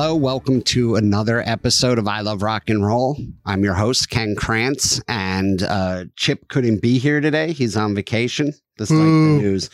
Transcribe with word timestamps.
Hello, 0.00 0.14
welcome 0.14 0.62
to 0.62 0.94
another 0.94 1.42
episode 1.44 1.98
of 1.98 2.06
I 2.06 2.20
Love 2.20 2.40
Rock 2.40 2.70
and 2.70 2.86
Roll. 2.86 3.16
I'm 3.44 3.64
your 3.64 3.74
host, 3.74 4.10
Ken 4.10 4.36
Krantz, 4.36 5.00
and 5.08 5.60
uh, 5.64 6.04
Chip 6.14 6.46
couldn't 6.46 6.80
be 6.80 7.00
here 7.00 7.20
today. 7.20 7.50
He's 7.50 7.76
on 7.76 7.96
vacation. 7.96 8.52
This 8.76 8.92
is 8.92 8.96
like 8.96 9.06
the 9.06 9.42
news. 9.42 9.70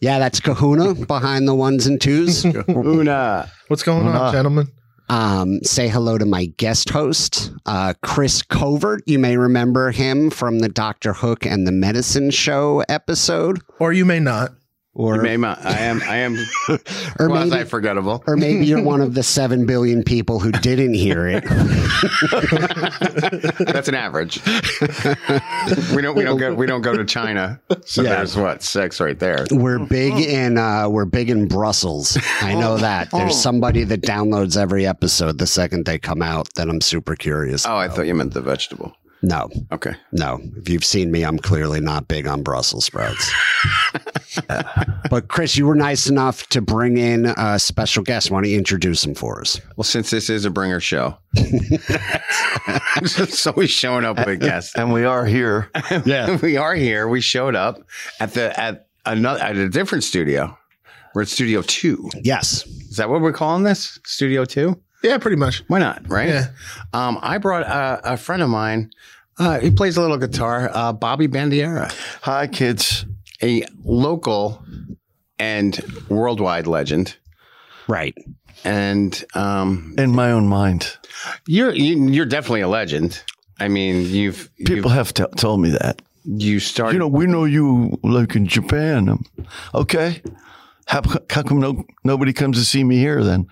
Yeah, 0.00 0.18
that's 0.18 0.40
Kahuna 0.40 0.94
behind 1.06 1.46
the 1.46 1.54
ones 1.54 1.86
and 1.86 2.00
twos. 2.00 2.44
Una. 2.68 3.48
What's 3.68 3.84
going 3.84 4.08
on, 4.08 4.32
gentlemen? 4.32 4.72
Um, 5.08 5.62
say 5.62 5.86
hello 5.86 6.18
to 6.18 6.26
my 6.26 6.46
guest 6.46 6.90
host, 6.90 7.52
uh, 7.64 7.94
Chris 8.02 8.42
Covert. 8.42 9.04
You 9.06 9.20
may 9.20 9.36
remember 9.36 9.92
him 9.92 10.30
from 10.30 10.58
the 10.58 10.68
Doctor 10.68 11.12
Hook 11.12 11.46
and 11.46 11.64
the 11.64 11.72
Medicine 11.72 12.32
Show 12.32 12.82
episode. 12.88 13.60
Or 13.78 13.92
you 13.92 14.04
may 14.04 14.18
not. 14.18 14.50
Or, 14.96 15.16
You 15.16 15.22
may 15.22 15.36
ma- 15.36 15.56
I 15.60 15.78
am. 15.80 16.02
I 16.04 16.16
am 16.18 16.36
or 17.18 17.26
quasi 17.28 17.50
maybe 17.50 17.68
forgettable. 17.68 18.22
or 18.28 18.36
maybe 18.36 18.64
you're 18.64 18.80
one 18.82 19.00
of 19.00 19.14
the 19.14 19.24
seven 19.24 19.66
billion 19.66 20.04
people 20.04 20.38
who 20.38 20.52
didn't 20.52 20.94
hear 20.94 21.26
it. 21.26 21.42
That's 23.58 23.88
an 23.88 23.94
average. 23.96 24.40
we 25.94 26.02
don't. 26.02 26.14
We 26.16 26.22
don't 26.24 26.38
go. 26.38 26.54
We 26.54 26.66
don't 26.66 26.82
go 26.82 26.96
to 26.96 27.04
China. 27.04 27.60
So 27.84 28.02
Yeah. 28.02 28.16
there's 28.16 28.36
what 28.36 28.62
six 28.62 29.00
right 29.00 29.18
there. 29.18 29.44
We're 29.50 29.78
big 29.80 30.14
in 30.14 30.58
uh, 30.58 30.88
we're 30.88 31.04
big 31.06 31.30
in 31.30 31.48
Brussels. 31.48 32.16
I 32.40 32.54
know 32.54 32.76
that. 32.78 33.10
There's 33.10 33.40
somebody 33.40 33.84
that 33.84 34.02
downloads 34.02 34.56
every 34.56 34.86
episode 34.86 35.38
the 35.38 35.46
second 35.46 35.86
they 35.86 35.98
come 35.98 36.22
out. 36.22 36.52
That 36.54 36.68
I'm 36.68 36.80
super 36.80 37.16
curious. 37.16 37.66
Oh, 37.66 37.76
I 37.76 37.88
thought 37.88 38.06
you 38.06 38.14
meant 38.14 38.34
the 38.34 38.40
vegetable. 38.42 38.94
No, 39.26 39.48
Okay. 39.72 39.94
no. 40.12 40.38
If 40.58 40.68
you've 40.68 40.84
seen 40.84 41.10
me, 41.10 41.22
I'm 41.24 41.38
clearly 41.38 41.80
not 41.80 42.08
big 42.08 42.26
on 42.26 42.42
Brussels 42.42 42.84
sprouts. 42.84 43.32
but 45.10 45.28
Chris, 45.28 45.56
you 45.56 45.66
were 45.66 45.74
nice 45.74 46.08
enough 46.08 46.46
to 46.48 46.60
bring 46.60 46.98
in 46.98 47.24
a 47.38 47.58
special 47.58 48.02
guest. 48.02 48.30
Why 48.30 48.42
don't 48.42 48.50
you 48.50 48.58
introduce 48.58 49.02
him 49.04 49.14
for 49.14 49.40
us? 49.40 49.58
Well, 49.76 49.84
since 49.84 50.10
this 50.10 50.28
is 50.28 50.44
a 50.44 50.50
bringer 50.50 50.78
show, 50.78 51.16
so 53.06 53.52
we 53.56 53.66
showing 53.66 54.04
up 54.04 54.18
with 54.18 54.28
a 54.28 54.36
guest. 54.36 54.76
and 54.76 54.92
we 54.92 55.04
are 55.04 55.24
here. 55.24 55.70
Yeah. 56.04 56.36
we 56.42 56.56
are 56.58 56.74
here. 56.74 57.08
We 57.08 57.20
showed 57.22 57.54
up 57.54 57.78
at 58.20 58.34
the 58.34 58.58
at 58.60 58.88
another 59.06 59.40
at 59.40 59.56
a 59.56 59.68
different 59.70 60.04
studio. 60.04 60.56
We're 61.14 61.22
at 61.22 61.28
Studio 61.28 61.62
Two. 61.62 62.10
Yes. 62.22 62.66
Is 62.66 62.96
that 62.96 63.08
what 63.08 63.20
we're 63.22 63.32
calling 63.32 63.62
this? 63.62 63.98
Studio 64.04 64.44
Two? 64.44 64.80
Yeah, 65.04 65.18
pretty 65.18 65.36
much. 65.36 65.62
Why 65.68 65.78
not? 65.78 66.08
Right? 66.08 66.28
Yeah. 66.28 66.46
Um, 66.92 67.18
I 67.22 67.38
brought 67.38 67.62
a, 67.62 68.14
a 68.14 68.16
friend 68.16 68.42
of 68.42 68.48
mine. 68.48 68.90
Uh, 69.38 69.60
he 69.60 69.70
plays 69.70 69.96
a 69.96 70.00
little 70.00 70.16
guitar. 70.16 70.70
Uh, 70.72 70.92
Bobby 70.92 71.28
Bandiera, 71.28 71.92
Hi, 72.22 72.46
kids. 72.46 73.04
a 73.42 73.64
local 73.84 74.64
and 75.38 75.78
worldwide 76.08 76.66
legend. 76.66 77.16
Right. 77.86 78.16
And 78.64 79.22
um, 79.34 79.94
In 79.98 80.12
my 80.12 80.30
own 80.30 80.48
mind, 80.48 80.96
you're 81.46 81.74
you, 81.74 82.08
you're 82.08 82.24
definitely 82.26 82.62
a 82.62 82.68
legend. 82.68 83.22
I 83.60 83.68
mean, 83.68 84.06
you've 84.08 84.48
people 84.64 84.90
have 84.90 85.12
t- 85.12 85.24
told 85.36 85.60
me 85.60 85.70
that. 85.70 86.00
you've, 86.24 86.42
you 86.54 86.60
started. 86.60 86.94
You 86.94 86.98
know, 87.00 87.08
we 87.08 87.26
know 87.26 87.44
you 87.44 87.98
like 88.02 88.34
in 88.36 88.46
Japan. 88.46 89.08
Um, 89.10 89.24
okay. 89.74 90.22
How, 90.86 91.02
how 91.30 91.42
come 91.42 91.60
no, 91.60 91.84
nobody 92.04 92.32
comes 92.32 92.56
to 92.58 92.64
see 92.64 92.84
me 92.84 92.96
here 92.96 93.22
then? 93.22 93.46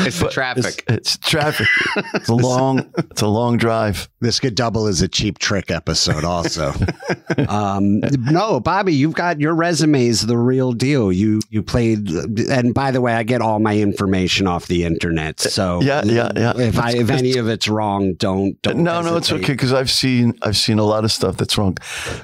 It's 0.00 0.18
the 0.20 0.28
traffic. 0.30 0.84
it's 0.88 1.16
traffic. 1.18 1.66
It's 2.14 2.28
a 2.28 2.34
long, 2.34 2.92
it's 3.10 3.22
a 3.22 3.26
long 3.26 3.56
drive. 3.56 4.08
This 4.20 4.40
could 4.40 4.54
double 4.54 4.86
as 4.86 5.02
a 5.02 5.08
cheap 5.08 5.38
trick 5.38 5.70
episode, 5.70 6.24
also. 6.24 6.72
um, 7.48 8.00
no, 8.00 8.60
Bobby, 8.60 8.94
you've 8.94 9.14
got 9.14 9.40
your 9.40 9.54
resume 9.54 10.06
is 10.06 10.26
the 10.26 10.36
real 10.36 10.72
deal. 10.72 11.12
You 11.12 11.40
you 11.50 11.62
played, 11.62 12.08
and 12.10 12.74
by 12.74 12.90
the 12.90 13.00
way, 13.00 13.14
I 13.14 13.22
get 13.22 13.40
all 13.40 13.58
my 13.58 13.76
information 13.76 14.46
off 14.46 14.66
the 14.66 14.84
internet. 14.84 15.40
So 15.40 15.80
Yeah, 15.82 16.02
yeah, 16.04 16.30
yeah. 16.36 16.52
If 16.56 16.78
I 16.78 16.92
if 16.92 17.10
any 17.10 17.36
of 17.38 17.48
it's 17.48 17.68
wrong, 17.68 18.14
don't 18.14 18.60
don't. 18.62 18.78
No, 18.78 19.00
no, 19.02 19.16
it's 19.16 19.32
okay 19.32 19.52
because 19.52 19.72
I've 19.72 19.90
seen, 19.90 20.34
I've 20.42 20.56
seen 20.56 20.78
a 20.78 20.84
lot 20.84 21.04
of 21.04 21.12
stuff 21.12 21.36
that's 21.36 21.56
wrong. 21.58 21.76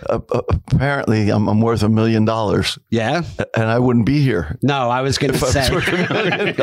Uh, 0.09 0.21
uh, 0.31 0.43
apparently, 0.73 1.31
I'm, 1.31 1.49
I'm 1.49 1.61
worth 1.61 1.83
a 1.83 1.89
million 1.89 2.25
dollars, 2.25 2.79
Yeah. 2.91 3.23
and 3.55 3.65
I 3.65 3.79
wouldn't 3.79 4.07
be 4.07 4.21
here. 4.23 4.59
No, 4.63 4.89
I 4.91 5.03
was 5.03 5.12
going 5.19 5.33
to 5.33 5.39
say 5.39 5.71
worth 5.73 5.89
a 5.89 6.13
million 6.13 6.55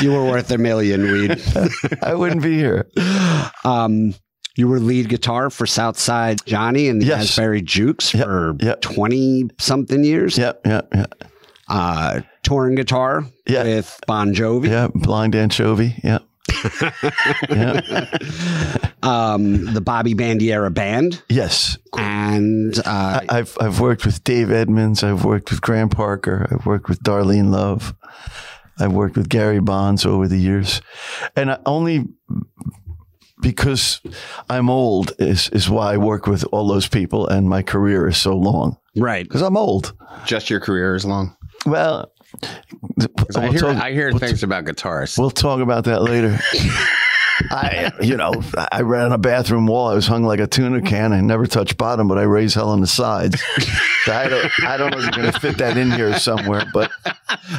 you 0.00 0.12
were 0.12 0.24
worth 0.24 0.50
a 0.50 0.58
million. 0.58 1.02
Weed. 1.10 1.40
I 2.02 2.14
wouldn't 2.14 2.42
be 2.42 2.54
here. 2.56 2.88
Um, 3.64 4.14
you 4.56 4.68
were 4.68 4.78
lead 4.80 5.08
guitar 5.08 5.48
for 5.50 5.66
Southside 5.66 6.38
Johnny 6.44 6.88
and 6.88 7.00
the 7.00 7.06
Yes. 7.06 7.30
Asbury 7.30 7.62
Jukes 7.62 8.12
Yep, 8.14 8.24
for 8.26 8.56
yep. 8.60 8.80
twenty 8.82 9.48
something 9.58 10.04
years. 10.04 10.36
Yeah, 10.36 10.52
yeah, 10.64 10.82
yeah, 10.94 11.06
Uh, 11.68 12.20
touring 12.42 12.74
guitar 12.74 13.24
Yeah. 13.46 13.62
with 13.64 13.98
Bon 14.06 14.34
Jovi. 14.34 14.68
yeah. 14.68 14.88
Blind 14.94 15.34
anchovy. 15.34 15.94
Yeah, 16.04 16.18
yeah. 17.48 18.06
um, 19.02 19.72
the 19.74 19.80
Bobby 19.80 20.14
Bandiera 20.14 20.72
Band, 20.72 21.22
Yes, 21.28 21.78
and 21.96 22.78
uh, 22.78 23.20
I, 23.28 23.38
I've 23.38 23.56
I've 23.60 23.80
worked 23.80 24.04
with 24.04 24.22
Dave 24.24 24.50
Edmunds. 24.50 25.02
I've 25.02 25.24
worked 25.24 25.50
with 25.50 25.60
Graham 25.60 25.88
Parker. 25.88 26.48
I've 26.50 26.66
worked 26.66 26.88
with 26.88 27.02
Darlene 27.02 27.50
Love. 27.50 27.94
I've 28.78 28.92
worked 28.92 29.16
with 29.16 29.28
Gary 29.28 29.60
Bonds 29.60 30.06
over 30.06 30.26
the 30.26 30.38
years, 30.38 30.80
and 31.36 31.50
I 31.50 31.58
only 31.66 32.06
because 33.42 34.00
I'm 34.48 34.70
old 34.70 35.12
is 35.18 35.48
is 35.50 35.68
why 35.68 35.94
I 35.94 35.96
work 35.98 36.26
with 36.26 36.44
all 36.52 36.68
those 36.68 36.88
people, 36.88 37.26
and 37.28 37.48
my 37.48 37.62
career 37.62 38.08
is 38.08 38.16
so 38.16 38.34
long 38.34 38.78
right. 38.96 39.24
because 39.24 39.42
I'm 39.42 39.56
old. 39.56 39.92
Just 40.24 40.48
your 40.48 40.60
career 40.60 40.94
is 40.94 41.04
long. 41.04 41.36
Well, 41.66 42.12
I 43.36 43.48
hear 43.48 43.60
talk- 43.60 43.76
I 43.82 43.92
hear 43.92 44.10
we'll 44.10 44.18
things 44.18 44.42
about 44.42 44.64
guitarists. 44.64 45.18
We'll 45.18 45.30
talk 45.30 45.60
about 45.60 45.84
that 45.84 46.02
later. 46.02 46.38
I, 47.50 47.92
you 48.00 48.16
know, 48.16 48.32
I 48.70 48.82
ran 48.82 49.06
on 49.06 49.12
a 49.12 49.18
bathroom 49.18 49.66
wall. 49.66 49.88
I 49.88 49.94
was 49.94 50.06
hung 50.06 50.22
like 50.24 50.40
a 50.40 50.46
tuna 50.46 50.82
can. 50.82 51.12
I 51.12 51.20
never 51.20 51.46
touched 51.46 51.76
bottom, 51.76 52.08
but 52.08 52.18
I 52.18 52.22
raised 52.22 52.54
hell 52.54 52.70
on 52.70 52.80
the 52.80 52.86
sides. 52.86 53.42
So 54.04 54.12
I 54.12 54.28
don't, 54.28 54.50
I 54.64 54.76
don't 54.76 54.90
know 54.90 54.98
if 54.98 55.04
you're 55.04 55.12
going 55.12 55.32
to 55.32 55.38
fit 55.40 55.58
that 55.58 55.76
in 55.76 55.90
here 55.92 56.18
somewhere, 56.18 56.64
but 56.72 56.90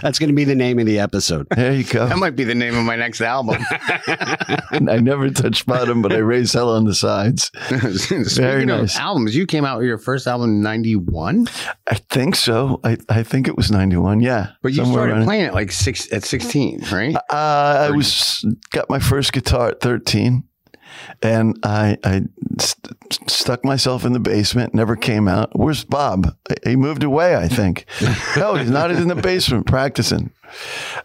That's 0.01 0.19
going 0.19 0.29
to 0.29 0.35
be 0.35 0.43
the 0.43 0.55
name 0.55 0.79
of 0.79 0.85
the 0.85 0.99
episode. 0.99 1.47
there 1.55 1.73
you 1.73 1.83
go. 1.83 2.07
that 2.07 2.17
might 2.17 2.35
be 2.35 2.43
the 2.43 2.55
name 2.55 2.75
of 2.75 2.83
my 2.85 2.95
next 2.95 3.21
album. 3.21 3.57
I 3.69 4.99
never 5.01 5.29
touched 5.29 5.65
bottom, 5.65 6.01
but 6.01 6.11
I 6.11 6.17
raised 6.17 6.53
hell 6.53 6.69
on 6.69 6.85
the 6.85 6.93
sides. 6.95 7.51
Speaking 8.01 8.69
of 8.69 8.81
nice. 8.81 8.97
albums, 8.97 9.35
you 9.35 9.45
came 9.45 9.65
out 9.65 9.79
with 9.79 9.87
your 9.87 9.97
first 9.97 10.27
album 10.27 10.49
in 10.49 10.61
'91, 10.61 11.47
I 11.89 11.95
think 11.95 12.35
so. 12.35 12.79
I, 12.83 12.97
I 13.09 13.23
think 13.23 13.47
it 13.47 13.55
was 13.57 13.71
91. 13.71 14.21
Yeah. 14.21 14.51
but 14.61 14.73
you 14.73 14.85
started 14.85 15.23
playing 15.23 15.45
it 15.45 15.53
like 15.53 15.71
six 15.71 16.11
at 16.11 16.23
16, 16.23 16.85
right? 16.91 17.15
Uh, 17.15 17.87
I 17.89 17.91
was 17.91 18.45
got 18.71 18.89
my 18.89 18.99
first 18.99 19.33
guitar 19.33 19.72
at 19.73 19.81
13 19.81 20.43
and 21.21 21.57
I, 21.63 21.97
I 22.03 22.21
st- 22.59 23.29
stuck 23.29 23.65
myself 23.65 24.05
in 24.05 24.13
the 24.13 24.19
basement, 24.19 24.73
never 24.73 24.95
came 24.95 25.27
out. 25.27 25.57
Where's 25.57 25.83
Bob? 25.83 26.35
He 26.65 26.75
moved 26.75 27.03
away, 27.03 27.35
I 27.35 27.47
think. 27.47 27.85
no, 28.37 28.55
he's 28.55 28.69
not 28.69 28.91
in 28.91 29.07
the 29.07 29.15
basement 29.15 29.65
practicing. 29.65 30.31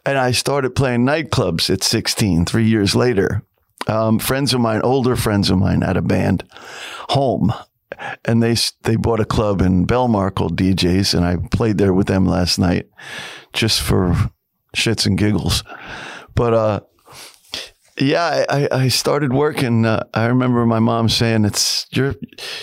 And 0.04 0.18
I 0.18 0.32
started 0.32 0.74
playing 0.74 1.06
nightclubs 1.06 1.70
at 1.70 1.82
16, 1.82 2.44
three 2.44 2.66
years 2.66 2.94
later. 2.94 3.42
Um, 3.86 4.18
friends 4.18 4.52
of 4.52 4.60
mine, 4.60 4.82
older 4.82 5.16
friends 5.16 5.50
of 5.50 5.58
mine, 5.58 5.80
had 5.80 5.96
a 5.96 6.02
band, 6.02 6.44
Home, 7.10 7.54
and 8.24 8.42
they 8.42 8.54
they 8.82 8.96
bought 8.96 9.20
a 9.20 9.24
club 9.24 9.62
in 9.62 9.86
Belmar 9.86 10.34
called 10.34 10.58
DJs, 10.58 11.14
and 11.14 11.24
I 11.24 11.36
played 11.50 11.78
there 11.78 11.94
with 11.94 12.06
them 12.06 12.26
last 12.26 12.58
night, 12.58 12.86
just 13.54 13.80
for 13.80 14.30
shits 14.76 15.06
and 15.06 15.16
giggles. 15.16 15.64
But 16.34 16.52
uh, 16.52 16.80
yeah, 18.00 18.44
I, 18.48 18.68
I- 18.70 18.88
started 18.88 19.32
working. 19.32 19.84
Uh, 19.84 20.04
I 20.14 20.26
remember 20.26 20.64
my 20.66 20.78
mom 20.78 21.08
saying, 21.08 21.44
"It's 21.44 21.86
you're 21.90 22.14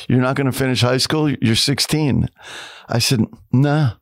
you're 0.08 0.22
not 0.22 0.36
going 0.36 0.46
to 0.52 0.58
finish 0.58 0.82
high 0.82 0.98
school. 0.98 1.30
You're 1.30 1.56
16." 1.56 2.28
I 2.90 3.00
said, 3.00 3.22
"Nah." 3.52 3.94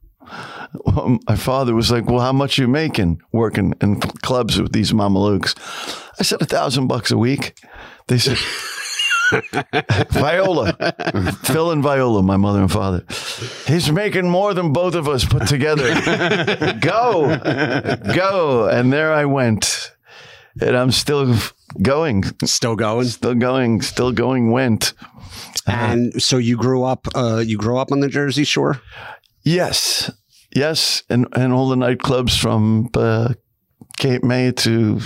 Well, 0.86 1.20
my 1.28 1.36
father 1.36 1.76
was 1.76 1.92
like, 1.92 2.06
"Well, 2.06 2.22
how 2.22 2.32
much 2.34 2.58
you 2.58 2.68
making 2.68 3.22
working 3.32 3.74
in 3.82 4.00
clubs 4.00 4.60
with 4.60 4.72
these 4.72 4.92
mamalukes?" 4.94 5.54
I 6.20 6.24
said, 6.24 6.42
"A 6.42 6.46
thousand 6.46 6.88
bucks 6.88 7.12
a 7.12 7.18
week." 7.18 7.58
They 8.08 8.18
said, 8.18 8.38
"Viola, 10.12 10.74
Phil 11.44 11.72
and 11.72 11.84
Viola, 11.84 12.24
my 12.24 12.38
mother 12.38 12.62
and 12.62 12.72
father. 12.72 13.04
He's 13.68 13.92
making 13.92 14.30
more 14.30 14.54
than 14.54 14.74
both 14.74 14.96
of 14.96 15.08
us 15.08 15.26
put 15.26 15.48
together. 15.48 15.94
go, 16.82 17.38
go!" 18.16 18.68
And 18.70 18.92
there 18.92 19.14
I 19.14 19.26
went, 19.26 19.93
and 20.62 20.76
I'm 20.78 20.92
still 20.92 21.36
going, 21.82 22.24
Still 22.46 22.76
going. 22.76 23.06
still 23.06 23.36
going, 23.36 23.82
still 23.82 24.12
going. 24.12 24.52
Went. 24.52 24.94
And 25.66 26.22
so 26.22 26.38
you 26.38 26.58
grew 26.58 26.84
up. 26.84 27.08
Uh, 27.16 27.44
you 27.46 27.58
grew 27.58 27.78
up 27.78 27.92
on 27.92 28.00
the 28.02 28.10
Jersey 28.10 28.44
Shore. 28.44 28.82
Yes, 29.44 30.12
yes, 30.56 31.04
and 31.10 31.28
and 31.34 31.54
all 31.54 31.70
the 31.70 31.76
nightclubs 31.76 32.38
from 32.40 32.90
uh, 32.94 33.34
Cape 33.98 34.24
May 34.24 34.52
to 34.52 35.00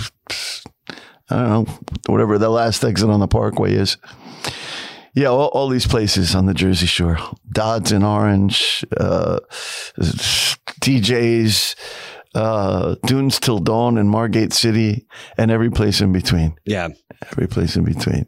I 1.30 1.36
don't 1.36 1.68
know 1.68 1.78
whatever 2.06 2.38
the 2.38 2.48
last 2.50 2.84
exit 2.84 3.10
on 3.10 3.20
the 3.20 3.28
Parkway 3.28 3.74
is. 3.74 3.96
Yeah, 5.14 5.28
all, 5.28 5.46
all 5.48 5.68
these 5.68 5.86
places 5.86 6.34
on 6.34 6.46
the 6.46 6.54
Jersey 6.54 6.86
Shore, 6.86 7.18
Dodds 7.50 7.90
in 7.90 8.02
Orange, 8.04 8.84
uh, 8.96 9.40
DJs, 10.80 11.74
uh, 12.34 12.96
Dunes 13.06 13.38
Till 13.40 13.58
Dawn 13.58 13.98
in 13.98 14.08
Margate 14.08 14.52
City, 14.52 15.06
and 15.36 15.50
every 15.50 15.70
place 15.70 16.00
in 16.00 16.12
between. 16.12 16.54
Yeah. 16.64 16.88
Every 17.32 17.46
place 17.48 17.76
in 17.76 17.84
between. 17.84 18.26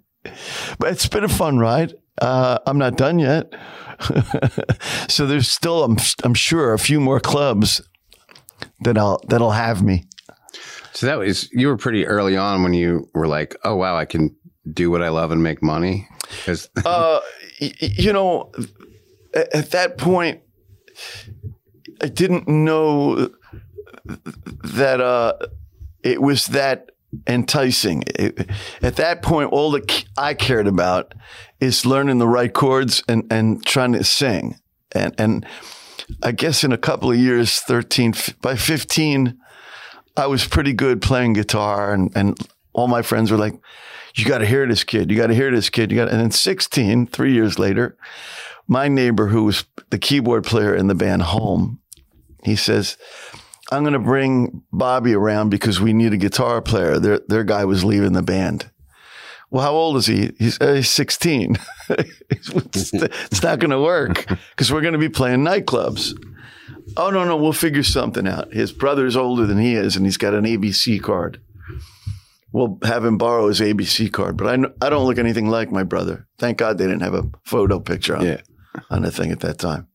But 0.79 0.93
it's 0.93 1.07
been 1.09 1.25
a 1.25 1.29
fun 1.29 1.59
ride. 1.59 1.95
Uh, 2.21 2.59
I'm 2.67 2.79
not 2.79 2.97
done 2.97 3.19
yet. 3.19 3.53
so 5.09 5.27
there's 5.27 5.49
still, 5.49 5.85
I'm, 5.85 5.97
I'm 6.25 6.35
sure, 6.35 6.73
a 6.73 6.79
few 6.79 7.01
more 7.01 7.21
clubs 7.21 7.81
that 8.81 8.99
I'll 8.99 9.21
that'll 9.29 9.51
have 9.53 9.83
me. 9.83 10.05
So 10.93 11.07
that 11.07 11.19
was 11.19 11.51
you 11.53 11.69
were 11.69 11.77
pretty 11.77 12.07
early 12.07 12.37
on 12.37 12.63
when 12.63 12.75
you 12.75 13.09
were 13.15 13.27
like, 13.29 13.57
"Oh 13.65 13.77
wow, 13.77 13.97
I 13.97 14.05
can 14.05 14.35
do 14.71 14.91
what 14.91 15.03
I 15.03 15.09
love 15.09 15.31
and 15.31 15.43
make 15.43 15.63
money." 15.63 16.09
'Cause- 16.45 16.69
uh, 16.85 17.21
y- 17.61 17.73
you 17.81 18.13
know, 18.13 18.51
at 19.35 19.71
that 19.71 19.97
point, 19.99 20.41
I 22.03 22.09
didn't 22.09 22.49
know 22.49 23.31
that 24.65 25.01
uh, 25.01 25.35
it 26.03 26.21
was 26.23 26.47
that 26.49 26.91
enticing. 27.27 28.03
It- 28.07 28.49
at 28.83 28.97
that 28.97 29.23
point, 29.23 29.53
all 29.53 29.71
that 29.73 30.05
I 30.17 30.35
cared 30.35 30.67
about 30.67 31.15
is 31.61 31.85
learning 31.87 32.19
the 32.19 32.29
right 32.29 32.53
chords 32.53 33.03
and, 33.09 33.25
and 33.31 33.65
trying 33.65 33.93
to 33.93 34.05
sing. 34.05 34.57
And, 34.93 35.15
and 35.19 35.47
I 36.23 36.33
guess 36.33 36.65
in 36.65 36.73
a 36.73 36.79
couple 36.79 37.11
of 37.11 37.19
years, 37.19 37.59
13, 37.61 38.15
by 38.41 38.57
15, 38.57 39.39
I 40.17 40.27
was 40.27 40.47
pretty 40.47 40.73
good 40.73 41.01
playing 41.01 41.35
guitar 41.35 41.93
and, 41.93 42.11
and 42.15 42.37
all 42.73 42.89
my 42.89 43.03
friends 43.03 43.31
were 43.31 43.39
like, 43.39 43.55
you 44.15 44.25
got 44.25 44.39
to 44.39 44.47
hear 44.47 44.67
this 44.67 44.85
kid. 44.85 45.11
You 45.11 45.17
got 45.17 45.29
to 45.29 45.35
hear 45.35 45.51
this 45.51 45.71
kid. 45.71 45.91
You 45.91 45.99
got, 45.99 46.09
and 46.09 46.21
then 46.21 46.31
16, 46.31 47.07
three 47.09 47.33
years 47.33 47.59
later, 47.59 47.97
my 48.67 48.89
neighbor, 48.89 49.29
who 49.29 49.45
was 49.45 49.65
the 49.91 49.99
keyboard 49.99 50.45
player 50.45 50.75
in 50.75 50.87
the 50.89 50.95
band 50.95 51.23
Home, 51.23 51.81
he 52.43 52.57
says, 52.57 52.97
I'm 53.71 53.83
going 53.83 53.93
to 53.93 53.99
bring 53.99 54.63
Bobby 54.73 55.15
around 55.15 55.51
because 55.51 55.81
we 55.81 55.93
need 55.93 56.13
a 56.13 56.17
guitar 56.17 56.61
player. 56.61 56.99
Their, 56.99 57.21
their 57.29 57.45
guy 57.45 57.65
was 57.65 57.85
leaving 57.85 58.13
the 58.13 58.23
band. 58.23 58.71
Well, 59.51 59.63
how 59.65 59.73
old 59.73 59.97
is 59.97 60.07
he? 60.07 60.33
He's, 60.39 60.61
uh, 60.61 60.75
he's 60.75 60.89
16. 60.91 61.57
it's, 61.89 62.93
it's 62.95 63.43
not 63.43 63.59
going 63.59 63.71
to 63.71 63.81
work 63.81 64.27
because 64.51 64.73
we're 64.73 64.81
going 64.81 64.93
to 64.93 64.99
be 64.99 65.09
playing 65.09 65.41
nightclubs. 65.41 66.13
Oh, 66.97 67.11
no, 67.11 67.25
no, 67.25 67.37
we'll 67.37 67.53
figure 67.53 67.83
something 67.83 68.27
out. 68.27 68.53
His 68.53 68.73
brother's 68.73 69.17
older 69.17 69.47
than 69.47 69.59
he 69.59 69.75
is, 69.75 69.97
and 69.97 70.05
he's 70.05 70.17
got 70.17 70.35
an 70.35 70.45
ABC 70.45 71.01
card. 71.03 71.41
We'll 72.53 72.79
have 72.83 73.05
him 73.05 73.17
borrow 73.17 73.47
his 73.47 73.61
ABC 73.61 74.13
card, 74.13 74.37
but 74.37 74.49
I, 74.49 74.57
kn- 74.57 74.75
I 74.83 74.91
don't 74.91 75.07
look 75.07 75.19
anything 75.19 75.49
like 75.49 75.71
my 75.71 75.85
brother. 75.85 76.27
Thank 76.39 76.59
God 76.59 76.79
they 76.79 76.87
didn't 76.87 77.03
have 77.03 77.15
a 77.15 77.31
photo 77.45 77.79
picture 77.79 78.17
on, 78.17 78.27
Yeah. 78.27 78.41
on 78.91 79.03
the 79.03 79.13
thing 79.13 79.31
at 79.31 79.39
that 79.41 79.59
time. 79.59 79.87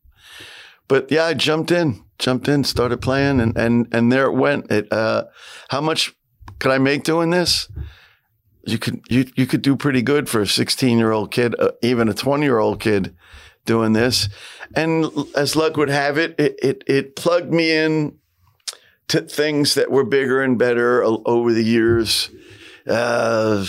But 0.87 1.11
yeah, 1.11 1.25
I 1.25 1.33
jumped 1.33 1.71
in, 1.71 2.04
jumped 2.19 2.47
in, 2.47 2.63
started 2.63 3.01
playing, 3.01 3.39
and 3.39 3.57
and 3.57 3.87
and 3.91 4.11
there 4.11 4.25
it 4.25 4.33
went. 4.33 4.71
It 4.71 4.91
uh, 4.91 5.25
how 5.69 5.81
much 5.81 6.13
could 6.59 6.71
I 6.71 6.77
make 6.77 7.03
doing 7.03 7.29
this? 7.29 7.69
You 8.65 8.77
could 8.77 9.01
you 9.09 9.25
you 9.35 9.45
could 9.45 9.61
do 9.61 9.75
pretty 9.75 10.01
good 10.01 10.27
for 10.27 10.41
a 10.41 10.47
16 10.47 10.97
year 10.97 11.11
old 11.11 11.31
kid, 11.31 11.55
uh, 11.59 11.71
even 11.81 12.09
a 12.09 12.13
20 12.13 12.43
year 12.43 12.57
old 12.57 12.79
kid 12.79 13.15
doing 13.65 13.93
this. 13.93 14.29
And 14.75 15.05
as 15.35 15.55
luck 15.55 15.77
would 15.77 15.89
have 15.89 16.17
it, 16.17 16.35
it 16.39 16.59
it, 16.61 16.83
it 16.87 17.15
plugged 17.15 17.53
me 17.53 17.71
in 17.71 18.17
to 19.07 19.21
things 19.21 19.75
that 19.75 19.91
were 19.91 20.03
bigger 20.03 20.41
and 20.41 20.57
better 20.57 21.03
over 21.03 21.53
the 21.53 21.63
years. 21.63 22.31
Uh, 22.87 23.65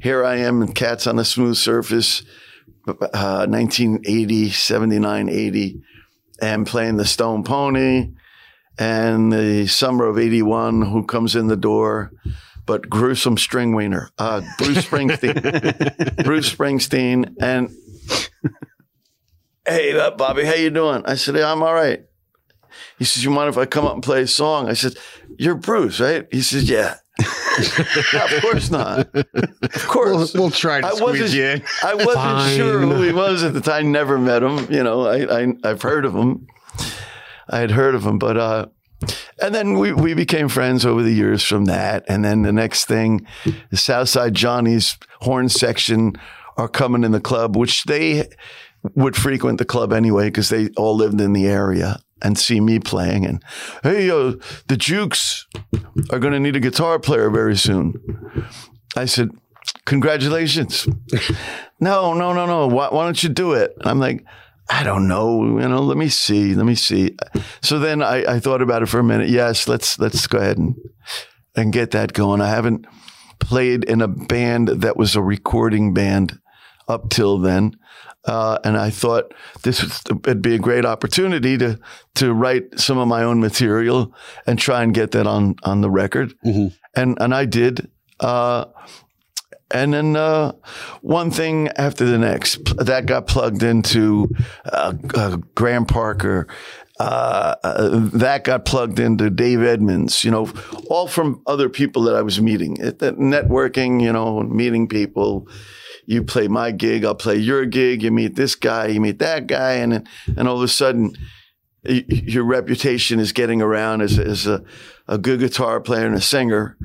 here 0.00 0.24
I 0.24 0.36
am 0.36 0.62
in 0.62 0.72
Cats 0.72 1.06
on 1.06 1.18
a 1.18 1.24
Smooth 1.24 1.56
Surface, 1.56 2.22
uh, 2.86 3.46
1980, 3.46 4.50
79, 4.50 5.28
80, 5.28 5.82
and 6.40 6.66
playing 6.66 6.96
the 6.96 7.04
Stone 7.04 7.44
Pony. 7.44 8.12
And 8.78 9.32
the 9.32 9.66
summer 9.68 10.06
of 10.06 10.18
81, 10.18 10.82
who 10.82 11.04
comes 11.04 11.36
in 11.36 11.46
the 11.46 11.56
door? 11.56 12.12
But 12.66 12.88
gruesome 12.88 13.36
string 13.36 13.74
wiener, 13.74 14.10
uh, 14.18 14.40
Bruce 14.58 14.86
Springsteen. 14.86 16.24
Bruce 16.24 16.52
Springsteen. 16.52 17.34
And 17.40 17.70
hey, 19.66 19.98
uh, 19.98 20.10
Bobby, 20.12 20.44
how 20.44 20.54
you 20.54 20.70
doing? 20.70 21.02
I 21.04 21.16
said, 21.16 21.36
yeah, 21.36 21.52
I'm 21.52 21.62
all 21.62 21.74
right. 21.74 22.04
He 22.98 23.04
says, 23.04 23.22
you 23.22 23.30
mind 23.30 23.50
if 23.50 23.58
I 23.58 23.66
come 23.66 23.84
up 23.84 23.94
and 23.94 24.02
play 24.02 24.22
a 24.22 24.26
song? 24.26 24.68
I 24.68 24.72
said, 24.72 24.96
you're 25.38 25.54
Bruce, 25.54 26.00
right? 26.00 26.26
He 26.30 26.40
says, 26.40 26.68
yeah. 26.68 26.96
No, 27.20 27.26
of 28.24 28.42
course 28.42 28.70
not. 28.70 28.98
Of 29.14 29.14
we'll, 29.34 29.86
course. 29.86 30.34
we'll 30.34 30.50
try 30.50 30.80
to 30.80 30.86
I 30.86 30.90
squeeze 30.90 31.20
wasn't, 31.20 31.32
you 31.32 31.44
in. 31.44 31.62
I 31.84 31.94
wasn't 31.94 32.14
Fine. 32.14 32.56
sure 32.56 32.80
who 32.80 33.02
he 33.02 33.12
was 33.12 33.42
at 33.44 33.54
the 33.54 33.60
time. 33.60 33.92
Never 33.92 34.18
met 34.18 34.42
him. 34.42 34.70
You 34.72 34.82
know, 34.82 35.06
I, 35.06 35.42
I 35.42 35.54
I've 35.62 35.82
heard 35.82 36.04
of 36.04 36.14
him. 36.14 36.46
I 37.48 37.58
had 37.58 37.70
heard 37.70 37.94
of 37.94 38.04
him, 38.04 38.18
but 38.18 38.36
uh, 38.36 38.66
and 39.40 39.54
then 39.54 39.78
we 39.78 39.92
we 39.92 40.14
became 40.14 40.48
friends 40.48 40.84
over 40.84 41.02
the 41.02 41.12
years 41.12 41.42
from 41.42 41.66
that. 41.66 42.04
And 42.08 42.24
then 42.24 42.42
the 42.42 42.52
next 42.52 42.86
thing, 42.86 43.26
the 43.70 43.76
Southside 43.76 44.34
Johnny's 44.34 44.96
horn 45.20 45.48
section 45.48 46.14
are 46.56 46.68
coming 46.68 47.04
in 47.04 47.12
the 47.12 47.20
club, 47.20 47.56
which 47.56 47.84
they 47.84 48.28
would 48.94 49.16
frequent 49.16 49.58
the 49.58 49.64
club 49.64 49.92
anyway 49.92 50.26
because 50.26 50.48
they 50.48 50.68
all 50.76 50.94
lived 50.96 51.20
in 51.20 51.32
the 51.32 51.46
area 51.46 52.00
and 52.24 52.38
see 52.38 52.60
me 52.60 52.80
playing. 52.80 53.24
And 53.26 53.44
hey, 53.82 54.10
uh, 54.10 54.32
the 54.66 54.76
Jukes 54.76 55.46
are 56.10 56.18
going 56.18 56.32
to 56.32 56.40
need 56.40 56.56
a 56.56 56.60
guitar 56.60 56.98
player 56.98 57.30
very 57.30 57.56
soon. 57.56 57.94
I 58.96 59.04
said, 59.04 59.30
congratulations. 59.84 60.88
no, 61.80 62.14
no, 62.14 62.32
no, 62.32 62.46
no. 62.46 62.66
Why, 62.66 62.88
why 62.88 63.04
don't 63.04 63.22
you 63.22 63.28
do 63.28 63.52
it? 63.52 63.74
I'm 63.82 64.00
like, 64.00 64.24
I 64.70 64.82
don't 64.82 65.06
know. 65.06 65.42
You 65.60 65.68
know, 65.68 65.82
let 65.82 65.98
me 65.98 66.08
see. 66.08 66.54
Let 66.54 66.64
me 66.64 66.74
see. 66.74 67.14
So 67.60 67.78
then 67.78 68.02
I, 68.02 68.36
I 68.36 68.40
thought 68.40 68.62
about 68.62 68.82
it 68.82 68.86
for 68.86 68.98
a 68.98 69.04
minute. 69.04 69.28
Yes, 69.28 69.68
let's 69.68 69.98
let's 69.98 70.26
go 70.26 70.38
ahead 70.38 70.56
and 70.56 70.74
and 71.54 71.70
get 71.70 71.90
that 71.90 72.14
going. 72.14 72.40
I 72.40 72.48
haven't 72.48 72.86
played 73.40 73.84
in 73.84 74.00
a 74.00 74.08
band 74.08 74.68
that 74.68 74.96
was 74.96 75.14
a 75.14 75.22
recording 75.22 75.92
band 75.92 76.38
up 76.88 77.10
till 77.10 77.38
then. 77.38 77.76
Uh, 78.26 78.58
and 78.64 78.76
I 78.76 78.90
thought 78.90 79.34
this 79.62 79.82
would 79.82 80.26
it'd 80.26 80.42
be 80.42 80.54
a 80.54 80.58
great 80.58 80.84
opportunity 80.84 81.58
to 81.58 81.78
to 82.14 82.32
write 82.32 82.78
some 82.80 82.96
of 82.98 83.06
my 83.08 83.22
own 83.22 83.40
material 83.40 84.14
and 84.46 84.58
try 84.58 84.82
and 84.82 84.94
get 84.94 85.10
that 85.10 85.26
on 85.26 85.56
on 85.62 85.80
the 85.82 85.90
record. 85.90 86.34
Mhm. 86.44 86.72
And 86.96 87.18
and 87.20 87.34
I 87.34 87.44
did. 87.44 87.88
Uh, 88.20 88.66
and 89.70 89.92
then 89.92 90.14
uh, 90.16 90.52
one 91.02 91.30
thing 91.30 91.68
after 91.76 92.04
the 92.04 92.18
next 92.18 92.76
that 92.76 93.06
got 93.06 93.26
plugged 93.26 93.62
into 93.62 94.28
uh, 94.72 94.94
uh, 95.14 95.36
Graham 95.54 95.84
Parker. 95.86 96.46
Uh, 97.00 97.56
uh, 97.64 98.08
that 98.12 98.44
got 98.44 98.64
plugged 98.64 99.00
into 99.00 99.28
Dave 99.28 99.60
Edmunds, 99.62 100.22
you 100.22 100.30
know, 100.30 100.48
all 100.88 101.08
from 101.08 101.42
other 101.44 101.68
people 101.68 102.02
that 102.04 102.14
I 102.14 102.22
was 102.22 102.40
meeting. 102.40 102.76
It, 102.76 103.00
that 103.00 103.16
networking, 103.18 104.00
you 104.00 104.12
know, 104.12 104.44
meeting 104.44 104.86
people. 104.86 105.48
You 106.06 106.22
play 106.22 106.48
my 106.48 106.70
gig, 106.70 107.04
I'll 107.04 107.14
play 107.14 107.36
your 107.36 107.64
gig. 107.66 108.02
You 108.02 108.10
meet 108.10 108.36
this 108.36 108.54
guy, 108.54 108.88
you 108.88 109.00
meet 109.00 109.18
that 109.20 109.46
guy, 109.46 109.74
and 109.74 110.06
and 110.36 110.48
all 110.48 110.56
of 110.56 110.62
a 110.62 110.68
sudden, 110.68 111.16
your 111.84 112.44
reputation 112.44 113.20
is 113.20 113.32
getting 113.32 113.60
around 113.60 114.00
as, 114.00 114.18
as 114.18 114.46
a, 114.46 114.62
a 115.06 115.18
good 115.18 115.40
guitar 115.40 115.80
player 115.80 116.06
and 116.06 116.14
a 116.14 116.20
singer, 116.20 116.76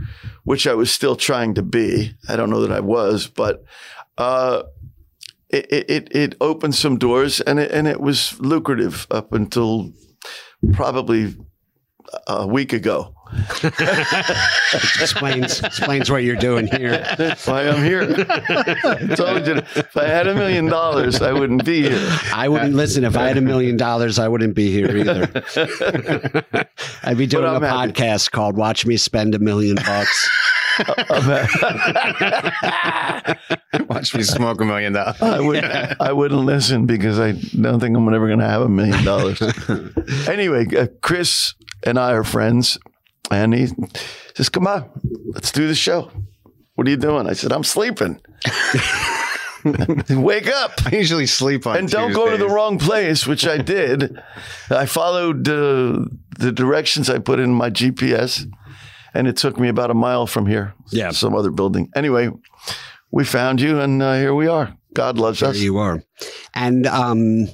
which 0.44 0.68
I 0.68 0.74
was 0.74 0.92
still 0.92 1.16
trying 1.16 1.54
to 1.56 1.62
be. 1.62 2.14
I 2.28 2.36
don't 2.36 2.50
know 2.50 2.62
that 2.62 2.72
I 2.72 2.82
was, 2.82 3.28
but 3.28 3.64
uh, 4.18 4.64
it, 5.50 5.68
it, 5.90 6.16
it- 6.16 6.36
opened 6.42 6.76
some 6.76 6.98
doors 6.98 7.40
and 7.42 7.60
it, 7.60 7.72
and 7.72 7.88
it 7.88 8.02
was 8.02 8.40
lucrative 8.42 9.08
up 9.10 9.32
until 9.34 9.92
probably 10.74 11.36
a 12.28 12.48
week 12.48 12.74
ago. 12.74 13.14
explains 15.00 15.60
explains 15.64 16.10
what 16.10 16.24
you're 16.24 16.36
doing 16.36 16.66
here. 16.68 17.06
That's 17.18 17.46
why 17.46 17.68
I'm 17.68 17.84
here. 17.84 18.02
I 18.50 19.14
told 19.16 19.46
you, 19.46 19.58
if 19.76 19.96
I 19.96 20.06
had 20.06 20.28
a 20.28 20.34
million 20.34 20.66
dollars, 20.66 21.22
I 21.22 21.32
wouldn't 21.34 21.64
be 21.64 21.84
here. 21.90 22.18
I 22.34 22.48
wouldn't 22.50 22.74
listen 22.74 23.04
if 23.04 23.16
I 23.16 23.28
had 23.28 23.38
a 23.38 23.42
million 23.42 23.78
dollars. 23.78 24.18
I 24.18 24.28
wouldn't 24.28 24.56
be 24.56 24.72
here 24.72 24.96
either. 24.98 26.66
I'd 27.04 27.18
be 27.18 27.28
doing 27.28 27.46
a 27.46 27.50
I'm 27.54 27.62
happy. 27.62 27.92
podcast 27.94 28.32
called 28.32 28.58
"Watch 28.58 28.86
Me 28.86 28.98
Spend 28.98 29.36
a 29.36 29.40
Million 29.40 29.76
Bucks." 29.76 30.30
Watch 33.90 34.16
me 34.16 34.24
smoke 34.24 34.62
a 34.62 34.66
million 34.66 34.94
dollars. 34.94 35.22
I 35.22 35.40
would 35.40 35.64
I 36.00 36.14
wouldn't 36.14 36.46
listen 36.46 36.86
because 36.86 37.20
I 37.20 37.34
don't 37.34 37.80
think 37.80 37.96
I'm 37.96 38.12
ever 38.14 38.28
going 38.28 38.40
to 38.40 38.48
have 38.48 38.62
a 38.62 38.70
million 38.70 39.04
dollars. 39.04 39.42
Anyway, 40.28 40.66
uh, 40.76 40.88
Chris 41.02 41.54
and 41.84 42.00
I 42.00 42.14
are 42.14 42.24
friends, 42.24 42.78
and 43.32 43.54
he 43.54 43.68
says, 44.36 44.50
"Come 44.50 44.68
on, 44.68 44.90
let's 45.34 45.52
do 45.52 45.68
the 45.68 45.76
show." 45.76 46.12
What 46.76 46.88
are 46.88 46.90
you 46.90 46.98
doing? 46.98 47.28
I 47.28 47.34
said, 47.34 47.52
"I'm 47.52 47.64
sleeping." 47.64 48.20
Wake 50.10 50.48
up 50.48 50.72
I 50.86 50.96
usually 50.96 51.26
sleep 51.26 51.68
on 51.68 51.76
and 51.78 51.90
don't 51.90 52.14
go 52.14 52.30
to 52.30 52.38
the 52.38 52.48
wrong 52.48 52.80
place, 52.80 53.28
which 53.28 53.46
I 53.46 53.58
did. 53.58 54.18
I 54.70 54.86
followed 54.86 55.48
uh, 55.50 56.06
the 56.38 56.52
directions 56.54 57.10
I 57.10 57.20
put 57.20 57.40
in 57.40 57.54
my 57.54 57.70
GPS, 57.70 58.50
and 59.14 59.28
it 59.28 59.38
took 59.38 59.60
me 59.60 59.68
about 59.70 59.92
a 59.92 59.94
mile 59.94 60.28
from 60.28 60.46
here. 60.46 60.74
Yeah. 60.92 61.12
some 61.12 61.36
other 61.36 61.52
building. 61.52 61.90
Anyway, 61.96 62.30
we 63.12 63.24
found 63.26 63.60
you, 63.62 63.80
and 63.80 64.02
uh, 64.02 64.14
here 64.16 64.34
we 64.36 64.48
are. 64.48 64.76
God 64.94 65.18
loves 65.18 65.40
There 65.40 65.50
us. 65.50 65.58
you 65.60 65.78
are. 65.78 66.04
And 66.56 66.88
um, 66.88 67.48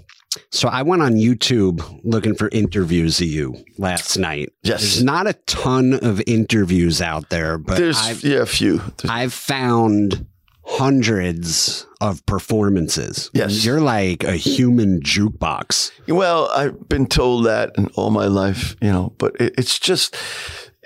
So 0.52 0.68
I 0.70 0.82
went 0.84 1.02
on 1.02 1.14
YouTube 1.16 1.82
looking 2.04 2.36
for 2.36 2.50
interviews 2.52 3.20
of 3.22 3.28
you 3.28 3.56
last 3.78 4.18
night. 4.18 4.52
Yes. 4.64 4.82
There's 4.82 5.04
not 5.04 5.28
a 5.28 5.34
ton 5.46 5.94
of 5.94 6.22
interviews 6.28 7.02
out 7.02 7.30
there, 7.30 7.58
but 7.58 7.78
There's 7.78 7.98
I've, 8.02 8.24
yeah, 8.24 8.40
a 8.40 8.46
few. 8.46 8.78
There's- 8.78 9.06
I've 9.10 9.34
found 9.34 10.26
hundreds 10.68 11.86
of 12.02 12.26
performances. 12.26 13.30
Yes. 13.34 13.64
You're 13.66 13.82
like 13.82 14.24
a 14.24 14.34
human 14.36 15.00
jukebox. 15.02 15.92
Well, 16.08 16.50
I've 16.56 16.88
been 16.90 17.08
told 17.08 17.46
that 17.46 17.72
in 17.78 17.88
all 17.96 18.12
my 18.12 18.28
life, 18.28 18.76
you 18.82 18.92
know, 18.92 19.14
but 19.18 19.36
it, 19.40 19.54
it's 19.58 19.78
just, 19.80 20.16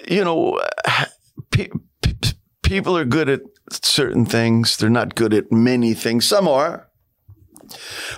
you 0.09 0.23
know, 0.23 0.59
pe- 1.51 1.69
pe- 2.01 2.33
people 2.63 2.97
are 2.97 3.05
good 3.05 3.29
at 3.29 3.41
certain 3.71 4.25
things. 4.25 4.77
They're 4.77 4.89
not 4.89 5.15
good 5.15 5.33
at 5.33 5.51
many 5.51 5.93
things. 5.93 6.25
Some 6.25 6.47
are. 6.47 6.89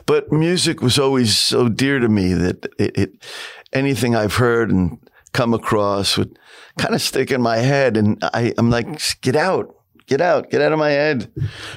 But 0.05 0.31
music 0.31 0.81
was 0.81 0.97
always 0.97 1.37
so 1.37 1.67
dear 1.67 1.99
to 1.99 2.07
me 2.07 2.33
that 2.33 2.65
it, 2.79 2.97
it 2.97 3.25
anything 3.73 4.15
I've 4.15 4.35
heard 4.35 4.71
and 4.71 4.97
come 5.33 5.53
across 5.53 6.17
would 6.17 6.37
kind 6.77 6.95
of 6.95 7.01
stick 7.01 7.31
in 7.31 7.41
my 7.41 7.57
head. 7.57 7.97
And 7.97 8.17
I, 8.23 8.53
I'm 8.57 8.69
like, 8.69 9.01
get 9.21 9.35
out, 9.35 9.75
get 10.07 10.21
out, 10.21 10.49
get 10.49 10.61
out 10.61 10.71
of 10.71 10.79
my 10.79 10.91
head. 10.91 11.31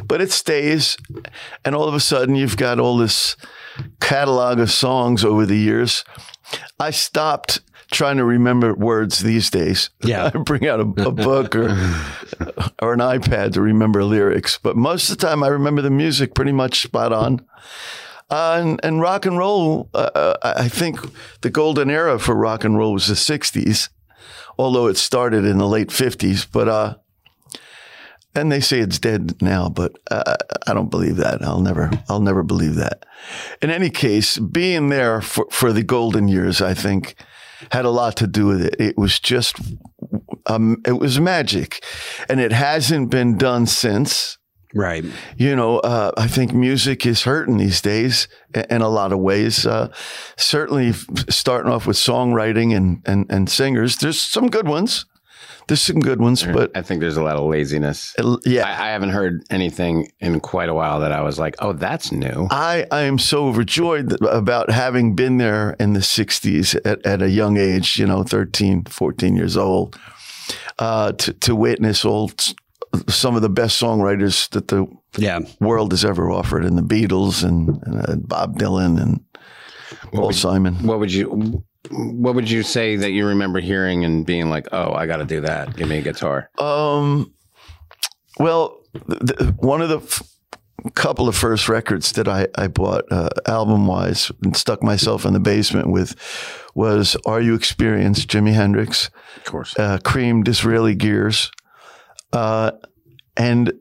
But 0.06 0.20
it 0.20 0.30
stays. 0.30 0.96
And 1.64 1.74
all 1.74 1.88
of 1.88 1.94
a 1.94 2.00
sudden, 2.00 2.36
you've 2.36 2.56
got 2.56 2.78
all 2.78 2.96
this 2.96 3.36
catalog 4.00 4.60
of 4.60 4.70
songs 4.70 5.24
over 5.24 5.44
the 5.44 5.58
years. 5.58 6.04
I 6.78 6.90
stopped 6.90 7.60
trying 7.94 8.18
to 8.18 8.24
remember 8.24 8.74
words 8.74 9.20
these 9.20 9.50
days. 9.50 9.90
Yeah. 10.02 10.30
I 10.34 10.38
bring 10.38 10.66
out 10.66 10.80
a, 10.80 11.06
a 11.06 11.12
book 11.12 11.56
or 11.56 11.68
or 12.82 12.92
an 12.92 13.00
iPad 13.00 13.52
to 13.54 13.60
remember 13.60 14.04
lyrics, 14.04 14.58
but 14.62 14.76
most 14.76 15.10
of 15.10 15.18
the 15.18 15.26
time 15.26 15.42
I 15.42 15.48
remember 15.48 15.82
the 15.82 15.90
music 15.90 16.34
pretty 16.34 16.52
much 16.52 16.82
spot 16.82 17.12
on. 17.12 17.44
Uh, 18.30 18.58
and, 18.60 18.80
and 18.82 19.00
rock 19.00 19.26
and 19.26 19.38
roll, 19.38 19.88
uh, 19.94 20.34
I 20.42 20.68
think 20.68 20.98
the 21.42 21.50
golden 21.50 21.90
era 21.90 22.18
for 22.18 22.34
rock 22.34 22.64
and 22.64 22.76
roll 22.76 22.94
was 22.94 23.06
the 23.06 23.14
'60s, 23.14 23.90
although 24.58 24.86
it 24.86 24.96
started 24.96 25.44
in 25.44 25.58
the 25.58 25.68
late 25.68 25.88
'50s. 25.88 26.46
But 26.50 26.68
uh, 26.68 26.94
and 28.34 28.50
they 28.50 28.60
say 28.60 28.80
it's 28.80 28.98
dead 28.98 29.40
now, 29.40 29.68
but 29.68 29.96
uh, 30.10 30.36
I 30.66 30.74
don't 30.74 30.90
believe 30.90 31.16
that. 31.16 31.42
I'll 31.42 31.60
never, 31.60 31.90
I'll 32.08 32.20
never 32.20 32.42
believe 32.42 32.74
that. 32.74 33.06
In 33.62 33.70
any 33.70 33.90
case, 33.90 34.38
being 34.38 34.88
there 34.88 35.20
for, 35.20 35.46
for 35.50 35.72
the 35.72 35.84
golden 35.84 36.26
years, 36.26 36.60
I 36.60 36.74
think, 36.74 37.14
had 37.70 37.84
a 37.84 37.90
lot 37.90 38.16
to 38.16 38.26
do 38.26 38.46
with 38.46 38.64
it. 38.64 38.76
It 38.80 38.96
was 38.96 39.18
just, 39.20 39.56
um, 40.46 40.82
it 40.86 40.98
was 40.98 41.20
magic, 41.20 41.84
and 42.28 42.40
it 42.40 42.52
hasn't 42.52 43.10
been 43.10 43.36
done 43.38 43.66
since. 43.66 44.38
Right. 44.74 45.04
You 45.36 45.54
know, 45.54 45.78
uh, 45.78 46.10
I 46.16 46.26
think 46.26 46.52
music 46.52 47.06
is 47.06 47.22
hurting 47.22 47.58
these 47.58 47.80
days 47.80 48.26
in 48.68 48.82
a 48.82 48.88
lot 48.88 49.12
of 49.12 49.20
ways. 49.20 49.64
Uh, 49.66 49.92
certainly, 50.36 50.92
starting 51.28 51.70
off 51.70 51.86
with 51.86 51.96
songwriting 51.96 52.76
and, 52.76 53.00
and 53.06 53.26
and 53.30 53.48
singers, 53.48 53.96
there's 53.98 54.20
some 54.20 54.48
good 54.48 54.66
ones. 54.66 55.06
There's 55.66 55.80
some 55.80 56.00
good 56.00 56.20
ones, 56.20 56.44
but 56.44 56.70
I 56.76 56.82
think 56.82 57.00
there's 57.00 57.16
a 57.16 57.22
lot 57.22 57.36
of 57.36 57.44
laziness. 57.44 58.14
uh, 58.18 58.36
yeah, 58.44 58.66
I, 58.66 58.88
I 58.88 58.90
haven't 58.90 59.10
heard 59.10 59.44
anything 59.50 60.12
in 60.20 60.40
quite 60.40 60.68
a 60.68 60.74
while 60.74 61.00
that 61.00 61.10
I 61.12 61.22
was 61.22 61.38
like, 61.38 61.54
oh, 61.60 61.72
that's 61.72 62.12
new. 62.12 62.48
I, 62.50 62.86
I 62.90 63.02
am 63.02 63.18
so 63.18 63.46
overjoyed 63.46 64.10
that- 64.10 64.22
about 64.24 64.70
having 64.70 65.14
been 65.14 65.38
there 65.38 65.74
in 65.80 65.94
the 65.94 66.00
60s 66.00 66.74
at, 66.84 67.04
at 67.06 67.22
a 67.22 67.30
young 67.30 67.56
age, 67.56 67.96
you 67.98 68.06
know, 68.06 68.22
13, 68.24 68.84
14 68.84 69.36
years 69.36 69.56
old, 69.56 69.98
uh, 70.78 71.12
to, 71.12 71.32
to 71.32 71.54
witness 71.56 72.04
all 72.04 72.30
some 73.08 73.34
of 73.34 73.42
the 73.42 73.48
best 73.48 73.80
songwriters 73.80 74.48
that 74.50 74.68
the 74.68 74.86
Yeah. 75.16 75.40
world 75.60 75.92
has 75.92 76.04
ever 76.04 76.30
offered, 76.30 76.64
and 76.64 76.76
the 76.76 76.82
Beatles 76.82 77.42
and, 77.42 77.80
and 77.86 78.08
uh, 78.08 78.16
Bob 78.16 78.58
Dylan 78.58 79.00
and 79.00 79.20
Paul 80.12 80.32
Simon. 80.32 80.74
What 80.86 80.98
would 81.00 81.12
you 81.12 81.64
What 81.90 82.34
would 82.34 82.50
you 82.50 82.62
say 82.62 82.96
that 82.96 83.10
you 83.10 83.26
remember 83.26 83.60
hearing 83.60 84.04
and 84.04 84.24
being 84.24 84.48
like, 84.48 84.68
oh, 84.72 84.92
I 84.92 85.06
got 85.06 85.18
to 85.18 85.24
do 85.24 85.40
that. 85.42 85.76
Give 85.76 85.88
me 85.88 85.98
a 85.98 86.02
guitar. 86.02 86.50
Um, 86.58 87.34
well, 88.38 88.80
the, 89.06 89.54
one 89.58 89.82
of 89.82 89.88
the 89.90 89.98
f- 89.98 90.22
couple 90.94 91.28
of 91.28 91.36
first 91.36 91.68
records 91.68 92.12
that 92.12 92.26
I, 92.26 92.48
I 92.56 92.68
bought 92.68 93.04
uh, 93.10 93.28
album 93.46 93.86
wise 93.86 94.32
and 94.42 94.56
stuck 94.56 94.82
myself 94.82 95.24
in 95.24 95.32
the 95.34 95.40
basement 95.40 95.90
with 95.90 96.14
was 96.74 97.16
Are 97.26 97.40
You 97.40 97.54
Experienced, 97.54 98.28
Jimi 98.28 98.52
Hendrix, 98.54 99.10
Of 99.36 99.44
course. 99.44 99.78
uh, 99.78 99.98
Cream, 100.02 100.42
Disraeli 100.42 100.94
Gears. 100.94 101.50
Uh, 102.32 102.72
and 103.36 103.72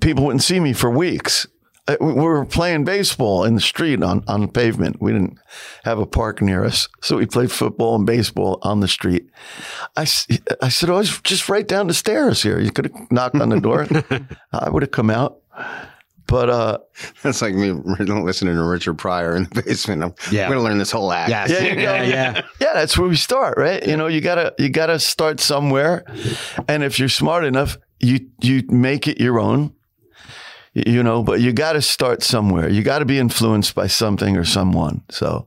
people 0.00 0.24
wouldn't 0.24 0.42
see 0.42 0.60
me 0.60 0.72
for 0.72 0.90
weeks. 0.90 1.46
Uh, 1.86 1.96
We 2.00 2.12
were 2.14 2.44
playing 2.46 2.84
baseball 2.84 3.44
in 3.44 3.54
the 3.54 3.60
street 3.60 4.02
on, 4.02 4.24
on 4.26 4.48
pavement. 4.48 5.00
We 5.00 5.12
didn't 5.12 5.38
have 5.84 5.98
a 5.98 6.06
park 6.06 6.40
near 6.40 6.64
us. 6.64 6.88
So 7.02 7.16
we 7.18 7.26
played 7.26 7.52
football 7.52 7.94
and 7.96 8.06
baseball 8.06 8.58
on 8.62 8.80
the 8.80 8.88
street. 8.88 9.26
I, 9.96 10.02
I 10.62 10.68
said, 10.70 10.88
oh, 10.90 10.98
it's 10.98 11.20
just 11.22 11.48
right 11.48 11.66
down 11.68 11.86
the 11.88 11.94
stairs 11.94 12.42
here. 12.42 12.58
You 12.58 12.70
could 12.70 12.86
have 12.86 13.10
knocked 13.10 13.36
on 13.36 13.50
the 13.50 13.60
door. 13.60 13.86
I 14.52 14.70
would 14.70 14.82
have 14.82 14.92
come 14.92 15.10
out. 15.10 15.38
But 16.26 16.48
uh, 16.48 16.78
That's 17.22 17.42
like 17.42 17.54
me 17.54 17.70
listening 17.98 18.54
to 18.54 18.62
Richard 18.64 18.94
Pryor 18.94 19.36
in 19.36 19.44
the 19.52 19.62
basement. 19.62 20.02
I'm, 20.02 20.14
Yeah. 20.32 20.44
I'm 20.44 20.52
going 20.52 20.60
to 20.60 20.64
learn 20.64 20.78
this 20.78 20.90
whole 20.90 21.12
act. 21.12 21.28
Yes. 21.28 21.50
Yeah, 21.50 21.60
you 21.60 21.74
go. 21.74 21.80
yeah, 21.82 22.02
yeah. 22.02 22.42
yeah, 22.60 22.72
that's 22.72 22.96
where 22.96 23.06
we 23.08 23.16
start, 23.16 23.58
right? 23.58 23.86
You 23.86 23.98
know, 23.98 24.06
you 24.06 24.22
gotta 24.22 24.54
you 24.58 24.70
gotta 24.70 24.98
start 24.98 25.38
somewhere, 25.38 26.02
and 26.66 26.82
if 26.82 26.98
you're 26.98 27.10
smart 27.10 27.44
enough, 27.44 27.76
you 28.00 28.20
you 28.40 28.62
make 28.68 29.06
it 29.06 29.20
your 29.20 29.38
own. 29.38 29.74
You 30.74 31.02
know, 31.04 31.22
but 31.22 31.40
you 31.40 31.52
got 31.52 31.74
to 31.74 31.82
start 31.82 32.22
somewhere. 32.24 32.68
You 32.68 32.82
got 32.82 32.98
to 32.98 33.04
be 33.04 33.18
influenced 33.20 33.74
by 33.76 33.86
something 33.86 34.36
or 34.36 34.44
someone. 34.44 35.02
So, 35.08 35.46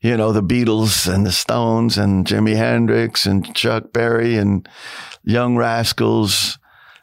you 0.00 0.16
know, 0.16 0.32
the 0.32 0.42
Beatles 0.42 1.06
and 1.12 1.26
the 1.26 1.32
Stones 1.32 1.98
and 1.98 2.26
Jimi 2.26 2.56
Hendrix 2.56 3.26
and 3.26 3.54
Chuck 3.54 3.92
Berry 3.92 4.36
and 4.36 4.66
Young 5.24 5.56
Rascals 5.56 6.58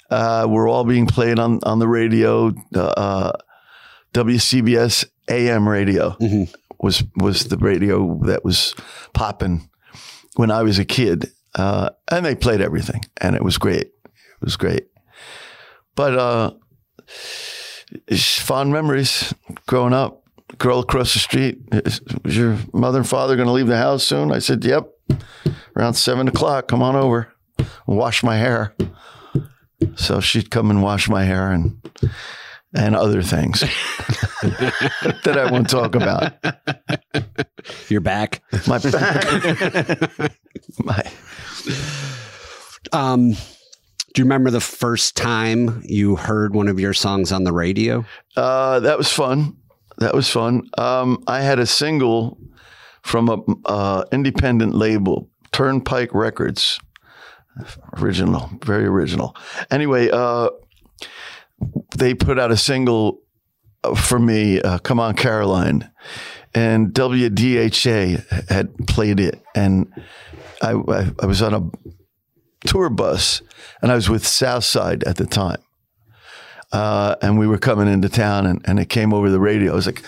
uh, 0.09 0.47
were 0.49 0.67
all 0.67 0.83
being 0.83 1.05
played 1.05 1.37
on 1.37 1.59
on 1.63 1.77
the 1.79 1.87
radio. 1.87 2.53
Uh, 2.75 3.31
WCBS 4.13 5.05
AM 5.29 5.67
radio 5.69 6.15
Mhm. 6.19 6.53
was 6.79 7.03
was 7.15 7.45
the 7.45 7.57
radio 7.57 8.19
that 8.25 8.43
was 8.43 8.73
popping 9.13 9.69
when 10.35 10.51
I 10.51 10.63
was 10.63 10.79
a 10.79 10.85
kid, 10.85 11.29
uh, 11.55 11.89
and 12.09 12.25
they 12.25 12.35
played 12.35 12.61
everything, 12.61 13.01
and 13.21 13.35
it 13.35 13.43
was 13.43 13.57
great. 13.57 13.87
It 13.87 14.41
was 14.45 14.57
great, 14.57 14.87
but 15.95 16.17
uh, 16.17 16.51
it's 18.08 18.39
fond 18.39 18.72
memories 18.72 19.34
growing 19.68 19.94
up. 19.94 20.20
Girl 20.58 20.80
across 20.80 21.13
the 21.13 21.20
street, 21.20 21.60
is 21.72 22.01
was 22.25 22.36
your 22.36 22.58
mother 22.74 23.00
and 23.00 23.08
father 23.08 23.36
going 23.38 23.48
to 23.48 23.53
leave 23.53 23.68
the 23.68 23.77
house 23.77 24.03
soon? 24.03 24.32
I 24.32 24.39
said, 24.39 24.63
"Yep." 24.65 24.89
Around 25.77 25.94
seven 25.94 26.27
o'clock, 26.27 26.68
come 26.68 26.84
on 26.84 26.96
over, 26.98 27.34
wash 27.88 28.22
my 28.24 28.38
hair. 28.38 28.75
So 29.96 30.20
she'd 30.20 30.51
come 30.51 30.70
and 30.70 30.84
wash 30.84 31.10
my 31.10 31.24
hair 31.24 31.51
and 31.51 31.82
and 32.74 32.96
other 32.96 33.22
things 33.22 33.60
that 34.41 35.38
I 35.38 35.51
won't 35.51 35.70
talk 35.70 35.96
about. 35.96 36.34
You're 37.89 38.01
back. 38.01 38.41
My 38.68 38.77
back. 38.80 40.32
my 40.80 41.03
Um, 42.94 43.36
do 44.13 44.22
you 44.22 44.25
remember 44.25 44.50
the 44.50 44.60
first 44.60 45.15
time 45.15 45.82
you 45.86 46.15
heard 46.15 46.53
one 46.53 46.68
of 46.68 46.80
your 46.80 46.94
songs 46.94 47.32
on 47.32 47.44
the 47.44 47.53
radio? 47.53 48.06
uh, 48.36 48.80
that 48.82 48.98
was 48.98 49.12
fun. 49.12 49.58
That 49.98 50.13
was 50.13 50.30
fun. 50.30 50.70
Um, 50.77 51.24
I 51.27 51.41
had 51.41 51.60
a 51.60 51.65
single 51.65 52.38
from 53.03 53.30
a 53.30 53.70
uh, 53.70 54.03
independent 54.12 54.74
label, 54.74 55.30
Turnpike 55.51 56.13
Records. 56.13 56.80
Original, 57.98 58.50
very 58.63 58.86
original. 58.86 59.36
Anyway, 59.70 60.10
uh, 60.10 60.50
they 61.98 62.13
put 62.13 62.39
out 62.39 62.50
a 62.51 62.58
single 62.58 63.22
uh, 63.84 63.94
for 63.94 64.18
me, 64.18 64.62
uh, 64.62 64.80
"Come 64.80 65.00
On 65.00 65.13
Caroline," 65.13 65.91
and 66.53 66.94
WDHA 66.94 68.50
had 68.50 68.75
played 68.88 69.20
it, 69.20 69.41
and 69.53 69.91
I, 70.62 70.72
I, 70.72 71.12
I 71.22 71.25
was 71.25 71.41
on 71.41 71.53
a 71.53 71.91
tour 72.65 72.89
bus, 72.89 73.41
and 73.82 73.91
I 73.91 73.96
was 73.96 74.10
with 74.10 74.25
Southside 74.25 75.03
at 75.03 75.18
the 75.18 75.25
time. 75.25 75.62
Uh, 76.72 77.15
and 77.22 77.38
we 77.38 77.48
were 77.48 77.58
coming 77.58 77.88
into 77.88 78.08
town, 78.08 78.46
and, 78.46 78.62
and 78.65 78.80
it 78.80 78.89
came 78.89 79.13
over 79.13 79.30
the 79.30 79.39
radio. 79.39 79.74
I 79.74 79.75
was 79.75 79.86
like, 79.86 80.03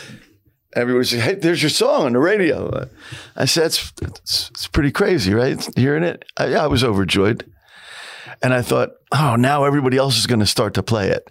everybody 0.75 1.05
said, 1.05 1.19
"Hey, 1.19 1.35
there's 1.35 1.61
your 1.61 1.69
song 1.69 2.05
on 2.05 2.13
the 2.13 2.19
radio." 2.19 2.87
I 3.35 3.45
said, 3.45 3.65
"It's 3.65 3.93
it's, 4.01 4.49
it's 4.49 4.67
pretty 4.67 4.91
crazy, 4.91 5.33
right? 5.33 5.67
Hearing 5.75 6.03
it." 6.03 6.25
I, 6.37 6.47
yeah, 6.47 6.63
I 6.63 6.67
was 6.67 6.83
overjoyed, 6.83 7.45
and 8.41 8.53
I 8.53 8.61
thought, 8.61 8.91
"Oh, 9.11 9.35
now 9.35 9.65
everybody 9.65 9.97
else 9.97 10.17
is 10.17 10.27
going 10.27 10.39
to 10.39 10.45
start 10.45 10.73
to 10.75 10.83
play 10.83 11.09
it," 11.09 11.29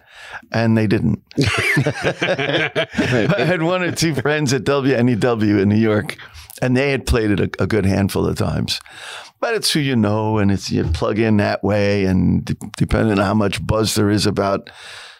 and 0.51 0.77
they 0.77 0.87
didn't. 0.87 1.21
I 1.39 3.35
had 3.39 3.63
one 3.63 3.81
or 3.81 3.91
two 3.91 4.15
friends 4.15 4.53
at 4.53 4.63
WNEW 4.63 5.61
in 5.61 5.69
New 5.69 5.75
York, 5.75 6.17
and 6.61 6.77
they 6.77 6.91
had 6.91 7.05
played 7.05 7.31
it 7.31 7.39
a, 7.39 7.63
a 7.63 7.67
good 7.67 7.85
handful 7.85 8.27
of 8.27 8.37
times. 8.37 8.79
But 9.43 9.55
it's 9.55 9.73
who 9.73 9.81
you 9.81 9.97
know, 9.97 10.37
and 10.37 10.49
it's 10.49 10.71
you 10.71 10.85
plug 10.85 11.19
in 11.19 11.35
that 11.35 11.65
way, 11.65 12.05
and 12.05 12.45
de- 12.45 12.55
depending 12.77 13.19
on 13.19 13.25
how 13.25 13.33
much 13.33 13.65
buzz 13.67 13.93
there 13.93 14.09
is 14.09 14.25
about 14.25 14.69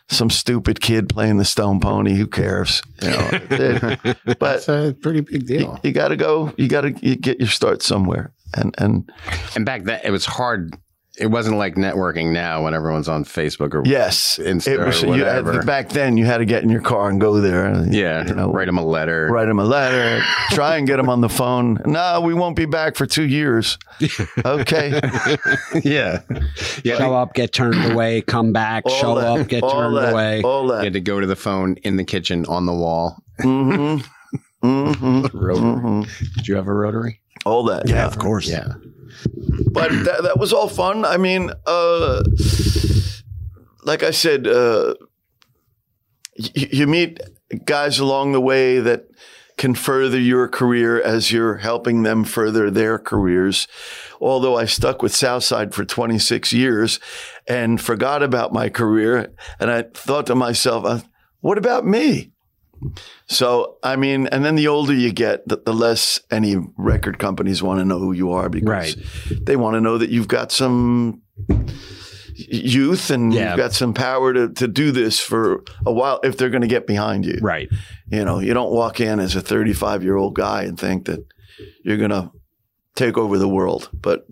some 0.10 0.30
stupid 0.30 0.80
kid 0.80 1.10
playing 1.10 1.40
the 1.40 1.44
Stone 1.44 1.82
Pony. 1.82 2.14
Who 2.16 2.26
cares? 2.28 2.82
You 3.02 3.10
know, 3.10 3.30
it- 3.34 4.18
but 4.26 4.40
That's 4.40 4.70
a 4.70 4.96
pretty 5.02 5.20
big 5.20 5.50
you, 5.50 5.60
deal. 5.60 5.80
you 5.84 5.92
got 5.92 6.08
to 6.08 6.16
go. 6.16 6.54
You 6.58 6.70
got 6.70 6.82
to 6.82 6.92
get 6.92 7.38
your 7.40 7.50
start 7.50 7.82
somewhere. 7.84 8.32
And 8.56 8.74
and 8.78 9.12
And 9.58 9.66
back 9.66 9.84
then, 9.84 10.00
it 10.06 10.12
was 10.12 10.26
hard. 10.26 10.74
It 11.16 11.28
wasn't 11.28 11.58
like 11.58 11.76
networking 11.76 12.34
now 12.34 12.64
when 12.64 12.74
everyone's 12.74 13.08
on 13.08 13.24
Facebook 13.24 13.76
or 13.76 13.84
yes, 13.86 14.40
Insta 14.42 14.68
it 14.70 14.80
was. 14.80 15.04
or 15.04 15.16
You 15.16 15.26
had, 15.26 15.46
whatever. 15.46 15.64
back 15.64 15.90
then, 15.90 16.18
you 16.18 16.26
had 16.26 16.40
to 16.40 16.46
get 16.46 16.64
in 16.64 16.70
your 16.70 16.82
car 16.82 17.08
and 17.08 17.22
go 17.22 17.40
there. 17.40 17.66
and, 17.68 17.94
yeah, 17.94 18.26
you 18.26 18.34
know, 18.34 18.52
write 18.52 18.66
them 18.66 18.80
a 18.80 18.84
letter. 18.84 19.28
write 19.32 19.46
them 19.46 19.60
a 19.60 19.64
letter, 19.64 20.24
try 20.50 20.78
and 20.78 20.88
get 20.88 20.98
them 20.98 21.10
on 21.10 21.22
the 21.22 21.30
phone. 21.30 21.78
No, 21.86 22.20
we 22.22 22.34
won't 22.34 22.56
be 22.56 22.66
back 22.66 22.96
for 22.96 23.06
two 23.06 23.26
years. 23.28 23.78
Okay. 24.46 25.00
yeah, 25.84 26.22
yeah. 26.84 26.98
Show 26.98 27.14
up, 27.14 27.34
get 27.36 27.54
turned 27.54 27.92
away, 27.94 28.22
come 28.22 28.52
back, 28.52 28.84
All 28.86 28.92
show 28.92 29.16
that, 29.16 29.40
up, 29.42 29.48
get 29.48 29.64
all 29.64 29.72
turned 29.72 29.98
that, 29.98 30.12
away. 30.14 30.42
All 30.42 30.64
You 30.66 30.72
that. 30.72 30.84
had 30.86 30.94
to 30.94 31.00
go 31.02 31.20
to 31.20 31.28
the 31.28 31.36
phone 31.36 31.76
in 31.84 31.96
the 31.98 32.04
kitchen 32.04 32.46
on 32.48 32.66
the 32.66 32.74
wall. 32.74 33.24
hmm 33.40 33.98
hmm 34.62 35.26
Rotary. 35.34 35.80
hmm 35.80 36.02
Did 36.36 36.48
you 36.48 36.56
have 36.56 36.68
a 36.68 36.74
rotary? 36.74 37.20
All 37.46 37.64
that. 37.66 37.88
yeah, 37.88 38.06
of 38.06 38.18
course. 38.18 38.48
Yeah. 38.50 38.74
But 39.72 39.90
that, 39.92 40.24
that 40.24 40.38
was 40.38 40.54
all 40.54 40.68
fun. 40.68 41.06
I 41.06 41.18
mean, 41.18 41.52
uh, 41.66 42.24
like 43.84 44.04
I 44.04 44.12
said, 44.12 44.48
uh, 44.48 44.96
you 46.36 46.88
meet 46.88 47.20
guys 47.66 48.00
along 48.00 48.32
the 48.32 48.42
way 48.42 48.80
that 48.80 49.06
can 49.58 49.76
further 49.76 50.20
your 50.20 50.48
career 50.48 51.02
as 51.02 51.32
you're 51.32 51.58
helping 51.58 52.04
them 52.04 52.24
further 52.24 52.72
their 52.72 52.98
careers. 52.98 53.68
Although 54.20 54.58
I 54.58 54.66
stuck 54.66 55.02
with 55.02 55.16
Southside 55.16 55.74
for 55.74 55.86
26 55.86 56.52
years 56.54 57.00
and 57.48 57.80
forgot 57.80 58.24
about 58.24 58.52
my 58.52 58.70
career, 58.70 59.32
and 59.60 59.70
I 59.70 59.84
thought 59.94 60.28
to 60.28 60.36
myself, 60.36 60.86
uh, 60.86 61.00
what 61.42 61.58
about 61.58 61.86
me? 61.86 62.33
So, 63.28 63.78
I 63.84 63.96
mean, 63.96 64.28
and 64.28 64.44
then 64.46 64.56
the 64.56 64.68
older 64.68 64.94
you 64.94 65.12
get, 65.12 65.48
the, 65.48 65.58
the 65.58 65.74
less 65.74 66.20
any 66.32 66.56
record 66.78 67.20
companies 67.20 67.62
want 67.64 67.80
to 67.80 67.86
know 67.86 68.00
who 68.00 68.12
you 68.14 68.32
are 68.32 68.50
because 68.50 68.68
Right. 68.70 68.96
they 69.46 69.56
want 69.56 69.76
to 69.76 69.82
know 69.82 69.98
that 69.98 70.10
you've 70.10 70.28
got 70.28 70.52
some 70.52 71.22
youth 72.36 73.10
and 73.10 73.34
Yeah. 73.34 73.50
you've 73.50 73.58
got 73.58 73.74
some 73.74 73.94
power 73.94 74.34
to, 74.34 74.50
to 74.50 74.68
do 74.68 74.92
this 74.92 75.20
for 75.20 75.64
a 75.86 75.92
while 75.92 76.20
if 76.24 76.38
they're 76.38 76.50
going 76.50 76.62
to 76.62 76.68
get 76.68 76.88
behind 76.88 77.26
you. 77.26 77.38
Right. 77.42 77.70
You 78.08 78.26
know, 78.26 78.40
you 78.40 78.54
don't 78.54 78.72
walk 78.72 79.00
in 79.00 79.20
as 79.20 79.36
a 79.36 79.42
35 79.42 80.04
year 80.04 80.16
old 80.16 80.36
guy 80.36 80.64
and 80.64 80.80
think 80.80 81.06
that 81.06 81.26
you're 81.84 81.98
going 81.98 82.10
to 82.12 82.32
take 82.96 83.18
over 83.18 83.38
the 83.38 83.48
world. 83.48 83.90
But 83.94 84.26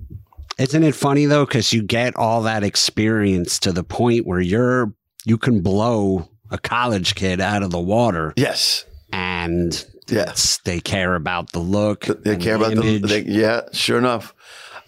Isn't 0.58 0.84
it 0.84 0.96
funny 0.96 1.26
though? 1.26 1.46
Because 1.46 1.72
you 1.74 1.84
get 1.84 2.16
all 2.16 2.42
that 2.44 2.64
experience 2.64 3.60
to 3.60 3.72
the 3.72 3.84
point 3.84 4.26
where 4.26 4.42
you're 4.42 4.94
you 5.24 5.38
can 5.38 5.62
blow 5.62 6.28
a 6.52 6.58
college 6.58 7.16
kid 7.16 7.42
out 7.42 7.64
of 7.64 7.72
the 7.72 7.80
water, 7.80 8.34
yes, 8.36 8.86
and 9.12 9.86
yes. 10.08 10.60
they 10.66 10.80
care 10.80 11.16
about 11.16 11.52
the 11.52 11.60
look. 11.60 12.06
They 12.06 12.38
care 12.38 12.56
about 12.56 12.76
the, 12.76 12.82
image. 12.82 13.10
they, 13.10 13.22
yeah, 13.22 13.62
sure 13.72 13.98
enough. 13.98 14.36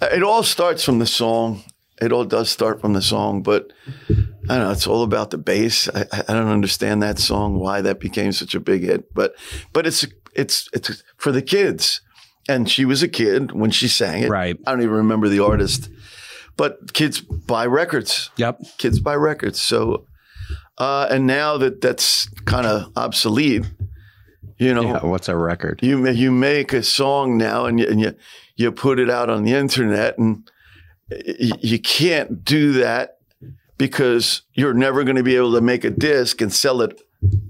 Uh, 0.02 0.10
it 0.14 0.22
all 0.22 0.44
starts 0.44 0.84
from 0.84 1.00
the 1.00 1.08
song. 1.08 1.64
It 2.02 2.12
all 2.12 2.26
does 2.26 2.50
start 2.50 2.82
from 2.82 2.94
the 2.94 3.02
song, 3.02 3.44
but 3.44 3.72
I 4.10 4.14
don't 4.48 4.60
know. 4.60 4.72
It's 4.72 4.88
all 4.88 5.04
about 5.04 5.30
the 5.30 5.38
bass. 5.38 5.88
I, 5.88 6.02
I 6.12 6.24
I 6.28 6.34
don't 6.34 6.50
understand 6.50 7.02
that 7.02 7.18
song, 7.18 7.60
why 7.60 7.82
that 7.82 8.00
became 8.00 8.34
such 8.34 8.56
a 8.56 8.60
big 8.60 8.84
hit, 8.84 9.14
but, 9.14 9.36
but 9.72 9.88
it's, 9.88 10.06
it's, 10.36 10.68
it's 10.74 11.04
for 11.16 11.32
the 11.32 11.42
kids. 11.42 12.02
And 12.50 12.70
she 12.70 12.84
was 12.84 13.04
a 13.04 13.08
kid 13.08 13.54
when 13.54 13.72
she 13.72 13.88
sang 13.88 14.24
it. 14.24 14.30
Right. 14.30 14.58
I 14.68 14.72
don't 14.72 14.82
even 14.82 14.96
remember 14.96 15.30
the 15.30 15.40
artist, 15.40 15.90
but 16.58 16.94
kids 16.94 17.22
buy 17.22 17.66
records. 17.68 18.32
Yep. 18.36 18.62
Kids 18.78 19.00
buy 19.00 19.16
records. 19.16 19.62
So, 19.62 20.06
uh, 20.78 21.08
and 21.10 21.28
now 21.28 21.58
that 21.58 21.82
that's 21.82 22.28
kind 22.46 22.66
of 22.66 22.92
obsolete, 22.96 23.64
you 24.58 24.74
know, 24.74 24.84
Yeah, 24.84 25.06
what's 25.06 25.30
a 25.30 25.36
record? 25.38 25.80
you 25.84 26.08
you 26.10 26.32
make 26.32 26.74
a 26.74 26.84
song 26.84 27.38
now 27.38 27.66
and 27.66 27.80
you, 27.80 27.88
and 27.88 28.00
you 28.02 28.16
you 28.56 28.72
put 28.72 29.00
it 29.00 29.10
out 29.10 29.30
on 29.30 29.44
the 29.44 29.54
internet 29.54 30.18
and 30.18 30.50
you 31.62 31.80
can't 31.80 32.44
do 32.46 32.74
that 32.74 33.18
because 33.78 34.44
you're 34.54 34.74
never 34.74 35.04
going 35.04 35.16
to 35.18 35.24
be 35.24 35.36
able 35.36 35.54
to 35.54 35.62
make 35.62 35.84
a 35.84 35.90
disc 35.90 36.42
and 36.42 36.52
sell 36.54 36.82
it 36.82 37.02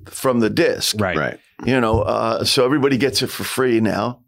from 0.05 0.39
the 0.39 0.49
disc 0.49 0.95
Right. 0.99 1.17
Right. 1.17 1.39
you 1.65 1.79
know 1.79 2.01
uh, 2.01 2.43
so 2.43 2.65
everybody 2.65 2.97
gets 2.97 3.21
it 3.21 3.27
for 3.27 3.43
free 3.43 3.79
now 3.79 4.19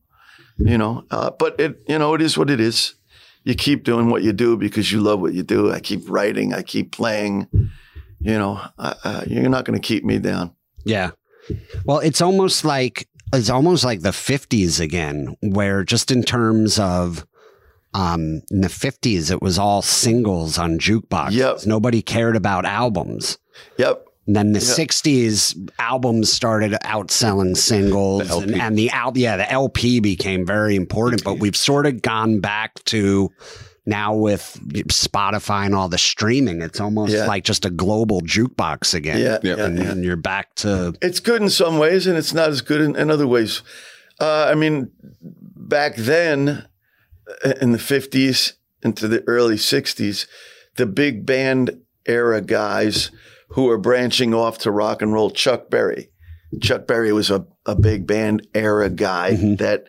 you 0.57 0.77
know 0.77 1.03
uh, 1.11 1.31
but 1.31 1.59
it 1.59 1.81
you 1.87 1.97
know 1.99 2.13
it 2.13 2.21
is 2.21 2.37
what 2.37 2.49
it 2.49 2.59
is 2.59 2.95
you 3.43 3.55
keep 3.55 3.83
doing 3.83 4.09
what 4.09 4.23
you 4.23 4.33
do 4.33 4.57
because 4.57 4.91
you 4.91 4.99
love 5.01 5.19
what 5.19 5.33
you 5.33 5.43
do 5.43 5.71
i 5.71 5.79
keep 5.79 6.09
writing 6.09 6.53
i 6.53 6.61
keep 6.61 6.91
playing 6.91 7.47
you 8.25 8.37
know 8.37 8.59
uh, 8.79 8.93
uh, 9.03 9.21
you're 9.27 9.49
not 9.49 9.65
going 9.65 9.79
to 9.79 9.87
keep 9.87 10.03
me 10.03 10.17
down 10.19 10.53
Yeah. 10.83 11.11
Well, 11.85 11.99
it's 11.99 12.21
almost 12.21 12.65
like 12.65 13.07
it's 13.33 13.49
almost 13.49 13.83
like 13.83 14.01
the 14.01 14.09
50s 14.11 14.79
again, 14.79 15.35
where 15.41 15.83
just 15.83 16.09
in 16.11 16.23
terms 16.23 16.79
of 16.79 17.25
um 17.93 18.41
in 18.51 18.61
the 18.61 18.67
50s 18.67 19.31
it 19.31 19.41
was 19.41 19.57
all 19.59 19.81
singles 19.81 20.57
on 20.57 20.79
jukeboxes. 20.79 21.31
Yep. 21.33 21.65
Nobody 21.65 22.01
cared 22.01 22.35
about 22.35 22.65
albums. 22.65 23.37
yep 23.77 24.05
And 24.27 24.35
then 24.35 24.53
the 24.53 24.59
Yeah. 24.59 24.85
60s 24.85 25.69
albums 25.79 26.31
started 26.33 26.71
outselling 26.83 27.55
singles 27.55 28.27
The 28.27 28.37
and, 28.37 28.55
and 28.61 28.77
the 28.77 28.89
al- 28.89 29.17
yeah, 29.17 29.37
the 29.37 29.49
LP 29.51 29.99
became 29.99 30.45
very 30.45 30.75
important, 30.75 31.23
but 31.23 31.35
we've 31.39 31.55
sort 31.71 31.85
of 31.85 32.01
gone 32.01 32.39
back 32.41 32.83
to 32.85 33.29
now 33.85 34.15
with 34.15 34.57
Spotify 34.89 35.65
and 35.65 35.75
all 35.75 35.87
the 35.89 35.97
streaming, 35.97 36.61
it's 36.61 36.79
almost 36.79 37.13
Yeah. 37.13 37.25
like 37.27 37.43
just 37.43 37.65
a 37.65 37.69
global 37.69 38.21
jukebox 38.21 38.93
again. 38.93 39.19
yeah, 39.19 39.37
yeah, 39.43 39.63
And, 39.63 39.77
yeah. 39.77 39.91
and 39.91 40.03
you're 40.03 40.15
back 40.15 40.55
to 40.55 40.95
it's 41.01 41.19
good 41.19 41.41
in 41.41 41.49
some 41.49 41.77
ways 41.77 42.07
and 42.07 42.17
it's 42.17 42.33
not 42.33 42.49
as 42.49 42.61
good 42.61 42.81
in, 42.81 42.95
in 42.95 43.11
other 43.11 43.27
ways. 43.27 43.61
Uh, 44.19 44.47
I 44.49 44.55
mean, 44.55 44.91
back 45.21 45.95
then 45.97 46.65
uh, 47.43 47.53
in 47.61 47.71
the 47.73 47.77
50s 47.77 48.53
into 48.83 49.07
the 49.07 49.23
early 49.27 49.55
60s, 49.57 50.25
the 50.77 50.85
big 50.85 51.25
band 51.25 51.79
era 52.05 52.41
guys 52.41 53.11
who 53.49 53.63
were 53.65 53.77
branching 53.77 54.33
off 54.33 54.57
to 54.59 54.71
rock 54.71 55.01
and 55.01 55.13
roll, 55.13 55.29
Chuck 55.31 55.69
Berry. 55.69 56.09
Chuck 56.61 56.87
Berry 56.87 57.11
was 57.11 57.29
a, 57.29 57.45
a 57.65 57.75
big 57.75 58.07
band 58.07 58.47
era 58.53 58.89
guy 58.89 59.33
Mhm. 59.33 59.57
that 59.59 59.85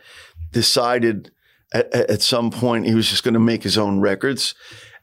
decided 0.53 1.31
at, 1.73 1.93
at 1.95 2.23
some 2.23 2.51
point 2.51 2.87
he 2.87 2.95
was 2.95 3.09
just 3.09 3.25
going 3.25 3.35
to 3.35 3.41
make 3.41 3.63
his 3.63 3.79
own 3.79 4.01
records. 4.01 4.55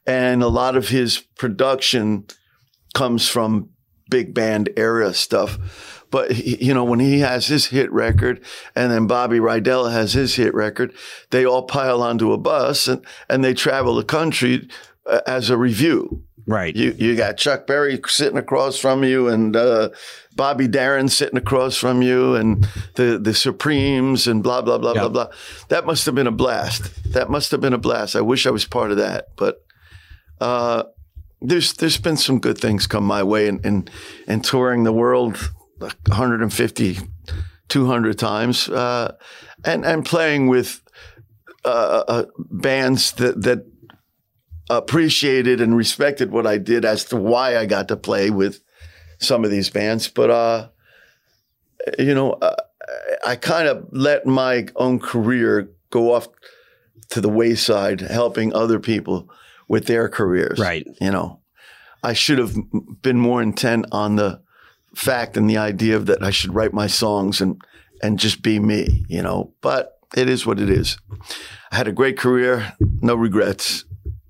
And 0.06 0.44
a 0.44 0.48
lot 0.48 0.76
of 0.76 0.90
his 0.90 1.20
production 1.38 2.26
comes 2.94 3.28
from 3.28 3.70
big 4.10 4.34
band 4.34 4.70
era 4.76 5.14
stuff. 5.14 6.06
But 6.12 6.32
he, 6.32 6.64
you 6.64 6.74
know, 6.74 6.84
when 6.84 7.00
he 7.00 7.20
has 7.20 7.48
his 7.48 7.68
hit 7.68 7.92
record, 7.92 8.44
and 8.76 8.92
then 8.92 9.08
Bobby 9.08 9.40
Rydell 9.40 9.92
has 9.92 10.14
his 10.14 10.36
hit 10.36 10.54
record, 10.54 10.94
they 11.32 11.46
all 11.46 11.64
pile 11.64 12.04
onto 12.04 12.32
a 12.32 12.38
bus 12.38 12.88
and 12.88 13.04
and 13.30 13.44
they 13.44 13.54
travel 13.56 13.96
the 13.96 14.04
country 14.04 14.68
uh, 15.08 15.22
as 15.26 15.50
a 15.50 15.58
revue. 15.58 16.22
right. 16.46 16.76
You 16.76 16.92
you 17.00 17.16
got 17.16 17.38
Chuck 17.38 17.66
Berry 17.66 18.00
sitting 18.06 18.38
across 18.38 18.78
from 18.78 19.04
you, 19.04 19.28
and 19.28 19.56
uh, 19.56 19.90
Bobby 20.36 20.68
Darin 20.68 21.10
sitting 21.10 21.38
across 21.38 21.78
from 21.78 22.02
you, 22.02 22.36
and 22.36 22.68
the 22.96 23.20
the 23.22 23.34
Supremes, 23.34 24.28
and 24.28 24.44
blah 24.44 24.62
blah 24.62 24.78
blah 24.78 24.94
Yep. 24.94 25.02
blah 25.02 25.10
blah. 25.10 25.28
That 25.70 25.86
must 25.86 26.06
have 26.06 26.16
been 26.16 26.28
a 26.28 26.32
blast. 26.32 26.92
That 27.14 27.30
must 27.30 27.52
have 27.52 27.62
been 27.62 27.74
a 27.74 27.78
blast. 27.78 28.16
I 28.16 28.22
wish 28.22 28.46
I 28.46 28.52
was 28.52 28.66
part 28.66 28.92
of 28.92 28.98
that, 28.98 29.28
but. 29.36 29.64
Uh, 30.42 30.84
there's 31.46 31.74
there's 31.74 31.98
been 31.98 32.18
some 32.18 32.40
good 32.40 32.58
things 32.58 32.88
come 32.88 33.04
my 33.06 33.22
way 33.22 33.48
in 33.48 33.60
in, 33.66 33.88
in 34.28 34.42
touring 34.42 34.84
the 34.84 34.94
world 34.94 35.38
like 35.80 35.96
150 36.08 36.98
200 37.70 38.18
times 38.20 38.70
uh, 38.70 39.14
and 39.66 39.86
and 39.86 40.06
playing 40.06 40.48
with 40.48 40.82
uh, 41.66 42.04
uh, 42.08 42.26
bands 42.38 43.12
that 43.14 43.42
that 43.42 43.66
appreciated 44.70 45.62
and 45.62 45.76
respected 45.76 46.32
what 46.32 46.48
I 46.48 46.58
did 46.58 46.86
as 46.86 47.06
to 47.06 47.18
why 47.18 47.58
I 47.58 47.66
got 47.66 47.88
to 47.90 47.98
play 47.98 48.30
with 48.30 48.62
some 49.20 49.44
of 49.46 49.52
these 49.52 49.70
bands 49.70 50.08
but 50.08 50.30
uh 50.30 50.68
you 52.00 52.14
know 52.14 52.34
uh, 52.34 52.56
I 53.26 53.36
kind 53.36 53.68
of 53.68 53.88
let 53.92 54.26
my 54.26 54.68
own 54.76 55.00
career 55.00 55.70
go 55.90 56.14
off 56.14 56.28
to 57.10 57.22
the 57.22 57.30
wayside 57.30 58.02
helping 58.02 58.54
other 58.54 58.80
people 58.80 59.30
with 59.68 59.86
their 59.86 60.10
careers 60.10 60.60
Right. 60.60 60.86
you 61.00 61.12
know 61.12 61.40
i 62.04 62.14
should 62.14 62.38
have 62.40 62.56
been 63.02 63.18
more 63.20 63.42
intent 63.42 63.86
on 63.92 64.16
the 64.16 64.42
fact 64.96 65.38
and 65.38 65.50
the 65.50 65.58
idea 65.58 66.00
that 66.00 66.22
i 66.24 66.32
should 66.32 66.54
write 66.54 66.74
my 66.74 66.88
songs 66.88 67.42
and 67.42 67.62
and 68.02 68.20
just 68.20 68.42
be 68.42 68.60
me 68.60 69.06
you 69.08 69.22
know 69.22 69.54
but 69.62 70.00
it 70.16 70.28
is 70.30 70.46
what 70.46 70.60
it 70.60 70.70
is 70.70 70.98
i 71.72 71.76
had 71.78 71.88
a 71.88 71.92
great 71.94 72.18
career 72.18 72.74
no 73.02 73.16
regrets 73.16 73.86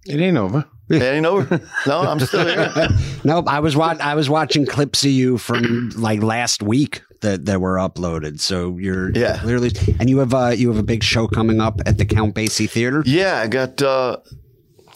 It 0.06 0.19
ain't 0.19 0.38
over. 0.38 0.65
It 0.89 1.02
ain't 1.02 1.26
over 1.26 1.62
no 1.88 2.02
i'm 2.02 2.19
still 2.19 2.46
here 2.46 2.72
Nope. 3.24 3.46
I 3.48 3.60
was 3.62 3.76
wa- 3.76 3.96
I 4.02 4.15
was 4.15 4.30
watching 4.30 4.65
clips 4.65 5.04
of 5.06 5.12
you 5.12 5.38
from 5.38 5.89
like 5.96 6.22
last 6.22 6.62
week 6.62 7.02
that, 7.22 7.46
that 7.46 7.62
were 7.62 7.76
uploaded. 7.78 8.41
So 8.41 8.78
you're 8.78 9.12
Yeah. 9.15 9.38
clearly 9.38 9.72
and 10.00 10.10
you 10.10 10.17
have 10.19 10.34
uh 10.34 10.50
you 10.50 10.67
have 10.67 10.78
a 10.78 10.84
big 10.84 11.04
show 11.04 11.26
coming 11.28 11.62
up 11.62 11.80
at 11.86 11.98
the 11.98 12.06
Count 12.06 12.36
Basie 12.36 12.69
Theater. 12.69 13.02
yeah 13.06 13.39
i 13.39 13.48
got 13.48 13.82
uh 13.82 14.17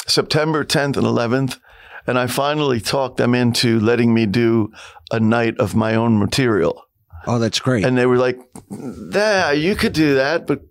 september 0.07 0.63
10th 0.65 0.97
and 0.97 1.05
11th 1.05 1.57
and 2.05 2.17
I 2.17 2.27
finally 2.27 2.79
talked 2.79 3.17
them 3.17 3.35
into 3.35 3.79
letting 3.81 4.13
me 4.13 4.25
do 4.25 4.71
a 5.11 5.19
night 5.19 5.57
of 5.59 5.75
my 5.75 5.95
own 5.95 6.17
material. 6.19 6.81
Oh, 7.25 7.37
that's 7.37 7.59
great. 7.59 7.83
And 7.83 7.97
they 7.97 8.05
were 8.05 8.15
like, 8.17 8.39
"Yeah, 8.69 9.51
you 9.51 9.75
could 9.75 9.91
do 9.91 10.15
that, 10.15 10.47
but 10.47 10.61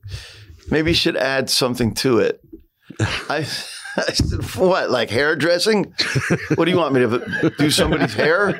maybe 0.71 0.93
you 0.93 0.95
should 0.95 1.15
add 1.19 1.51
something 1.51 1.93
to 1.97 2.21
it." 2.21 2.41
I, 3.29 3.47
I 3.97 4.03
said, 4.13 4.43
"What? 4.61 4.91
Like 4.91 5.11
hairdressing? 5.11 5.93
What 6.55 6.65
do 6.67 6.71
you 6.71 6.77
want 6.77 6.95
me 6.95 7.01
to 7.01 7.53
do? 7.59 7.71
Somebody's 7.71 8.15
hair?" 8.15 8.53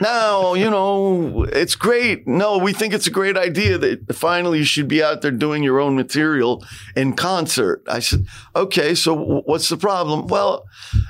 No, 0.00 0.54
you 0.54 0.70
know, 0.70 1.44
it's 1.52 1.74
great. 1.74 2.26
No, 2.26 2.58
we 2.58 2.72
think 2.72 2.94
it's 2.94 3.06
a 3.06 3.10
great 3.10 3.36
idea 3.36 3.78
that 3.78 4.14
finally 4.14 4.58
you 4.58 4.64
should 4.64 4.88
be 4.88 5.02
out 5.02 5.22
there 5.22 5.30
doing 5.30 5.62
your 5.62 5.80
own 5.80 5.96
material 5.96 6.64
in 6.96 7.14
concert. 7.14 7.82
I 7.88 7.98
said, 8.00 8.26
"Okay, 8.54 8.94
so 8.94 9.42
what's 9.44 9.68
the 9.68 9.76
problem?" 9.76 10.26
Well, 10.28 10.64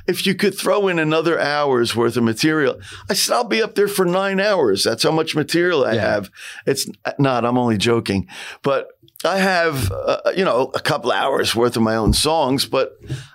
if 0.06 0.26
you 0.26 0.34
could 0.34 0.56
throw 0.58 0.88
in 0.88 0.98
another 0.98 1.38
hour's 1.38 1.94
worth 1.94 2.16
of 2.16 2.24
material, 2.24 2.78
I 3.08 3.14
said, 3.14 3.34
"I'll 3.34 3.44
be 3.44 3.62
up 3.62 3.74
there 3.74 3.88
for 3.88 4.04
nine 4.04 4.40
hours. 4.40 4.84
That's 4.84 5.02
how 5.02 5.12
much 5.12 5.34
material 5.34 5.84
I 5.84 5.94
Yeah. 5.94 6.00
have." 6.00 6.30
It's 6.66 6.88
uh, 7.04 7.12
not. 7.18 7.44
I'm 7.44 7.58
only 7.58 7.76
joking, 7.78 8.28
but 8.62 8.88
I 9.24 9.38
have, 9.38 9.90
uh, 9.92 10.32
you 10.36 10.44
know, 10.44 10.70
a 10.74 10.80
couple 10.80 11.12
hours 11.12 11.54
worth 11.54 11.76
of 11.76 11.82
my 11.82 11.96
own 11.96 12.12
songs. 12.12 12.66
But 12.66 12.92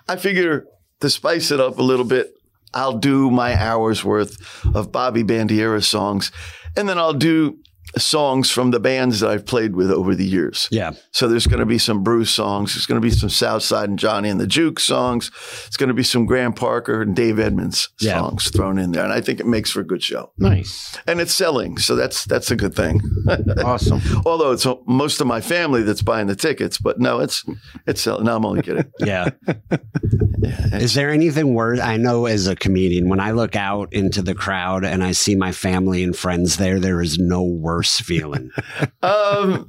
I 0.08 0.16
figure 0.16 0.66
to 1.00 1.10
spice 1.10 1.50
it 1.50 1.60
up 1.60 1.78
a 1.78 1.82
little 1.82 2.04
bit, 2.04 2.32
I'll 2.74 2.98
do 2.98 3.30
my 3.30 3.54
hours 3.54 4.04
worth 4.04 4.36
of 4.74 4.92
Bobby 4.92 5.22
Bandiera 5.24 5.82
songs, 5.82 6.30
and 6.76 6.88
then 6.88 6.98
I'll 6.98 7.14
do 7.14 7.58
songs 7.96 8.50
from 8.50 8.70
the 8.70 8.80
bands 8.80 9.20
that 9.20 9.30
I've 9.30 9.46
played 9.46 9.74
with 9.74 9.90
over 9.90 10.14
the 10.14 10.24
years. 10.26 10.68
yeah. 10.70 10.92
So 11.12 11.26
there's 11.28 11.46
going 11.46 11.60
to 11.60 11.66
be 11.66 11.78
some 11.78 12.02
Bruce 12.02 12.30
songs. 12.30 12.74
There's 12.74 12.86
going 12.86 13.00
to 13.00 13.04
be 13.06 13.10
some 13.10 13.28
Southside 13.30 13.88
and 13.88 13.98
Johnny 13.98 14.28
and 14.28 14.40
the 14.40 14.46
Juke 14.46 14.78
songs. 14.80 15.30
It's 15.66 15.76
going 15.76 15.88
to 15.88 15.94
be 15.94 16.02
some 16.02 16.26
Graham 16.26 16.52
Parker 16.52 17.02
and 17.02 17.14
Dave 17.16 17.38
Edmunds 17.38 17.88
Yeah. 18.00 18.18
songs 18.18 18.50
thrown 18.50 18.78
in 18.78 18.92
there, 18.92 19.04
and 19.04 19.12
I 19.12 19.20
think 19.20 19.40
it 19.40 19.46
makes 19.46 19.70
for 19.70 19.80
a 19.80 19.84
good 19.86 20.02
show. 20.02 20.32
Nice. 20.38 20.96
And 21.06 21.20
it's 21.20 21.34
selling, 21.34 21.78
so 21.78 21.96
that's 21.96 22.24
that's 22.24 22.50
a 22.50 22.56
good 22.56 22.74
thing. 22.74 23.00
Awesome. 23.64 24.00
Although 24.26 24.52
it's 24.52 24.66
most 24.86 25.20
of 25.20 25.26
my 25.26 25.40
family 25.40 25.82
that's 25.82 26.02
buying 26.02 26.26
the 26.26 26.36
tickets, 26.36 26.78
but 26.78 26.98
no, 26.98 27.20
it's 27.20 27.44
it's 27.86 28.00
selling. 28.00 28.24
No, 28.24 28.36
I'm 28.36 28.44
only 28.46 28.62
kidding. 28.62 28.90
Yeah. 29.00 29.30
Is 30.72 30.94
there 30.94 31.10
anything 31.10 31.54
worse? 31.54 31.80
I 31.80 31.96
know 31.96 32.26
as 32.26 32.46
a 32.46 32.56
comedian, 32.56 33.08
when 33.08 33.20
I 33.20 33.30
look 33.32 33.56
out 33.56 33.92
into 33.92 34.22
the 34.22 34.34
crowd 34.34 34.84
and 34.84 35.02
I 35.04 35.12
see 35.12 35.34
my 35.34 35.52
family 35.52 36.02
and 36.02 36.16
friends 36.16 36.56
there, 36.56 36.78
there 36.80 37.00
is 37.02 37.18
no 37.18 37.42
worse 37.42 38.00
feeling. 38.00 38.50
Um, 39.02 39.68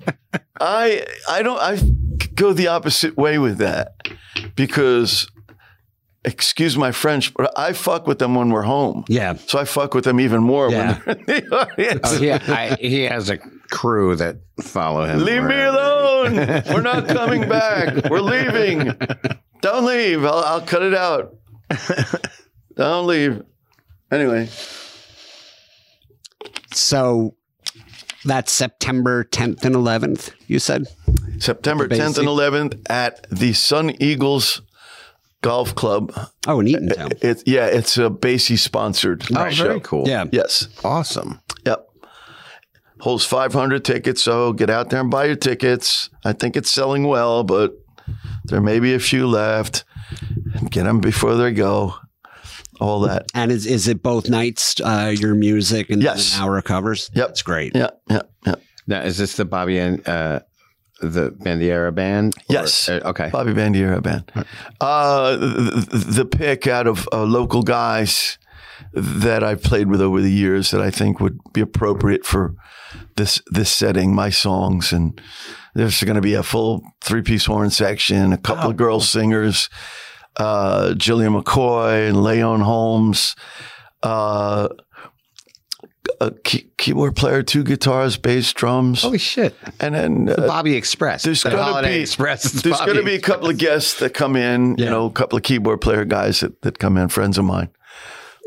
I 0.59 1.05
I 1.29 1.43
don't 1.43 1.59
I 1.59 1.79
go 2.35 2.51
the 2.53 2.67
opposite 2.67 3.15
way 3.15 3.37
with 3.37 3.59
that 3.59 3.93
because 4.55 5.29
excuse 6.25 6.75
my 6.77 6.91
French, 6.91 7.33
but 7.33 7.57
I 7.57 7.73
fuck 7.73 8.07
with 8.07 8.19
them 8.19 8.35
when 8.35 8.49
we're 8.49 8.63
home. 8.63 9.05
Yeah. 9.07 9.35
So 9.35 9.59
I 9.59 9.65
fuck 9.65 9.93
with 9.93 10.03
them 10.03 10.19
even 10.19 10.41
more 10.41 10.69
Yeah. 10.69 10.99
when 11.05 11.23
they're 11.25 11.37
in 11.37 11.49
the 11.49 11.55
audience. 11.71 12.01
Oh, 12.05 12.21
yeah, 12.21 12.39
I, 12.47 12.75
he 12.79 13.03
has 13.03 13.29
a 13.29 13.37
crew 13.69 14.15
that 14.15 14.38
follow 14.62 15.05
him. 15.05 15.23
Leave 15.23 15.43
me 15.43 15.62
alone. 15.62 16.36
We're 16.69 16.82
not 16.82 17.08
coming 17.08 17.47
back. 17.47 18.10
We're 18.10 18.21
leaving. 18.21 18.93
Don't 19.62 19.86
leave. 19.86 20.23
I'll, 20.25 20.43
I'll 20.43 20.62
cut 20.62 20.82
it 20.84 20.93
out. 20.93 21.36
Don't 22.75 23.08
leave. 23.08 23.41
Anyway, 24.12 24.49
So 26.73 27.36
that's 28.25 28.51
September 28.51 29.23
10th 29.23 29.63
and 29.65 29.75
11th, 29.75 30.32
you 30.47 30.60
said? 30.60 30.88
September 31.39 31.88
10th 31.88 32.17
and 32.17 32.27
11th 32.27 32.82
at 32.89 33.29
the 33.29 33.53
Sun 33.53 33.91
Eagles 34.01 34.62
Golf 35.41 35.73
Club. 35.75 36.12
Oh, 36.47 36.60
in 36.60 36.67
Eatontown. 36.67 37.23
It, 37.23 37.43
yeah, 37.45 37.65
it's 37.67 37.97
a 37.97 38.10
Basie 38.10 38.58
sponsored 38.58 39.23
Oh, 39.36 39.49
show. 39.49 39.63
very 39.65 39.79
cool. 39.82 40.08
Yeah. 40.08 40.25
Yes. 40.32 40.67
Awesome. 40.84 41.39
Yep. 41.65 41.88
Holds 43.01 43.25
500 43.25 43.85
tickets, 43.85 44.21
so 44.21 44.51
get 44.53 44.69
out 44.69 44.89
there 44.89 44.99
and 44.99 45.09
buy 45.09 45.25
your 45.25 45.35
tickets. 45.35 46.09
I 46.25 46.33
think 46.33 46.57
it's 46.57 46.69
selling 46.71 47.03
well, 47.07 47.43
but 47.43 47.73
there 48.45 48.62
may 48.62 48.79
be 48.79 48.93
a 48.93 48.99
few 48.99 49.27
left. 49.27 49.85
Get 50.69 50.83
them 50.83 50.99
before 50.99 51.35
they 51.35 51.51
go. 51.53 51.95
All 52.81 53.01
that. 53.01 53.25
And 53.33 53.51
is, 53.51 53.65
is 53.65 53.88
it 53.88 54.01
both 54.01 54.29
nights, 54.29 54.75
uh, 54.81 55.13
your 55.17 55.35
music 55.35 55.89
and 55.89 56.01
then 56.01 56.15
Yes. 56.15 56.35
an 56.38 56.43
hour 56.43 56.62
covers? 56.62 57.09
Yep. 57.13 57.27
That's 57.27 57.41
great. 57.41 57.75
Yeah, 57.75 57.89
yeah, 58.09 58.21
yeah. 58.45 58.55
Now, 58.88 59.01
is 59.01 59.17
this 59.17 59.35
the 59.35 59.45
Bobby 59.45 59.77
and 59.77 60.05
uh, 60.07 60.39
the 61.01 61.31
Bandiera 61.31 61.93
band? 61.93 62.35
Or- 62.49 62.53
Yes. 62.53 62.88
uh, 62.89 63.01
okay. 63.05 63.29
Bobby 63.31 63.53
Bandiera 63.53 64.01
band. 64.01 64.31
Uh, 64.81 65.35
the, 65.38 66.03
the 66.07 66.25
pick 66.25 66.67
out 66.67 66.88
of 66.88 67.07
uh, 67.13 67.23
local 67.23 67.63
guys 67.63 68.38
that 68.93 69.43
I've 69.43 69.62
played 69.62 69.88
with 69.89 70.01
over 70.01 70.21
the 70.21 70.31
years 70.31 70.71
that 70.71 70.81
I 70.81 70.89
think 70.89 71.19
would 71.19 71.38
be 71.53 71.62
appropriate 71.62 72.25
for 72.25 72.55
this 73.15 73.41
this 73.52 73.69
setting, 73.71 74.13
my 74.15 74.30
songs, 74.30 74.91
and 74.93 75.19
there's 75.75 76.02
going 76.04 76.15
to 76.15 76.21
be 76.21 76.34
a 76.34 76.43
full 76.43 76.82
three 77.02 77.21
piece 77.21 77.45
horn 77.45 77.69
section, 77.69 78.34
a 78.34 78.38
couple 78.38 78.69
of 78.69 78.78
girl 78.78 78.99
singers, 78.99 79.69
uh, 80.38 80.93
Jillian 80.95 81.41
McCoy 81.41 82.08
and 82.10 82.23
Leon 82.23 82.62
Holmes. 82.62 83.36
Uh, 84.04 84.69
a 86.21 86.32
key- 86.32 86.71
keyboard 86.78 87.15
player, 87.15 87.43
two 87.43 87.63
guitars, 87.63 88.17
bass, 88.17 88.52
drums, 88.52 89.04
Holy 89.04 89.17
shit. 89.17 89.56
and 89.80 89.93
then 89.95 90.25
The 90.25 90.43
uh, 90.43 90.47
Bobby 90.47 90.75
Express. 90.75 91.23
there's 91.23 91.43
The 91.43 91.52
gonna 91.52 91.63
Holiday 91.63 91.97
be- 91.97 92.02
Express. 92.02 92.43
There's 92.52 92.80
going 92.80 92.97
to 92.97 93.04
be 93.04 93.13
a 93.15 93.21
couple 93.21 93.49
of 93.49 93.58
guests 93.58 93.99
that 93.99 94.13
come 94.13 94.36
in, 94.36 94.75
you 94.78 94.86
know, 94.86 95.06
a 95.06 95.12
couple 95.12 95.38
of 95.38 95.43
keyboard 95.43 95.82
player 95.82 96.04
guys 96.06 96.39
that, 96.41 96.62
that 96.63 96.80
come 96.80 96.97
in, 96.97 97.08
friends 97.10 97.38
of 97.38 97.45
mine. 97.45 97.69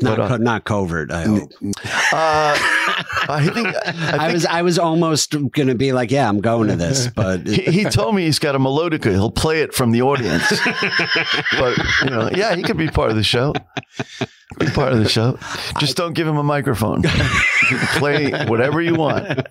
Not, 0.03 0.19
uh, 0.21 0.29
co- 0.29 0.37
not 0.39 0.65
covert, 0.65 1.11
I 1.11 1.23
hope. 1.25 1.53
Uh, 1.63 2.57
I 3.29 3.49
think, 3.53 3.69
I 3.69 3.81
I 3.87 4.19
think 4.19 4.33
was 4.33 4.47
I 4.47 4.63
was 4.63 4.79
almost 4.79 5.31
going 5.33 5.69
to 5.69 5.75
be 5.75 5.93
like, 5.93 6.11
yeah, 6.11 6.29
I'm 6.29 6.41
going 6.41 6.69
to 6.69 6.77
this, 6.77 7.07
but 7.17 7.47
he, 7.47 7.63
he 7.63 7.85
told 7.85 8.15
me 8.15 8.25
he's 8.25 8.39
got 8.39 8.55
a 8.55 8.59
melodica. 8.59 9.11
He'll 9.13 9.31
play 9.31 9.63
it 9.63 9.73
from 9.75 9.93
the 9.93 10.03
audience. 10.03 10.45
but, 11.59 11.79
you 12.05 12.11
know, 12.11 12.31
yeah, 12.35 12.55
he 12.55 12.63
could 12.63 12.77
be 12.77 12.89
part 12.89 13.11
of 13.11 13.17
the 13.17 13.23
show. 13.23 13.53
Be 14.59 14.67
part 14.67 14.93
of 14.93 14.99
the 14.99 15.09
show. 15.09 15.39
Just 15.79 15.97
don't 15.97 16.13
give 16.13 16.27
him 16.27 16.37
a 16.37 16.43
microphone. 16.43 17.03
Play 17.97 18.31
whatever 18.47 18.83
you 18.83 18.95
want. 18.95 19.47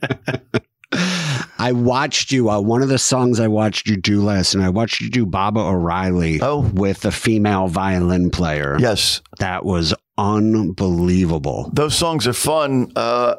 I 1.58 1.72
watched 1.74 2.32
you. 2.32 2.50
Uh, 2.50 2.60
one 2.60 2.82
of 2.82 2.90
the 2.90 2.98
songs 3.00 3.40
I 3.40 3.48
watched 3.48 3.88
you 3.88 3.96
do 3.98 4.22
last 4.22 4.54
and 4.56 4.64
I 4.64 4.70
watched 4.70 5.00
you 5.02 5.10
do 5.10 5.26
Baba 5.26 5.60
O'Riley 5.60 6.40
Oh. 6.42 6.60
with 6.74 7.06
a 7.06 7.12
female 7.12 7.68
violin 7.68 8.30
player. 8.30 8.78
Yes. 8.80 9.22
That 9.40 9.64
was 9.66 9.94
unbelievable. 10.22 11.70
Those 11.74 11.96
songs 11.96 12.28
are 12.28 12.34
fun 12.34 12.92
uh, 12.96 13.36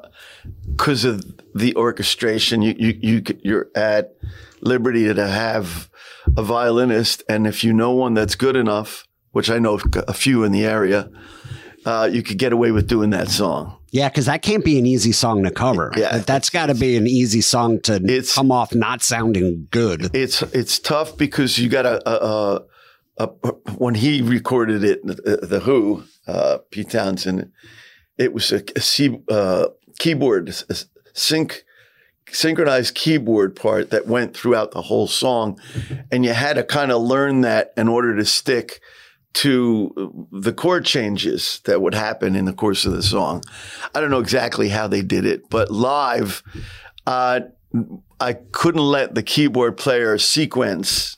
because 0.71 1.05
of 1.05 1.25
the 1.55 1.75
orchestration. 1.77 2.62
You, 2.62 2.75
you, 2.79 2.99
you, 3.01 3.23
you're 3.42 3.68
at 3.75 4.14
liberty 4.61 5.12
to 5.12 5.27
have 5.27 5.88
a 6.37 6.42
violinist, 6.42 7.23
and 7.29 7.47
if 7.47 7.64
you 7.64 7.73
know 7.73 7.92
one 7.92 8.14
that's 8.14 8.35
good 8.35 8.57
enough, 8.57 9.07
which 9.33 9.51
I 9.51 9.59
know 9.59 9.81
a 9.95 10.12
few 10.12 10.45
in 10.45 10.53
the 10.53 10.64
area, 10.64 11.11
uh, 11.85 12.09
you 12.12 12.23
could 12.23 12.38
get 12.38 12.53
away 12.53 12.71
with 12.71 12.87
doing 12.88 13.11
that 13.11 13.29
song. 13.29 13.79
Yeah, 13.90 14.09
because 14.09 14.27
that 14.27 14.40
can't 14.42 14.64
be 14.64 14.79
an 14.79 14.87
easy 14.87 15.12
song 15.12 15.42
to 15.45 15.51
cover. 15.51 15.92
Yeah. 15.97 16.18
That- 16.18 16.27
that's 16.27 16.49
got 16.51 16.66
to 16.66 16.75
be 16.75 16.97
an 16.97 17.07
easy 17.07 17.40
song 17.42 17.81
to 17.83 17.97
It's- 17.97 18.35
come 18.35 18.51
off 18.51 18.75
not 18.75 19.03
sounding 19.03 19.68
good. 19.71 20.14
It's 20.14 20.42
it's 20.55 20.79
tough 20.79 21.16
because 21.18 21.59
you 21.59 21.68
got 21.68 21.85
a, 21.85 22.09
a, 22.09 22.62
a, 23.18 23.29
a 23.45 23.49
when 23.77 23.95
he 23.95 24.23
recorded 24.23 24.83
it, 24.85 25.05
the 25.05 25.61
Who, 25.64 26.05
uh, 26.26 26.58
Pete 26.70 26.90
Townshend, 26.90 27.50
it 28.18 28.32
was 28.32 28.52
a, 28.52 28.62
a 28.76 28.80
C, 28.80 29.18
uh, 29.28 29.68
keyboard 29.98 30.48
a 30.68 30.74
sync 31.12 31.64
synchronized 32.30 32.94
keyboard 32.94 33.54
part 33.54 33.90
that 33.90 34.06
went 34.06 34.35
throughout 34.35 34.70
the 34.70 34.82
whole 34.82 35.06
song, 35.06 35.61
and 36.11 36.24
you 36.24 36.32
had 36.32 36.54
to 36.54 36.64
kind 36.64 36.90
of 36.90 37.02
learn 37.02 37.42
that 37.42 37.72
in 37.76 37.88
order 37.88 38.16
to 38.16 38.24
stick 38.24 38.80
to 39.35 40.28
the 40.32 40.52
chord 40.52 40.85
changes 40.85 41.61
that 41.64 41.80
would 41.80 41.94
happen 41.94 42.37
in 42.37 42.44
the 42.44 42.52
course 42.52 42.85
of 42.85 42.92
the 42.92 43.02
song. 43.02 43.42
I 43.94 44.00
don't 44.00 44.11
know 44.11 44.20
exactly 44.20 44.68
how 44.68 44.87
they 44.87 45.02
did 45.02 45.24
it, 45.24 45.48
but 45.48 45.70
live, 45.70 46.42
uh, 47.06 47.40
I 48.20 48.32
couldn't 48.35 48.82
let 48.82 49.14
the 49.14 49.22
keyboard 49.22 49.76
player 49.76 50.18
sequence 50.18 51.16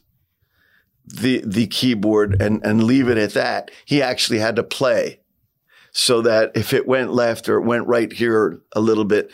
the 1.06 1.42
the 1.46 1.66
keyboard 1.66 2.40
and 2.40 2.64
and 2.64 2.84
leave 2.84 3.08
it 3.08 3.18
at 3.18 3.34
that. 3.34 3.70
He 3.84 4.00
actually 4.02 4.38
had 4.38 4.56
to 4.56 4.62
play 4.62 5.20
so 5.92 6.22
that 6.22 6.52
if 6.54 6.72
it 6.72 6.86
went 6.88 7.12
left 7.12 7.48
or 7.48 7.56
it 7.58 7.64
went 7.64 7.86
right 7.86 8.12
here 8.12 8.60
a 8.74 8.80
little 8.80 9.04
bit, 9.04 9.30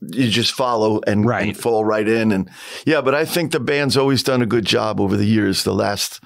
you 0.00 0.28
just 0.30 0.52
follow 0.52 1.00
and, 1.06 1.26
Right. 1.26 1.48
and 1.48 1.56
fall 1.56 1.84
right 1.84 2.08
in. 2.08 2.32
And 2.32 2.48
yeah, 2.86 3.00
but 3.02 3.14
I 3.14 3.24
think 3.24 3.52
the 3.52 3.60
band's 3.60 3.96
always 3.96 4.22
done 4.22 4.40
a 4.40 4.46
good 4.46 4.64
job 4.64 5.00
over 5.00 5.16
the 5.16 5.26
years, 5.26 5.64
the 5.64 5.74
last 5.74 6.20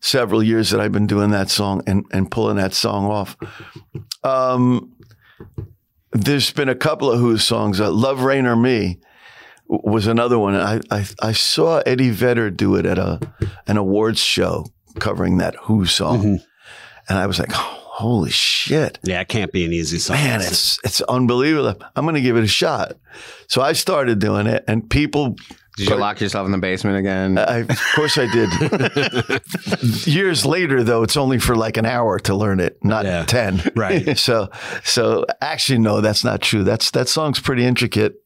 several 0.00 0.42
years 0.42 0.70
that 0.70 0.80
I've 0.80 0.92
been 0.92 1.06
doing 1.08 1.30
that 1.30 1.50
song 1.50 1.82
and, 1.86 2.04
and 2.12 2.30
pulling 2.30 2.56
that 2.56 2.72
song 2.72 3.06
off. 3.06 3.36
Um, 4.22 4.92
there's 6.12 6.52
been 6.52 6.68
a 6.68 6.74
couple 6.74 7.10
of 7.10 7.18
Who's 7.20 7.42
songs. 7.44 7.80
Uh, 7.80 7.90
Love 7.90 8.22
Reign 8.22 8.46
O'er 8.46 8.56
Me 8.56 9.00
was 9.70 10.06
another 10.06 10.38
one. 10.38 10.54
I, 10.56 10.80
I 10.90 11.06
I 11.22 11.32
saw 11.32 11.78
Eddie 11.86 12.10
Vedder 12.10 12.50
do 12.50 12.74
it 12.76 12.84
at 12.86 12.98
a 12.98 13.20
an 13.66 13.76
awards 13.76 14.20
show 14.20 14.66
covering 14.98 15.38
that 15.38 15.54
Who 15.62 15.86
song, 15.86 16.22
Mhm. 16.22 16.42
and 17.08 17.18
I 17.18 17.26
was 17.26 17.38
like, 17.38 17.50
oh, 17.52 17.76
holy 17.86 18.30
shit. 18.30 18.98
Yeah, 19.04 19.20
it 19.20 19.28
can't 19.28 19.52
be 19.52 19.64
an 19.64 19.72
easy 19.72 19.98
song. 19.98 20.16
Man, 20.16 20.40
it's 20.40 20.78
it's 20.82 21.00
unbelievable. 21.02 21.80
I'm 21.94 22.04
going 22.04 22.16
to 22.16 22.20
give 22.20 22.36
it 22.36 22.42
a 22.44 22.48
shot. 22.48 22.94
So 23.46 23.62
I 23.62 23.72
started 23.74 24.18
doing 24.18 24.46
it, 24.48 24.64
and 24.66 24.88
people. 24.90 25.36
Did 25.76 25.88
you 25.88 25.96
lock 25.96 26.20
yourself 26.20 26.44
in 26.44 26.52
the 26.52 26.58
basement 26.58 26.98
again? 26.98 27.38
I, 27.38 27.58
of 27.60 27.80
course, 27.94 28.18
I 28.18 28.26
did. 28.26 28.50
Years 30.06 30.44
later, 30.44 30.82
though, 30.82 31.02
it's 31.02 31.16
only 31.16 31.38
for 31.38 31.56
like 31.56 31.76
an 31.78 31.86
hour 31.86 32.18
to 32.20 32.34
learn 32.34 32.60
it, 32.60 32.76
not 32.84 33.04
Yeah. 33.06 33.24
ten. 33.24 33.62
Right. 33.74 34.18
so, 34.26 34.50
so 34.84 35.24
actually, 35.40 35.78
no, 35.78 36.00
that's 36.02 36.22
not 36.24 36.42
true. 36.42 36.64
That's 36.64 36.90
that 36.90 37.08
song's 37.08 37.40
pretty 37.40 37.64
intricate. 37.64 38.16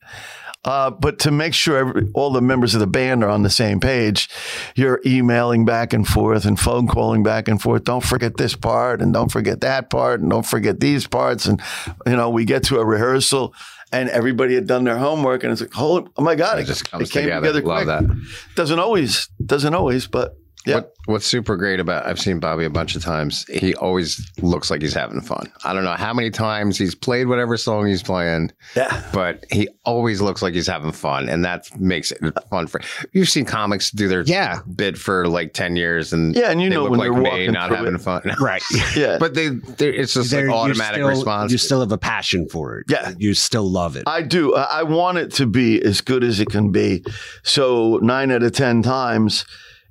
Uh, 0.65 0.91
but 0.91 1.19
to 1.21 1.31
make 1.31 1.53
sure 1.53 1.77
every, 1.77 2.09
all 2.15 2.31
the 2.31 2.41
members 2.41 2.75
of 2.75 2.81
the 2.81 2.87
band 2.87 3.23
are 3.23 3.29
on 3.31 3.43
the 3.43 3.51
same 3.51 3.81
page, 3.81 4.29
you're 4.75 5.01
emailing 5.05 5.65
back 5.65 5.93
and 5.93 6.07
forth 6.07 6.45
and 6.47 6.59
phone 6.59 6.87
calling 6.89 7.23
back 7.23 7.49
and 7.49 7.61
forth. 7.61 7.85
Don't 7.85 8.05
forget 8.05 8.37
this 8.39 8.57
part 8.57 9.03
and 9.03 9.13
don't 9.13 9.31
forget 9.31 9.61
that 9.61 9.91
part 9.91 10.21
and 10.21 10.31
don't 10.31 10.47
forget 10.47 10.81
these 10.81 11.07
parts. 11.07 11.45
And, 11.47 11.61
you 12.07 12.17
know, 12.17 12.31
we 12.31 12.45
get 12.47 12.63
to 12.65 12.79
a 12.79 12.85
rehearsal 12.85 13.55
and 13.93 14.09
everybody 14.09 14.55
had 14.55 14.67
done 14.67 14.85
their 14.85 14.97
homework 14.99 15.45
and 15.45 15.53
it's 15.53 15.61
like, 15.61 15.73
oh 15.79 16.09
my 16.19 16.35
God, 16.35 16.59
It 16.59 16.63
it, 16.63 16.67
just 16.67 16.91
comes 16.91 17.11
it 17.11 17.13
came 17.13 17.25
together. 17.25 17.53
together, 17.53 17.67
Love 17.67 17.85
quick. 17.85 18.19
that. 18.19 18.55
Doesn't 18.57 18.79
always, 18.79 19.29
doesn't 19.45 19.75
always, 19.75 20.07
but 20.07 20.37
yeah. 20.67 20.77
What, 20.77 20.95
what's 21.07 21.27
super 21.27 21.57
great 21.57 21.81
about 21.81 22.07
I've 22.07 22.19
seen 22.19 22.41
Bobby 22.41 22.65
a 22.65 22.71
bunch 22.71 22.97
of 22.97 23.03
times. 23.03 23.45
He 23.49 23.75
always 23.75 24.31
looks 24.41 24.71
like 24.71 24.81
he's 24.83 24.95
having 24.95 25.21
fun. 25.21 25.53
I 25.65 25.73
don't 25.75 25.85
know 25.85 25.93
how 25.95 26.15
many 26.15 26.31
times 26.31 26.79
he's 26.79 26.95
played 26.95 27.27
whatever 27.29 27.57
song 27.57 27.87
he's 27.87 28.03
playing, 28.03 28.51
Yeah. 28.75 29.03
but 29.13 29.45
he 29.51 29.69
always 29.85 30.21
looks 30.21 30.41
like 30.43 30.55
he's 30.55 30.67
having 30.67 30.93
fun, 30.93 31.29
and 31.29 31.45
that 31.45 31.69
makes 31.79 32.11
it 32.13 32.19
fun 32.51 32.67
for. 32.67 32.81
You've 33.13 33.29
seen 33.29 33.45
comics 33.45 33.91
do 33.91 34.09
their 34.09 34.23
Yeah. 34.23 34.61
bit 34.75 34.97
for 34.97 35.29
like 35.29 35.53
ten 35.53 35.77
years, 35.77 36.13
and 36.13 36.35
Yeah, 36.35 36.51
and 36.51 36.63
you 36.63 36.69
they 36.71 36.75
know 36.77 36.83
look 36.85 36.91
when 36.93 37.01
like 37.01 37.13
they're 37.13 37.23
walking 37.23 37.53
not 37.53 37.71
having 37.71 37.95
it. 37.95 38.01
fun. 38.01 38.23
right. 38.41 38.63
Yeah. 38.97 39.19
But 39.21 39.35
they, 39.35 39.49
it's 39.79 40.15
just 40.15 40.31
There- 40.31 40.47
like 40.49 40.55
you 40.55 40.55
automatic 40.55 40.97
still- 40.97 41.09
response. 41.09 41.53
You 41.53 41.59
still 41.59 41.81
have 41.81 41.93
a 41.93 41.99
passion 41.99 42.49
for 42.49 42.79
it. 42.79 42.87
Yeah. 42.89 43.13
You 43.19 43.35
still 43.35 43.71
love 43.71 43.97
it. 43.97 44.05
I 44.07 44.23
do. 44.23 44.55
I 44.55 44.81
I 44.81 44.83
want 44.83 45.19
it 45.19 45.31
to 45.35 45.47
be 45.47 45.81
as 45.83 46.01
good 46.01 46.25
as 46.25 46.41
it 46.41 46.49
can 46.51 46.71
be. 46.73 47.05
So 47.43 47.99
nine 48.03 48.31
out 48.31 48.43
of 48.43 48.53
ten 48.53 48.83
times, 48.83 49.45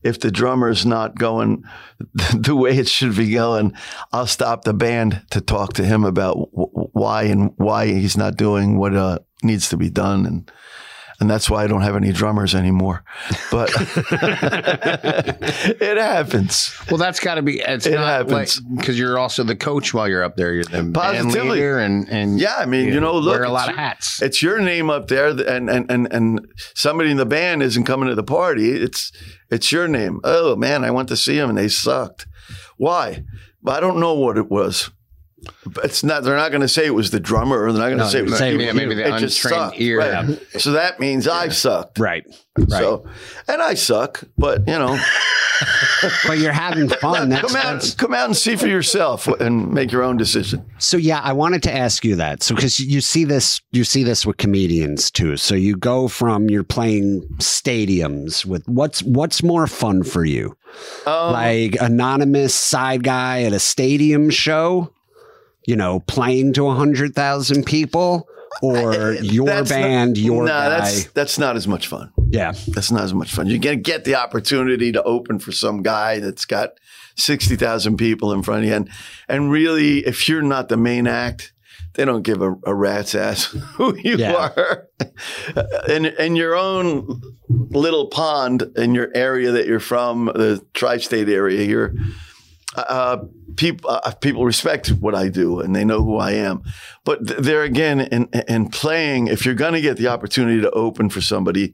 if 0.04 0.20
the 0.20 0.32
drummer's 0.32 0.86
not 0.86 1.18
going 1.18 1.64
the 2.34 2.56
way 2.56 2.78
it 2.78 2.88
should 2.88 3.16
be 3.16 3.32
going, 3.32 3.74
I'll 4.12 4.28
stop 4.28 4.64
the 4.64 4.74
band 4.74 5.22
to 5.32 5.42
talk 5.42 5.74
to 5.74 5.86
him 5.86 6.04
about 6.04 6.36
why 6.94 7.24
and 7.24 7.52
why 7.58 7.88
he's 7.88 8.18
not 8.18 8.38
doing 8.38 8.78
what 8.78 8.96
uh, 8.96 9.20
needs 9.42 9.70
to 9.70 9.78
be 9.78 9.90
done, 9.90 10.26
and 10.26 10.52
and 11.24 11.30
that's 11.32 11.50
why 11.50 11.64
I 11.64 11.68
don't 11.68 11.84
have 11.84 11.96
any 11.96 12.12
drummers 12.12 12.54
anymore. 12.54 13.06
But 13.50 13.72
it 15.80 15.98
happens. 15.98 16.76
Well, 16.90 16.98
that's 16.98 17.22
got 17.22 17.36
to 17.36 17.42
be. 17.42 17.60
It's 17.62 17.86
It 17.86 17.94
not 17.96 18.28
happens. 18.28 18.60
because 18.60 19.00
you're 19.00 19.18
also 19.18 19.44
the 19.44 19.56
coach 19.56 19.94
while 19.94 20.08
you're 20.10 20.22
up 20.22 20.36
there. 20.36 20.54
You're 20.54 20.66
the 20.66 20.92
Positively. 20.94 21.64
and 21.64 22.10
and 22.10 22.40
Yeah, 22.42 22.56
I 22.58 22.66
mean, 22.66 22.90
you 22.90 23.00
know, 23.00 23.16
look, 23.18 23.36
wear 23.40 23.44
a 23.44 23.50
lot 23.50 23.70
of 23.70 23.76
hats. 23.76 24.22
It's 24.22 24.42
your 24.44 24.60
name 24.60 24.90
up 24.90 25.08
there, 25.08 25.30
and 25.30 25.70
and 25.70 25.90
and 25.90 26.12
and 26.12 26.46
somebody 26.76 27.10
in 27.10 27.16
the 27.18 27.26
band 27.26 27.64
isn't 27.64 27.86
coming 27.86 28.10
to 28.10 28.16
the 28.16 28.24
party. 28.24 28.72
It's 28.72 29.12
it's 29.50 29.72
your 29.72 29.88
name. 29.88 30.20
Oh 30.26 30.58
man, 30.58 30.84
I 30.84 30.92
went 30.92 31.08
to 31.10 31.16
see 31.16 31.38
them 31.38 31.50
and 31.50 31.58
they 31.58 31.70
sucked. 31.70 32.28
Why? 32.76 33.24
I 33.66 33.80
don't 33.80 34.00
know 34.02 34.14
what 34.14 34.38
it 34.38 34.52
was. 34.52 34.92
But 35.66 35.86
it's 35.86 36.04
not. 36.04 36.24
They're 36.24 36.36
not 36.36 36.52
going 36.52 36.62
to 36.62 36.68
say 36.68 36.86
it 36.86 36.94
was 36.96 37.12
the 37.12 37.20
drummer, 37.20 37.62
or 37.64 37.72
they're 37.72 37.82
not 37.82 37.88
going 37.88 37.98
to 38.00 38.04
No, 38.06 38.10
say 38.10 38.20
it 38.20 38.26
was 38.26 38.38
say 38.38 38.52
you. 38.52 38.74
maybe 38.74 38.96
the 38.96 39.08
It 39.16 39.20
just 39.20 39.44
untrained 39.44 39.74
ear. 39.82 40.00
right? 40.00 40.40
So 40.60 40.72
that 40.74 41.00
means 41.00 41.28
I 41.28 41.50
sucked. 41.50 42.00
right. 42.00 42.26
Right. 42.56 42.70
So, 42.70 43.08
and 43.48 43.64
I 43.64 43.74
suck, 43.74 44.24
but 44.38 44.60
you 44.68 44.78
know, 44.78 45.00
but 46.28 46.38
you're 46.38 46.52
having 46.52 46.88
fun. 47.02 47.30
That's, 47.30 47.48
come 47.52 47.56
out, 47.56 47.64
that's- 47.64 47.96
come 47.96 48.14
out 48.14 48.26
and 48.26 48.38
see 48.38 48.56
for 48.56 48.68
yourself 48.68 49.28
and 49.28 49.72
make 49.74 49.92
your 49.92 50.04
own 50.04 50.18
decision. 50.18 50.64
So 50.78 50.98
yeah, 50.98 51.20
I 51.22 51.34
wanted 51.34 51.64
to 51.64 51.74
ask 51.74 52.06
you 52.06 52.16
that. 52.18 52.44
So 52.44 52.54
because 52.54 52.80
you 52.80 53.02
see 53.02 53.24
this, 53.24 53.60
you 53.72 53.84
see 53.84 54.04
this 54.04 54.24
with 54.26 54.38
comedians 54.38 55.10
too. 55.10 55.36
So 55.38 55.56
you 55.56 55.76
go 55.76 56.08
from 56.08 56.48
you're 56.50 56.64
playing 56.64 57.24
stadiums 57.40 58.46
with 58.46 58.68
what's 58.68 59.02
what's 59.04 59.42
more 59.42 59.66
fun 59.68 60.04
for 60.04 60.24
you, 60.24 60.56
Um, 61.08 61.34
like 61.34 61.76
anonymous 61.82 62.54
side 62.54 63.04
guy 63.04 63.44
at 63.44 63.54
a 63.54 63.60
stadium 63.60 64.30
show, 64.30 64.92
you 65.66 65.76
know, 65.76 66.00
playing 66.02 66.54
to 66.54 66.68
a 66.68 66.74
hundred 66.76 67.16
thousand 67.16 67.66
people, 67.66 68.28
or 68.62 69.14
your 69.22 69.46
that's 69.46 69.70
not- 69.70 69.76
band, 69.82 70.18
your 70.18 70.44
nah, 70.46 70.50
guy. 70.52 70.70
that's 70.70 71.06
that's 71.12 71.38
not 71.40 71.56
as 71.56 71.68
much 71.68 71.88
fun. 71.88 72.12
yeah, 72.32 72.54
That's 72.70 72.92
not 72.92 73.04
as 73.04 73.14
much 73.14 73.32
fun. 73.34 73.48
You're 73.48 73.60
going 73.60 73.78
to 73.78 73.82
get 73.82 74.04
the 74.06 74.16
opportunity 74.16 74.92
to 74.92 75.02
open 75.04 75.40
for 75.40 75.52
some 75.52 75.82
guy 75.84 76.20
that's 76.20 76.46
got 76.46 76.72
60,000 77.16 77.98
people 77.98 78.34
in 78.34 78.42
front 78.42 78.64
of 78.64 78.70
you. 78.70 78.76
And, 78.76 78.90
and 79.30 79.52
really, 79.52 80.00
if 80.00 80.28
you're 80.28 80.42
not 80.42 80.68
the 80.70 80.78
main 80.78 81.06
act, 81.08 81.54
they 81.94 82.06
don't 82.06 82.24
give 82.24 82.42
a, 82.42 82.56
a 82.66 82.74
rat's 82.74 83.14
ass 83.14 83.44
who 83.76 83.96
you 84.00 84.18
Yeah. 84.18 84.50
are. 84.58 84.88
in, 85.90 86.06
in 86.06 86.36
your 86.36 86.56
own 86.56 87.22
little 87.50 88.08
pond 88.08 88.64
in 88.76 88.96
your 88.96 89.10
area 89.14 89.52
that 89.52 89.68
you're 89.68 89.80
from, 89.80 90.26
the 90.26 90.66
tri 90.74 90.98
state 90.98 91.30
area 91.30 91.64
here, 91.64 91.96
uh, 92.76 93.18
people 93.56 93.90
uh, 93.90 94.12
people 94.14 94.46
respect 94.46 94.90
what 94.90 95.16
I 95.16 95.30
do 95.30 95.60
and 95.60 95.76
they 95.76 95.86
know 95.86 96.04
who 96.04 96.18
I 96.18 96.32
am. 96.32 96.64
But 97.04 97.28
th- 97.28 97.40
there 97.40 97.64
again, 97.64 98.02
in, 98.02 98.30
in 98.48 98.70
playing, 98.70 99.28
if 99.28 99.46
you're 99.46 99.56
going 99.56 99.74
to 99.74 99.82
get 99.82 99.98
the 99.98 100.08
opportunity 100.08 100.62
to 100.62 100.72
open 100.72 101.10
for 101.10 101.22
somebody, 101.22 101.74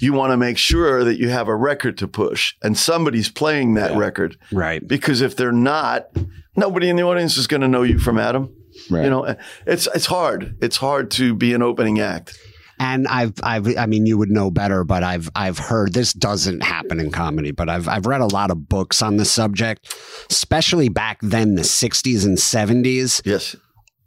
you 0.00 0.12
want 0.12 0.32
to 0.32 0.36
make 0.36 0.58
sure 0.58 1.04
that 1.04 1.18
you 1.18 1.28
have 1.28 1.48
a 1.48 1.54
record 1.54 1.98
to 1.98 2.08
push 2.08 2.54
and 2.62 2.76
somebody's 2.76 3.28
playing 3.30 3.74
that 3.74 3.96
record. 3.96 4.36
right. 4.52 4.86
Because 4.86 5.20
if 5.20 5.36
they're 5.36 5.52
not, 5.52 6.08
nobody 6.56 6.88
in 6.88 6.96
the 6.96 7.02
audience 7.02 7.36
is 7.36 7.46
going 7.46 7.60
to 7.60 7.68
know 7.68 7.82
you 7.82 7.98
from 7.98 8.18
Adam. 8.18 8.54
Right. 8.88 9.04
You 9.04 9.10
know, 9.10 9.36
it's 9.66 9.88
it's 9.94 10.06
hard. 10.06 10.56
It's 10.62 10.76
hard 10.76 11.10
to 11.12 11.34
be 11.34 11.54
an 11.54 11.62
opening 11.62 12.00
act. 12.00 12.38
And 12.80 13.06
I've, 13.06 13.34
I've, 13.42 13.76
I 13.76 13.84
mean, 13.84 14.06
you 14.06 14.16
would 14.16 14.30
know 14.30 14.50
better, 14.50 14.84
but 14.84 15.04
I've, 15.04 15.28
I've 15.36 15.58
heard 15.58 15.92
this 15.92 16.14
doesn't 16.14 16.62
happen 16.62 16.98
in 16.98 17.12
comedy, 17.12 17.50
but 17.50 17.68
I've, 17.68 17.86
I've 17.86 18.06
read 18.06 18.22
a 18.22 18.26
lot 18.26 18.50
of 18.50 18.70
books 18.70 19.02
on 19.02 19.18
the 19.18 19.26
subject, 19.26 19.94
especially 20.30 20.88
back 20.88 21.18
then, 21.20 21.56
the 21.56 21.62
'60s 21.62 22.24
and 22.24 22.38
'70s. 22.38 23.20
Yes. 23.24 23.54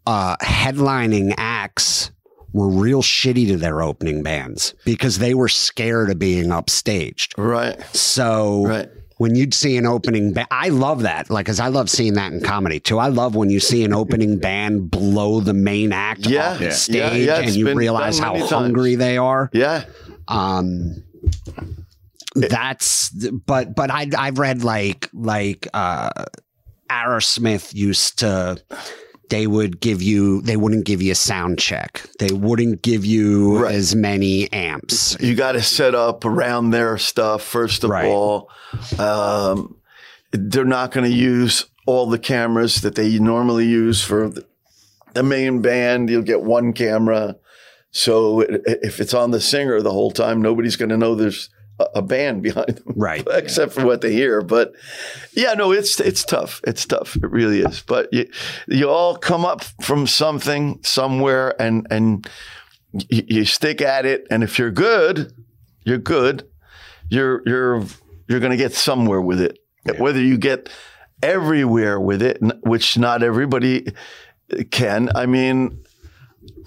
Uh, 0.08 0.36
headlining 0.38 1.36
acts 1.38 2.12
were 2.52 2.68
real 2.68 3.02
shitty 3.02 3.48
to 3.48 3.58
their 3.58 3.82
opening 3.82 4.24
bands 4.24 4.74
because 4.86 5.20
they 5.20 5.34
were 5.34 5.48
scared 5.48 6.10
of 6.10 6.20
being 6.20 6.46
upstaged. 6.46 7.34
Right. 7.38 7.80
So 7.96 8.66
Right. 8.66 8.90
When 9.18 9.36
you'd 9.36 9.54
see 9.54 9.78
an 9.78 9.86
opening 9.86 10.34
band, 10.34 10.48
I 10.52 10.70
love 10.70 11.04
that. 11.04 11.30
Like, 11.30 11.46
cause 11.46 11.60
I 11.60 11.68
love 11.68 11.90
seeing 11.90 12.14
that 12.16 12.34
in 12.34 12.42
comedy 12.42 12.80
too. 12.80 12.98
I 13.00 13.08
love 13.08 13.36
when 13.36 13.50
you 13.50 13.60
see 13.60 13.84
an 13.84 13.94
opening 13.94 14.38
band 14.40 14.90
blow 14.90 15.40
the 15.40 15.54
main 15.54 15.92
act 15.92 16.26
Yeah. 16.26 16.52
off 16.54 16.60
the 16.60 16.72
stage 16.72 16.96
Yeah, 16.96 17.14
yeah, 17.14 17.40
and 17.42 17.52
you 17.52 17.66
been 17.66 17.78
realize 17.78 18.18
how 18.20 18.38
hungry 18.48 18.92
times. 18.92 19.00
they 19.00 19.18
are. 19.18 19.50
Yeah. 19.54 19.86
Um, 20.28 21.04
that's, 22.36 23.10
but, 23.10 23.76
but 23.76 23.92
I, 23.92 24.10
I've 24.18 24.40
read 24.40 24.64
like, 24.64 25.10
like, 25.14 25.68
uh, 25.74 26.10
Aerosmith 26.90 27.74
used 27.74 28.20
to, 28.20 28.62
they 29.30 29.48
would 29.48 29.80
give 29.80 30.02
you, 30.02 30.42
they 30.42 30.58
wouldn't 30.58 30.86
give 30.86 31.02
you 31.02 31.12
a 31.12 31.16
sound 31.16 31.58
check. 31.60 32.04
They 32.20 32.32
wouldn't 32.32 32.82
give 32.82 33.06
you 33.06 33.60
Right. 33.64 33.74
as 33.76 33.96
many 33.96 34.52
amps. 34.54 35.16
you 35.20 35.34
got 35.36 35.54
to 35.54 35.62
set 35.62 35.96
up 35.96 36.26
around 36.26 36.70
their 36.72 36.98
stuff 36.98 37.42
first 37.44 37.84
of 37.84 37.90
Right. 37.90 38.06
all. 38.06 38.50
Um, 39.00 39.76
they're 40.32 40.66
not 40.66 40.92
going 40.92 41.10
to 41.10 41.16
use 41.16 41.66
all 41.86 42.08
the 42.08 42.20
cameras 42.20 42.82
that 42.82 42.96
they 42.96 43.20
normally 43.20 43.66
use 43.68 44.02
for 44.04 44.30
the, 44.30 44.46
the 45.14 45.24
main 45.24 45.62
band. 45.62 46.10
You'll 46.10 46.22
get 46.24 46.42
one 46.42 46.74
camera, 46.74 47.36
so 47.92 48.42
if 48.42 49.00
it's 49.00 49.14
on 49.14 49.32
the 49.32 49.40
singer 49.42 49.82
the 49.82 49.92
whole 49.92 50.12
time, 50.12 50.42
nobody's 50.42 50.76
going 50.76 50.90
to 50.90 50.98
know 50.98 51.14
there's 51.14 51.50
a, 51.80 52.02
band 52.02 52.44
behind 52.44 52.78
them, 52.78 52.94
Right. 52.96 53.26
except 53.32 53.74
for 53.74 53.86
what 53.86 54.02
they 54.02 54.14
hear. 54.14 54.42
But 54.42 54.74
yeah, 55.34 55.54
no, 55.54 55.72
it's 55.72 56.00
it's 56.00 56.24
tough. 56.24 56.62
It's 56.66 56.86
tough. 56.86 57.16
It 57.16 57.30
really 57.30 57.62
is. 57.62 57.82
But 57.82 58.12
you 58.14 58.30
you 58.68 58.90
all 58.90 59.16
come 59.16 59.46
up 59.46 59.64
from 59.82 60.08
something 60.08 60.80
somewhere, 60.84 61.60
and 61.62 61.88
and 61.90 62.28
you, 63.10 63.24
you 63.28 63.46
stick 63.46 63.82
at 63.82 64.06
it. 64.06 64.26
And 64.30 64.44
if 64.44 64.60
you're 64.60 64.72
good, 64.72 65.34
you're 65.84 65.98
good. 65.98 66.48
You're 67.10 67.42
you're 67.46 67.84
you're 68.28 68.40
going 68.40 68.52
to 68.52 68.58
get 68.58 68.74
somewhere 68.74 69.22
with 69.22 69.42
it. 69.42 69.60
Whether 69.98 70.22
you 70.22 70.38
get 70.38 70.70
everywhere 71.22 72.00
with 72.00 72.22
it, 72.22 72.40
which 72.62 72.98
not 72.98 73.24
everybody 73.24 73.88
can. 74.72 75.10
I 75.16 75.26
mean, 75.26 75.83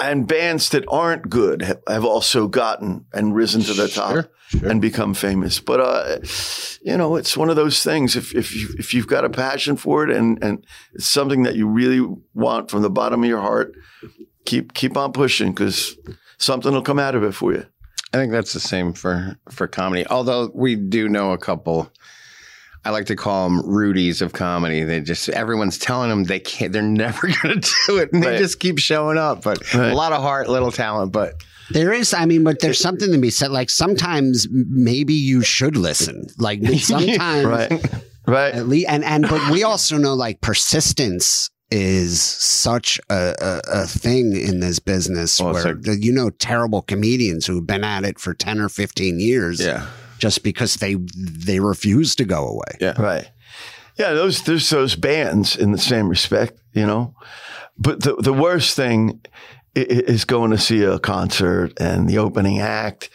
and 0.00 0.26
bands 0.26 0.70
that 0.70 0.84
aren't 0.88 1.28
good 1.28 1.62
have, 1.62 1.80
have 1.88 2.04
also 2.04 2.48
gotten 2.48 3.06
and 3.12 3.34
risen 3.34 3.62
to 3.62 3.74
the 3.74 3.88
top 3.88 4.26
and 4.62 4.80
become 4.80 5.14
famous. 5.14 5.60
But 5.60 5.80
uh, 5.80 6.18
you 6.82 6.96
know, 6.96 7.16
it's 7.16 7.36
one 7.36 7.50
of 7.50 7.56
those 7.56 7.82
things. 7.82 8.16
If 8.16 8.34
if 8.34 8.54
you 8.54 8.68
if 8.78 8.94
you've 8.94 9.06
got 9.06 9.24
a 9.24 9.30
passion 9.30 9.76
for 9.76 10.04
it 10.04 10.14
and 10.14 10.42
and 10.42 10.64
it's 10.94 11.06
something 11.06 11.42
that 11.44 11.56
you 11.56 11.66
really 11.66 12.06
want 12.34 12.70
from 12.70 12.82
the 12.82 12.90
bottom 12.90 13.22
of 13.22 13.28
your 13.28 13.40
heart, 13.40 13.74
keep 14.44 14.74
keep 14.74 14.96
on 14.96 15.12
pushing 15.12 15.52
because 15.52 15.96
something 16.38 16.72
will 16.72 16.82
come 16.82 16.98
out 16.98 17.14
of 17.14 17.22
it 17.22 17.32
for 17.32 17.52
you. 17.52 17.66
I 18.12 18.18
think 18.18 18.32
that's 18.32 18.52
the 18.52 18.60
same 18.60 18.92
for 18.92 19.36
for 19.50 19.66
comedy. 19.66 20.06
Although 20.06 20.50
we 20.54 20.76
do 20.76 21.08
know 21.08 21.32
a 21.32 21.38
couple. 21.38 21.90
I 22.86 22.90
like 22.90 23.06
to 23.06 23.16
call 23.16 23.48
them 23.48 23.62
Rudies 23.62 24.22
of 24.22 24.32
comedy. 24.32 24.84
They 24.84 25.00
just 25.00 25.28
everyone's 25.30 25.76
telling 25.78 26.08
them 26.08 26.24
they 26.24 26.38
can't. 26.40 26.72
They're 26.72 26.82
never 27.06 27.26
going 27.42 27.60
to 27.60 27.74
do 27.86 27.98
it, 27.98 28.12
and 28.12 28.22
they 28.22 28.38
just 28.38 28.60
keep 28.60 28.78
showing 28.78 29.18
up. 29.18 29.42
But 29.42 29.74
Right. 29.74 29.92
a 29.92 29.94
lot 29.96 30.12
of 30.12 30.22
heart, 30.22 30.48
little 30.48 30.70
talent. 30.72 31.12
But 31.12 31.34
There 31.70 31.92
is, 31.92 32.14
I 32.14 32.26
mean, 32.26 32.44
but 32.44 32.60
there's 32.60 32.78
something 32.78 33.10
to 33.12 33.18
be 33.18 33.30
said. 33.30 33.50
Like 33.50 33.70
sometimes 33.70 34.46
maybe 34.50 35.14
you 35.14 35.42
should 35.42 35.76
listen. 35.76 36.26
Like 36.38 36.60
sometimes, 36.78 37.44
Right. 37.46 37.84
Right. 38.28 38.54
at 38.54 38.66
least, 38.68 38.88
and 38.88 39.04
and 39.04 39.28
but 39.28 39.50
we 39.50 39.62
also 39.64 39.98
know 39.98 40.14
like 40.14 40.40
persistence 40.40 41.50
is 41.72 42.22
such 42.22 43.00
a, 43.10 43.34
a, 43.40 43.60
a 43.82 43.86
thing 43.86 44.36
in 44.36 44.60
this 44.60 44.78
business 44.78 45.40
Well, 45.40 45.52
where 45.52 45.74
like- 45.74 46.04
you 46.04 46.12
know 46.12 46.30
terrible 46.30 46.82
comedians 46.82 47.46
who've 47.46 47.66
been 47.66 47.82
at 47.82 48.04
it 48.04 48.20
for 48.20 48.34
ten 48.34 48.60
or 48.60 48.68
fifteen 48.68 49.18
years, 49.18 49.58
yeah, 49.60 49.86
just 50.18 50.42
because 50.42 50.76
they 50.76 50.94
they 50.94 51.60
refuse 51.60 52.14
to 52.16 52.24
go 52.24 52.46
away. 52.48 52.76
yeah, 52.80 53.00
Right. 53.00 53.28
Yeah, 53.98 54.12
those 54.12 54.42
there's 54.42 54.68
those 54.70 54.94
bands 54.96 55.56
in 55.56 55.72
the 55.72 55.78
same 55.78 56.08
respect, 56.08 56.58
you 56.74 56.86
know. 56.86 57.14
But 57.78 58.02
the 58.02 58.16
the 58.16 58.32
worst 58.32 58.76
thing 58.76 59.20
i- 59.76 59.80
i- 59.80 60.04
is 60.06 60.24
going 60.26 60.50
to 60.50 60.58
see 60.58 60.82
a 60.84 60.98
concert 60.98 61.72
and 61.80 62.08
the 62.08 62.18
opening 62.18 62.60
act 62.60 63.08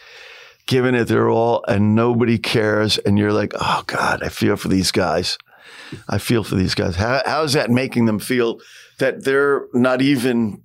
giving 0.68 0.96
it 0.96 1.06
their 1.08 1.30
all 1.30 1.64
and 1.68 1.96
nobody 1.96 2.38
cares 2.38 2.98
and 3.00 3.18
you're 3.20 3.34
like, 3.34 3.54
"Oh 3.60 3.84
god, 3.88 4.24
I 4.24 4.30
feel 4.30 4.56
for 4.56 4.70
these 4.70 4.92
guys. 4.92 5.38
I 6.10 6.18
feel 6.18 6.44
for 6.44 6.56
these 6.56 6.74
guys." 6.76 6.96
How 6.96 7.22
how 7.26 7.44
is 7.44 7.54
that 7.54 7.70
making 7.70 8.06
them 8.06 8.20
feel 8.20 8.60
that 9.00 9.24
they're 9.24 9.66
not 9.74 10.02
even 10.02 10.62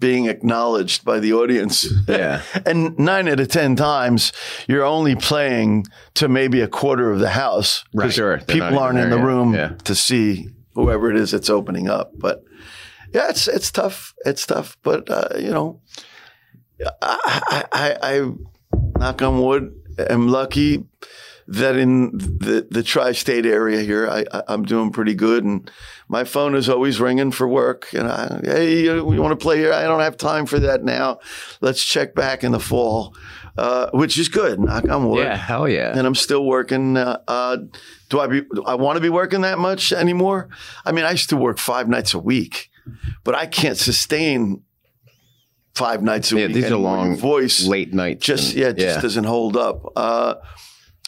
being 0.00 0.26
acknowledged 0.26 1.04
by 1.04 1.20
the 1.20 1.32
audience? 1.32 1.86
yeah. 2.08 2.42
And 2.66 2.98
nine 2.98 3.28
out 3.28 3.38
of 3.40 3.48
10 3.48 3.76
times, 3.76 4.32
you're 4.66 4.84
only 4.84 5.14
playing 5.14 5.86
to 6.14 6.28
maybe 6.28 6.60
a 6.60 6.68
quarter 6.68 7.10
of 7.12 7.20
the 7.20 7.30
house. 7.30 7.84
Right. 7.94 8.12
Sure. 8.12 8.38
They're 8.38 8.46
People 8.46 8.78
aren't 8.78 8.98
in 8.98 9.10
the 9.10 9.16
yet. 9.16 9.24
room 9.24 9.54
Yeah. 9.54 9.74
to 9.84 9.94
see 9.94 10.48
whoever 10.74 11.10
it 11.10 11.16
is 11.16 11.30
that's 11.30 11.50
opening 11.50 11.88
up. 11.88 12.12
But 12.16 12.42
yeah, 13.12 13.28
it's, 13.28 13.46
it's 13.46 13.70
tough. 13.70 14.14
It's 14.24 14.46
tough. 14.46 14.76
But, 14.82 15.08
uh, 15.10 15.28
you 15.38 15.50
know, 15.50 15.80
I, 17.02 17.18
I, 17.52 17.64
I, 17.72 17.96
I, 18.02 18.30
knock 18.98 19.22
on 19.22 19.40
wood, 19.40 19.72
am 19.98 20.28
lucky 20.28 20.84
that 21.52 21.76
in 21.76 22.12
the, 22.16 22.66
the 22.70 22.82
tri-state 22.82 23.44
area 23.44 23.80
here, 23.80 24.08
I, 24.08 24.24
I'm 24.48 24.64
doing 24.64 24.92
pretty 24.92 25.14
good. 25.14 25.44
And 25.44 25.68
my 26.08 26.22
phone 26.24 26.54
is 26.54 26.68
always 26.68 27.00
ringing 27.00 27.32
for 27.32 27.48
work. 27.48 27.88
And 27.92 28.06
I, 28.08 28.40
hey, 28.44 28.82
you, 28.84 29.12
you 29.12 29.20
want 29.20 29.32
to 29.38 29.42
play 29.42 29.58
here? 29.58 29.72
I 29.72 29.82
don't 29.82 30.00
have 30.00 30.16
time 30.16 30.46
for 30.46 30.60
that 30.60 30.84
now. 30.84 31.18
Let's 31.60 31.84
check 31.84 32.14
back 32.14 32.44
in 32.44 32.52
the 32.52 32.60
fall, 32.60 33.16
uh, 33.58 33.90
which 33.92 34.16
is 34.16 34.28
good. 34.28 34.60
Knock 34.60 34.88
on 34.88 35.08
wood. 35.08 35.24
Yeah, 35.26 35.36
hell 35.36 35.68
yeah. 35.68 35.90
And 35.96 36.06
I'm 36.06 36.14
still 36.14 36.44
working. 36.44 36.96
Uh, 36.96 37.18
uh, 37.26 37.56
do 38.10 38.20
I 38.20 38.26
be? 38.28 38.40
do 38.42 38.62
I 38.64 38.74
want 38.76 38.96
to 38.96 39.00
be 39.00 39.10
working 39.10 39.40
that 39.40 39.58
much 39.58 39.92
anymore? 39.92 40.48
I 40.84 40.92
mean, 40.92 41.04
I 41.04 41.10
used 41.10 41.30
to 41.30 41.36
work 41.36 41.58
five 41.58 41.88
nights 41.88 42.14
a 42.14 42.18
week, 42.20 42.70
but 43.24 43.34
I 43.34 43.46
can't 43.46 43.76
sustain 43.76 44.62
five 45.74 46.02
nights 46.02 46.30
a 46.30 46.36
Yeah, 46.38 46.46
week. 46.46 46.54
these 46.54 46.70
are 46.70 46.76
long, 46.76 47.08
Your 47.08 47.16
voice 47.16 47.66
late 47.66 47.92
nights. 47.92 48.24
just 48.24 48.52
and- 48.52 48.60
yeah, 48.60 48.68
it 48.68 48.76
just 48.76 49.00
doesn't 49.02 49.24
hold 49.24 49.56
up. 49.56 49.82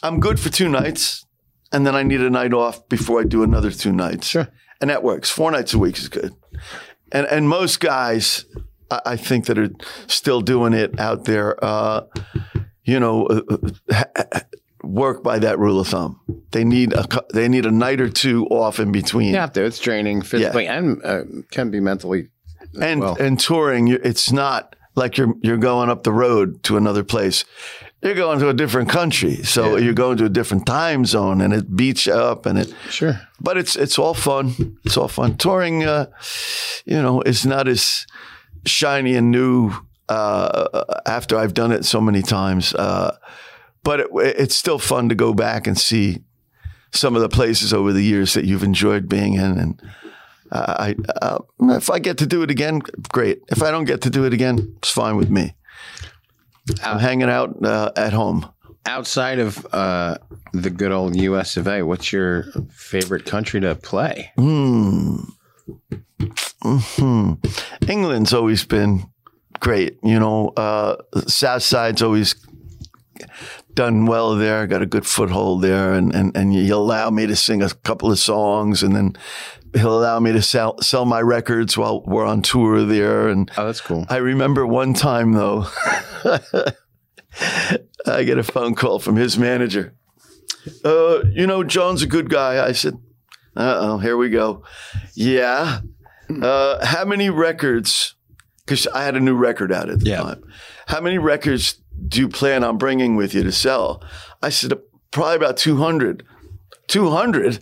I'm 0.03 0.19
good 0.19 0.39
for 0.39 0.49
two 0.49 0.69
nights, 0.69 1.25
and 1.71 1.87
then 1.87 1.95
I 1.95 2.03
need 2.03 2.21
a 2.21 2.29
night 2.29 2.53
off 2.53 2.87
before 2.89 3.21
I 3.21 3.23
do 3.23 3.41
another 3.41 3.71
two 3.71 3.91
nights. 3.91 4.27
Sure. 4.27 4.49
and 4.81 4.89
that 4.89 5.01
works. 5.01 5.29
Four 5.29 5.49
nights 5.51 5.73
a 5.73 5.79
week 5.79 5.97
is 5.97 6.09
good. 6.09 6.33
And 7.11 7.25
and 7.27 7.47
most 7.47 7.79
guys, 7.79 8.45
I, 8.91 9.01
I 9.05 9.15
think 9.15 9.45
that 9.45 9.57
are 9.57 9.69
still 10.07 10.41
doing 10.41 10.73
it 10.73 10.99
out 10.99 11.23
there. 11.25 11.63
Uh, 11.63 12.01
you 12.83 12.99
know, 12.99 13.25
uh, 13.27 13.41
uh, 14.15 14.39
work 14.83 15.23
by 15.23 15.39
that 15.39 15.57
rule 15.57 15.79
of 15.79 15.87
thumb. 15.87 16.19
They 16.51 16.63
need 16.65 16.93
a 16.93 17.05
they 17.33 17.47
need 17.47 17.65
a 17.65 17.71
night 17.71 18.01
or 18.01 18.09
two 18.09 18.45
off 18.47 18.79
in 18.79 18.91
between. 18.91 19.29
You 19.29 19.39
have 19.39 19.53
to. 19.53 19.63
It's 19.63 19.79
draining 19.79 20.21
physically 20.21 20.67
and 20.67 21.01
uh, 21.05 21.21
can 21.51 21.71
be 21.71 21.79
mentally. 21.79 22.27
and 22.81 22.99
well. 22.99 23.15
and 23.19 23.39
touring, 23.39 23.87
it's 23.87 24.31
not 24.31 24.75
like 24.95 25.17
you're 25.17 25.33
you're 25.41 25.57
going 25.57 25.89
up 25.89 26.03
the 26.03 26.11
road 26.11 26.61
to 26.63 26.77
another 26.77 27.03
place. 27.03 27.45
You're 28.03 28.15
going 28.15 28.39
to 28.39 28.49
a 28.49 28.53
different 28.53 28.89
country, 28.89 29.43
so 29.43 29.63
Yeah. 29.77 29.83
you're 29.85 29.93
going 29.93 30.17
to 30.17 30.25
a 30.25 30.29
different 30.29 30.65
time 30.65 31.05
zone, 31.05 31.39
and 31.41 31.53
it 31.53 31.73
beats 31.75 32.05
you 32.05 32.13
up, 32.13 32.45
and 32.45 32.59
it. 32.59 32.73
Sure. 32.89 33.19
But 33.39 33.57
it's 33.57 33.75
it's 33.77 33.97
all 33.97 34.13
fun. 34.13 34.77
It's 34.83 34.97
all 34.97 35.07
fun. 35.07 35.37
Touring, 35.37 35.83
uh, 35.85 36.05
you 36.85 37.01
know, 37.01 37.21
is 37.21 37.45
not 37.45 37.67
as 37.67 38.05
shiny 38.65 39.15
and 39.15 39.31
new 39.31 39.71
uh, 40.09 40.83
after 41.05 41.37
I've 41.37 41.53
done 41.53 41.71
it 41.71 41.85
so 41.85 42.01
many 42.01 42.21
times. 42.21 42.73
Uh, 42.75 43.15
but 43.83 43.99
it, 44.01 44.07
it's 44.13 44.55
still 44.55 44.79
fun 44.79 45.09
to 45.09 45.15
go 45.15 45.33
back 45.33 45.67
and 45.67 45.77
see 45.77 46.19
some 46.91 47.15
of 47.15 47.21
the 47.21 47.29
places 47.29 47.73
over 47.73 47.93
the 47.93 48.03
years 48.03 48.33
that 48.33 48.45
you've 48.45 48.63
enjoyed 48.63 49.07
being 49.09 49.33
in. 49.35 49.57
And 49.59 49.81
uh, 50.51 50.75
I, 50.77 50.95
uh, 51.21 51.39
if 51.77 51.89
I 51.89 51.99
get 51.99 52.17
to 52.17 52.25
do 52.25 52.43
it 52.43 52.51
again, 52.51 52.79
great. 53.11 53.39
If 53.47 53.61
I 53.63 53.71
don't 53.71 53.85
get 53.85 54.01
to 54.01 54.09
do 54.09 54.25
it 54.25 54.33
again, 54.33 54.75
it's 54.77 54.91
fine 54.91 55.15
with 55.17 55.29
me. 55.29 55.55
I'm 56.83 56.99
hanging 56.99 57.29
out 57.29 57.63
uh, 57.63 57.91
at 57.95 58.13
home. 58.13 58.49
Outside 58.85 59.39
of 59.39 59.65
uh, 59.73 60.17
the 60.51 60.69
good 60.69 60.91
old 60.91 61.15
U.S. 61.15 61.57
of 61.57 61.67
A., 61.67 61.83
what's 61.83 62.11
your 62.11 62.43
favorite 62.69 63.25
country 63.25 63.61
to 63.61 63.75
play? 63.75 64.31
Hmm. 64.37 65.17
Hmm. 66.61 67.33
England's 67.87 68.33
always 68.33 68.65
been 68.65 69.05
great. 69.59 69.97
You 70.03 70.19
know, 70.19 70.49
uh, 70.49 70.97
Southside's 71.27 72.01
always 72.01 72.35
done 73.73 74.05
well 74.05 74.35
there. 74.35 74.67
Got 74.67 74.81
a 74.81 74.85
good 74.85 75.05
foothold 75.05 75.61
there, 75.61 75.93
and 75.93 76.13
and 76.13 76.35
and 76.35 76.53
he'll 76.53 76.81
allow 76.81 77.09
me 77.09 77.25
to 77.27 77.35
sing 77.35 77.61
a 77.61 77.69
couple 77.69 78.11
of 78.11 78.19
songs, 78.19 78.83
and 78.83 78.95
then 78.95 79.15
he'll 79.75 79.97
allow 79.99 80.19
me 80.19 80.31
to 80.33 80.41
sell 80.41 80.79
sell 80.81 81.05
my 81.05 81.21
records 81.21 81.77
while 81.77 82.01
we're 82.05 82.25
on 82.25 82.41
tour 82.41 82.83
there. 82.83 83.27
And 83.27 83.49
Oh, 83.57 83.65
that's 83.65 83.81
cool. 83.81 84.05
I 84.09 84.17
remember 84.17 84.65
one 84.65 84.93
time 84.93 85.33
though, 85.33 85.65
I 88.05 88.23
get 88.23 88.37
a 88.37 88.43
phone 88.43 88.75
call 88.75 88.99
from 88.99 89.15
his 89.15 89.37
manager. 89.37 89.95
Uh, 90.83 91.23
you 91.31 91.47
know, 91.47 91.63
John's 91.63 92.01
a 92.03 92.07
good 92.07 92.29
guy. 92.29 92.65
I 92.65 92.71
said, 92.73 92.95
uh 93.55 93.77
oh, 93.79 93.97
here 93.97 94.17
we 94.17 94.29
go. 94.29 94.63
Yeah. 95.13 95.81
Uh, 96.29 96.85
how 96.85 97.05
many 97.05 97.29
records? 97.29 98.15
Because 98.65 98.87
I 98.87 99.03
had 99.03 99.15
a 99.15 99.19
new 99.19 99.35
record 99.35 99.71
out 99.71 99.89
at 99.89 99.99
the 99.99 100.09
Yeah. 100.09 100.21
time. 100.21 100.43
How 100.87 101.01
many 101.01 101.17
records 101.17 101.81
do 102.07 102.19
you 102.21 102.29
plan 102.29 102.63
on 102.63 102.77
bringing 102.77 103.15
with 103.15 103.33
you 103.33 103.43
to 103.43 103.51
sell? 103.51 104.01
I 104.41 104.49
said, 104.49 104.73
probably 105.11 105.35
about 105.35 105.57
200. 105.57 106.23
200? 106.87 107.59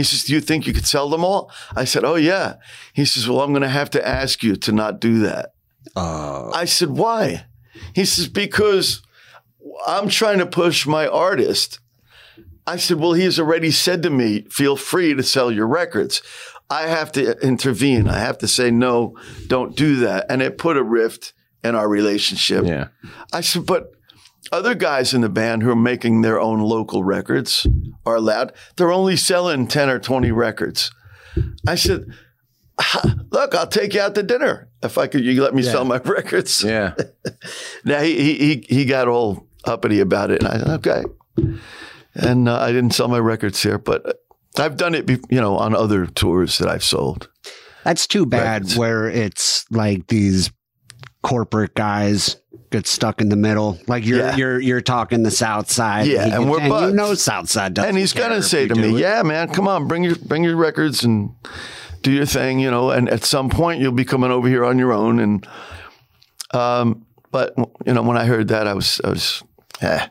He 0.00 0.04
says, 0.04 0.24
Do 0.24 0.32
you 0.32 0.40
think 0.40 0.66
you 0.66 0.72
could 0.72 0.86
sell 0.86 1.10
them 1.10 1.22
all? 1.22 1.52
I 1.76 1.84
said, 1.84 2.04
Oh, 2.04 2.14
yeah. 2.14 2.54
He 2.94 3.04
says, 3.04 3.28
Well, 3.28 3.42
I'm 3.42 3.50
going 3.50 3.60
to 3.60 3.68
have 3.68 3.90
to 3.90 4.08
ask 4.08 4.42
you 4.42 4.56
to 4.56 4.72
not 4.72 4.98
do 4.98 5.18
that. 5.18 5.52
Uh, 5.94 6.48
I 6.52 6.64
said, 6.64 6.88
Why? 6.88 7.44
He 7.94 8.06
says, 8.06 8.26
Because 8.26 9.02
I'm 9.86 10.08
trying 10.08 10.38
to 10.38 10.46
push 10.46 10.86
my 10.86 11.06
artist. 11.06 11.80
I 12.66 12.78
said, 12.78 12.98
Well, 12.98 13.12
he's 13.12 13.38
already 13.38 13.70
said 13.70 14.02
to 14.04 14.10
me, 14.10 14.46
Feel 14.48 14.74
free 14.74 15.12
to 15.12 15.22
sell 15.22 15.52
your 15.52 15.66
records. 15.66 16.22
I 16.70 16.86
have 16.86 17.12
to 17.12 17.32
intervene. 17.46 18.08
I 18.08 18.20
have 18.20 18.38
to 18.38 18.48
say, 18.48 18.70
No, 18.70 19.18
don't 19.48 19.76
do 19.76 19.96
that. 19.96 20.24
And 20.30 20.40
it 20.40 20.56
put 20.56 20.78
a 20.78 20.82
rift 20.82 21.34
in 21.62 21.74
our 21.74 21.90
relationship. 21.90 22.64
Yeah. 22.64 22.88
I 23.34 23.42
said, 23.42 23.66
But 23.66 23.92
other 24.52 24.74
guys 24.74 25.12
in 25.14 25.20
the 25.20 25.28
band 25.28 25.62
who 25.62 25.70
are 25.70 25.76
making 25.76 26.22
their 26.22 26.40
own 26.40 26.60
local 26.60 27.04
records 27.04 27.66
are 28.06 28.16
allowed. 28.16 28.52
They're 28.76 28.92
only 28.92 29.16
selling 29.16 29.66
10 29.68 29.88
or 29.88 29.98
20 29.98 30.30
records. 30.32 30.90
I 31.68 31.74
said, 31.74 32.06
Look, 33.30 33.54
I'll 33.54 33.66
take 33.66 33.92
you 33.94 34.00
out 34.00 34.14
to 34.14 34.22
dinner 34.22 34.68
if 34.82 34.96
I 34.96 35.06
could. 35.06 35.22
You 35.24 35.42
let 35.42 35.54
me 35.54 35.62
sell 35.62 35.84
my 35.84 35.98
records. 36.04 36.64
Yeah. 36.64 36.94
Now 37.84 38.00
he, 38.02 38.14
he 38.16 38.34
he 38.36 38.66
he 38.76 38.84
got 38.84 39.08
all 39.08 39.46
uppity 39.64 40.00
about 40.00 40.30
it, 40.30 40.42
and 40.42 40.48
I 40.48 40.58
said, 40.58 40.68
okay. 40.86 41.02
And 42.14 42.48
uh, 42.48 42.58
I 42.58 42.72
didn't 42.72 42.90
sell 42.92 43.08
my 43.08 43.18
records 43.18 43.62
here, 43.62 43.78
but 43.78 44.20
I've 44.58 44.76
done 44.76 44.94
it, 44.94 45.06
be, 45.06 45.18
you 45.30 45.40
know, 45.40 45.56
on 45.56 45.74
other 45.74 46.06
tours 46.06 46.58
that 46.58 46.68
I've 46.68 46.84
sold. 46.84 47.28
that's 47.84 48.06
too 48.06 48.26
bad 48.26 48.62
Records. 48.62 48.76
where 48.76 49.08
it's 49.08 49.70
like 49.70 50.08
these 50.08 50.50
corporate 51.22 51.74
guys 51.74 52.36
get 52.70 52.86
stuck 52.86 53.20
in 53.20 53.28
the 53.28 53.36
middle. 53.36 53.78
Like 53.88 54.06
you're 54.06 54.18
Yeah. 54.18 54.36
you're 54.36 54.60
you're 54.60 54.80
talking 54.80 55.22
the 55.22 55.30
Southside. 55.30 56.06
Yeah, 56.06 56.24
He 56.26 56.30
and 56.32 56.50
we're 56.50 56.62
you 56.62 56.68
buds. 56.68 56.94
know 56.94 57.14
Southside 57.14 57.74
doesn't 57.74 57.88
and 57.90 57.98
he's 57.98 58.12
care 58.12 58.28
gonna 58.28 58.42
say 58.42 58.68
to 58.68 58.74
me, 58.74 58.94
it. 58.94 59.00
"Yeah, 59.00 59.22
man, 59.22 59.48
come 59.48 59.66
on, 59.68 59.86
bring 59.88 60.04
your 60.04 60.16
bring 60.16 60.44
your 60.44 60.56
records 60.56 61.02
and 61.04 61.30
do 62.02 62.10
your 62.12 62.26
thing," 62.26 62.60
you 62.60 62.70
know. 62.70 62.90
And 62.90 63.08
at 63.08 63.24
some 63.24 63.48
point, 63.50 63.80
you'll 63.80 63.92
be 63.92 64.04
coming 64.04 64.30
over 64.30 64.48
here 64.48 64.64
on 64.64 64.78
your 64.78 64.92
own. 64.92 65.18
And 65.18 65.46
um, 66.54 67.06
but 67.30 67.54
you 67.86 67.92
know, 67.94 68.02
when 68.02 68.16
I 68.16 68.24
heard 68.24 68.48
that, 68.48 68.66
I 68.66 68.74
was 68.74 69.00
I 69.04 69.10
was, 69.10 69.42
eh, 69.80 70.06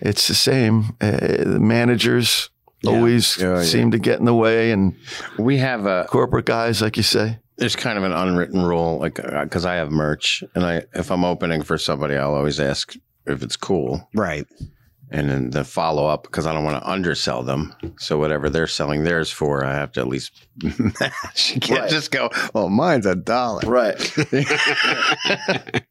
it's 0.00 0.28
the 0.28 0.34
same. 0.34 0.96
Uh, 1.00 1.10
the 1.44 1.58
managers 1.60 2.50
always 2.86 3.36
Yeah, 3.38 3.56
yeah. 3.58 3.62
seem 3.62 3.90
to 3.92 3.98
get 3.98 4.18
in 4.18 4.24
the 4.24 4.34
way, 4.34 4.72
and 4.72 4.94
We 5.38 5.58
have 5.58 5.86
a 5.86 6.04
corporate 6.08 6.46
guys, 6.46 6.82
like 6.82 6.96
you 6.96 7.02
say. 7.02 7.38
There's 7.58 7.76
kind 7.76 7.98
of 7.98 8.04
an 8.04 8.12
unwritten 8.12 8.62
rule, 8.64 8.98
like 8.98 9.16
because 9.16 9.64
I 9.64 9.74
have 9.74 9.90
merch, 9.90 10.42
and 10.54 10.64
I 10.64 10.84
if 10.94 11.10
I'm 11.10 11.24
opening 11.24 11.62
for 11.62 11.78
somebody, 11.78 12.16
I'll 12.16 12.34
always 12.34 12.58
ask 12.60 12.94
if 13.26 13.42
it's 13.42 13.56
cool. 13.56 14.08
Right. 14.14 14.46
and 15.10 15.28
then 15.28 15.50
the 15.50 15.62
follow 15.62 16.06
up 16.06 16.22
because 16.22 16.46
I 16.46 16.52
don't 16.54 16.64
want 16.64 16.82
to 16.82 16.90
undersell 16.90 17.42
them. 17.42 17.74
So 17.98 18.18
whatever 18.18 18.48
they're 18.48 18.66
selling 18.66 19.04
theirs 19.04 19.30
for, 19.30 19.62
I 19.64 19.74
have 19.74 19.92
to 19.92 20.00
at 20.00 20.08
least 20.08 20.32
match. 20.62 21.52
You 21.54 21.60
can't 21.60 21.80
Right. 21.82 21.90
just 21.90 22.10
go, 22.10 22.30
"Well, 22.54 22.70
mine's 22.70 23.04
a 23.06 23.14
dollar." 23.14 23.60
Right. 23.68 24.00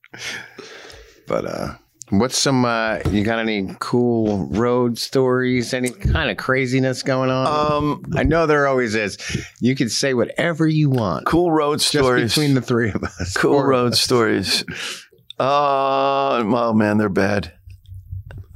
But 1.27 1.45
uh, 1.45 1.75
what's 2.11 2.37
some? 2.37 2.65
Uh, 2.65 2.99
you 3.09 3.23
got 3.23 3.39
any 3.39 3.75
cool 3.79 4.47
road 4.47 4.97
stories? 4.97 5.73
Any 5.73 5.89
kind 5.89 6.29
of 6.29 6.37
craziness 6.37 7.03
going 7.03 7.29
on? 7.29 7.47
Um, 7.47 8.05
I 8.15 8.23
know 8.23 8.45
there 8.45 8.67
always 8.67 8.95
is. 8.95 9.17
You 9.59 9.75
can 9.75 9.89
say 9.89 10.13
whatever 10.13 10.67
you 10.67 10.89
want. 10.89 11.25
cool 11.25 11.51
road 11.51 11.81
stories. 11.81 12.35
between 12.35 12.53
the 12.53 12.61
three 12.61 12.91
of 12.91 13.03
us. 13.03 13.35
cool 13.35 13.63
road 13.63 13.93
us. 13.93 14.01
stories. 14.01 14.63
Uh, 15.39 16.43
oh 16.45 16.73
man, 16.73 16.97
they're 16.97 17.09
bad. 17.09 17.53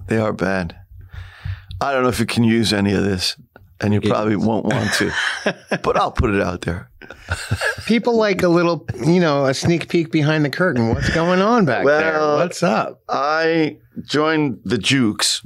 They 0.08 0.18
are 0.18 0.34
bad. 0.34 0.76
I 1.82 1.92
don't 1.92 2.04
know 2.04 2.10
if 2.10 2.20
you 2.20 2.26
can 2.26 2.44
use 2.44 2.72
any 2.72 2.94
of 2.94 3.04
this, 3.04 3.36
and 3.82 3.94
you 3.94 4.02
probably 4.02 4.36
won't 4.36 4.66
want 4.66 4.94
to, 4.94 5.12
but 5.84 5.98
I'll 5.98 6.12
put 6.12 6.34
it 6.34 6.42
out 6.42 6.62
there. 6.62 6.90
People 7.86 8.16
like 8.16 8.42
a 8.42 8.48
little, 8.48 8.88
you 9.06 9.20
know, 9.20 9.46
a 9.46 9.54
sneak 9.54 9.90
peek 9.90 10.12
behind 10.12 10.46
the 10.46 10.50
curtain. 10.50 10.90
What's 10.90 11.14
going 11.14 11.42
on 11.42 11.66
back 11.66 11.86
there? 11.86 12.14
Well, 12.14 12.38
What's 12.38 12.64
up? 12.64 13.02
I 13.10 13.78
joined 14.04 14.62
the 14.64 14.78
Jukes, 14.78 15.46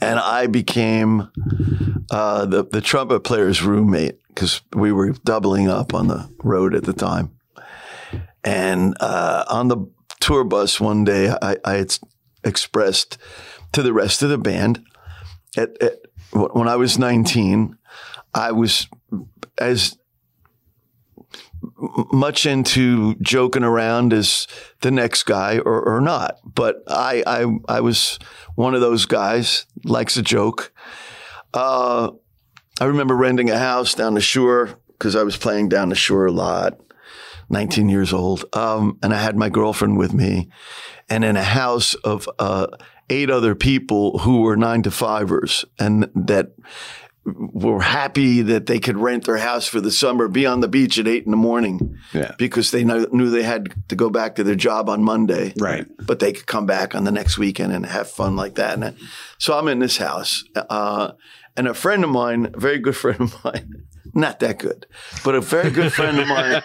and 0.00 0.18
I 0.18 0.46
became 0.46 1.30
uh, 2.10 2.46
the 2.46 2.64
the 2.64 2.80
trumpet 2.80 3.20
player's 3.20 3.62
roommate 3.62 4.18
because 4.28 4.62
we 4.72 4.90
were 4.92 5.10
doubling 5.24 5.68
up 5.68 5.94
on 5.94 6.08
the 6.08 6.28
road 6.42 6.74
at 6.74 6.84
the 6.84 6.92
time. 6.92 7.30
And 8.42 8.94
uh, 9.00 9.44
on 9.48 9.68
the 9.68 9.86
tour 10.20 10.44
bus 10.44 10.80
one 10.80 11.04
day, 11.04 11.34
I, 11.40 11.56
I 11.64 11.74
had 11.74 11.96
expressed 12.44 13.16
to 13.72 13.82
the 13.82 13.92
rest 13.92 14.22
of 14.22 14.28
the 14.28 14.38
band 14.38 14.84
at, 15.56 15.80
at 15.82 15.98
when 16.34 16.68
I 16.68 16.76
was 16.76 16.98
19, 16.98 17.76
I 18.34 18.52
was 18.52 18.88
as 19.58 19.96
much 22.12 22.46
into 22.46 23.14
joking 23.16 23.64
around 23.64 24.12
as 24.12 24.46
the 24.80 24.90
next 24.90 25.24
guy 25.24 25.58
or, 25.58 25.96
or 25.96 26.00
not. 26.00 26.38
But 26.44 26.82
I, 26.88 27.22
I 27.26 27.56
I 27.68 27.80
was 27.80 28.18
one 28.54 28.74
of 28.74 28.80
those 28.80 29.06
guys 29.06 29.66
likes 29.84 30.16
a 30.16 30.22
joke. 30.22 30.72
Uh, 31.52 32.10
I 32.80 32.84
remember 32.84 33.14
renting 33.16 33.50
a 33.50 33.58
house 33.58 33.94
down 33.94 34.14
the 34.14 34.20
shore 34.20 34.78
because 34.88 35.16
I 35.16 35.22
was 35.22 35.36
playing 35.36 35.68
down 35.68 35.88
the 35.88 35.94
shore 35.94 36.26
a 36.26 36.32
lot. 36.32 36.80
19 37.50 37.90
years 37.90 38.14
old, 38.14 38.46
um, 38.54 38.98
and 39.02 39.12
I 39.12 39.18
had 39.18 39.36
my 39.36 39.50
girlfriend 39.50 39.98
with 39.98 40.14
me, 40.14 40.48
and 41.10 41.22
in 41.22 41.36
a 41.36 41.44
house 41.44 41.92
of 41.92 42.26
uh, 42.38 42.68
eight 43.10 43.30
other 43.30 43.54
people 43.54 44.18
who 44.20 44.40
were 44.42 44.56
nine 44.56 44.82
to 44.82 44.90
fivers, 44.90 45.64
and 45.78 46.10
that 46.14 46.52
were 47.26 47.80
happy 47.80 48.42
that 48.42 48.66
they 48.66 48.78
could 48.78 48.98
rent 48.98 49.24
their 49.24 49.38
house 49.38 49.66
for 49.66 49.80
the 49.80 49.90
summer, 49.90 50.28
be 50.28 50.44
on 50.44 50.60
the 50.60 50.68
beach 50.68 50.98
at 50.98 51.08
eight 51.08 51.24
in 51.24 51.30
the 51.30 51.36
morning, 51.38 51.96
Yeah. 52.12 52.32
because 52.36 52.70
they 52.70 52.84
knew, 52.84 53.06
knew 53.12 53.30
they 53.30 53.42
had 53.42 53.72
to 53.88 53.96
go 53.96 54.10
back 54.10 54.34
to 54.34 54.44
their 54.44 54.54
job 54.54 54.90
on 54.90 55.02
Monday, 55.02 55.54
Right. 55.58 55.86
But 56.06 56.18
they 56.18 56.32
could 56.32 56.46
come 56.46 56.66
back 56.66 56.94
on 56.94 57.04
the 57.04 57.10
next 57.12 57.38
weekend 57.38 57.72
and 57.72 57.86
have 57.86 58.10
fun 58.10 58.36
like 58.36 58.56
that. 58.56 58.74
And 58.74 58.84
I- 58.84 58.94
so 59.38 59.58
I'm 59.58 59.68
in 59.68 59.78
this 59.78 59.96
house, 59.96 60.44
uh, 60.54 61.12
and 61.56 61.66
a 61.66 61.72
friend 61.72 62.04
of 62.04 62.10
mine, 62.10 62.50
a 62.52 62.58
very 62.60 62.78
good 62.78 62.96
friend 63.02 63.20
of 63.22 63.42
mine, 63.42 63.84
not 64.12 64.40
that 64.40 64.58
good, 64.58 64.86
but 65.24 65.34
a 65.34 65.40
very 65.40 65.70
good 65.70 65.94
friend 65.94 66.18
of 66.20 66.28
mine, 66.28 66.62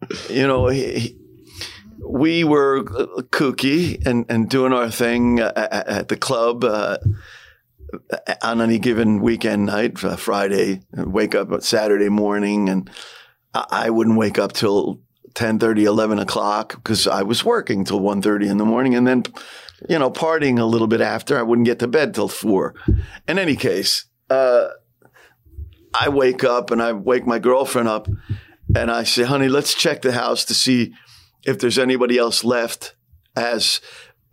you 0.30 0.46
know, 0.46 0.68
he, 0.68 0.98
he- 0.98 1.16
we 2.10 2.44
were 2.44 2.80
uh, 2.80 3.22
kooky 3.30 4.04
and, 4.04 4.26
and 4.28 4.48
doing 4.48 4.72
our 4.72 4.90
thing 4.90 5.40
uh, 5.40 5.52
at, 5.56 5.88
at 5.88 6.08
the 6.08 6.16
club. 6.16 6.64
Uh, 6.64 6.98
on 8.42 8.60
any 8.60 8.78
given 8.78 9.20
weekend 9.20 9.66
night, 9.66 10.04
uh, 10.04 10.14
Friday, 10.14 10.80
wake 10.92 11.34
up 11.34 11.50
at 11.50 11.64
Saturday 11.64 12.08
morning, 12.08 12.68
and 12.68 12.88
I, 13.52 13.90
wouldn't 13.90 14.16
wake 14.16 14.38
up 14.38 14.52
till 14.52 15.00
10, 15.34 15.58
11 15.60 16.20
o'clock 16.20 16.76
because 16.76 17.08
I 17.08 17.22
was 17.22 17.44
working 17.44 17.84
till 17.84 18.00
1.30 18.00 18.48
in 18.48 18.58
the 18.58 18.64
morning, 18.64 18.94
and 18.94 19.08
then, 19.08 19.24
you 19.88 19.98
know, 19.98 20.08
partying 20.08 20.60
a 20.60 20.64
little 20.66 20.86
bit 20.86 21.00
after. 21.00 21.36
I 21.36 21.42
wouldn't 21.42 21.66
get 21.66 21.80
to 21.80 21.88
bed 21.88 22.14
till 22.14 22.28
four. 22.28 22.76
In 23.26 23.40
any 23.40 23.56
case, 23.56 24.04
uh, 24.28 24.68
I 25.92 26.10
wake 26.10 26.44
up 26.44 26.70
and 26.70 26.80
I 26.80 26.92
wake 26.92 27.26
my 27.26 27.40
girlfriend 27.40 27.88
up, 27.88 28.06
and 28.76 28.88
I 28.88 29.02
say, 29.02 29.24
"Honey, 29.24 29.48
let's 29.48 29.74
check 29.74 30.02
the 30.02 30.12
house 30.12 30.44
to 30.44 30.54
see 30.54 30.94
if 31.44 31.58
there's 31.58 31.78
anybody 31.78 32.18
else 32.18 32.44
left, 32.44 32.94
as 33.36 33.80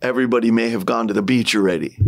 everybody 0.00 0.50
may 0.50 0.70
have 0.70 0.86
gone 0.86 1.08
to 1.08 1.14
the 1.14 1.22
beach 1.22 1.54
already." 1.54 1.98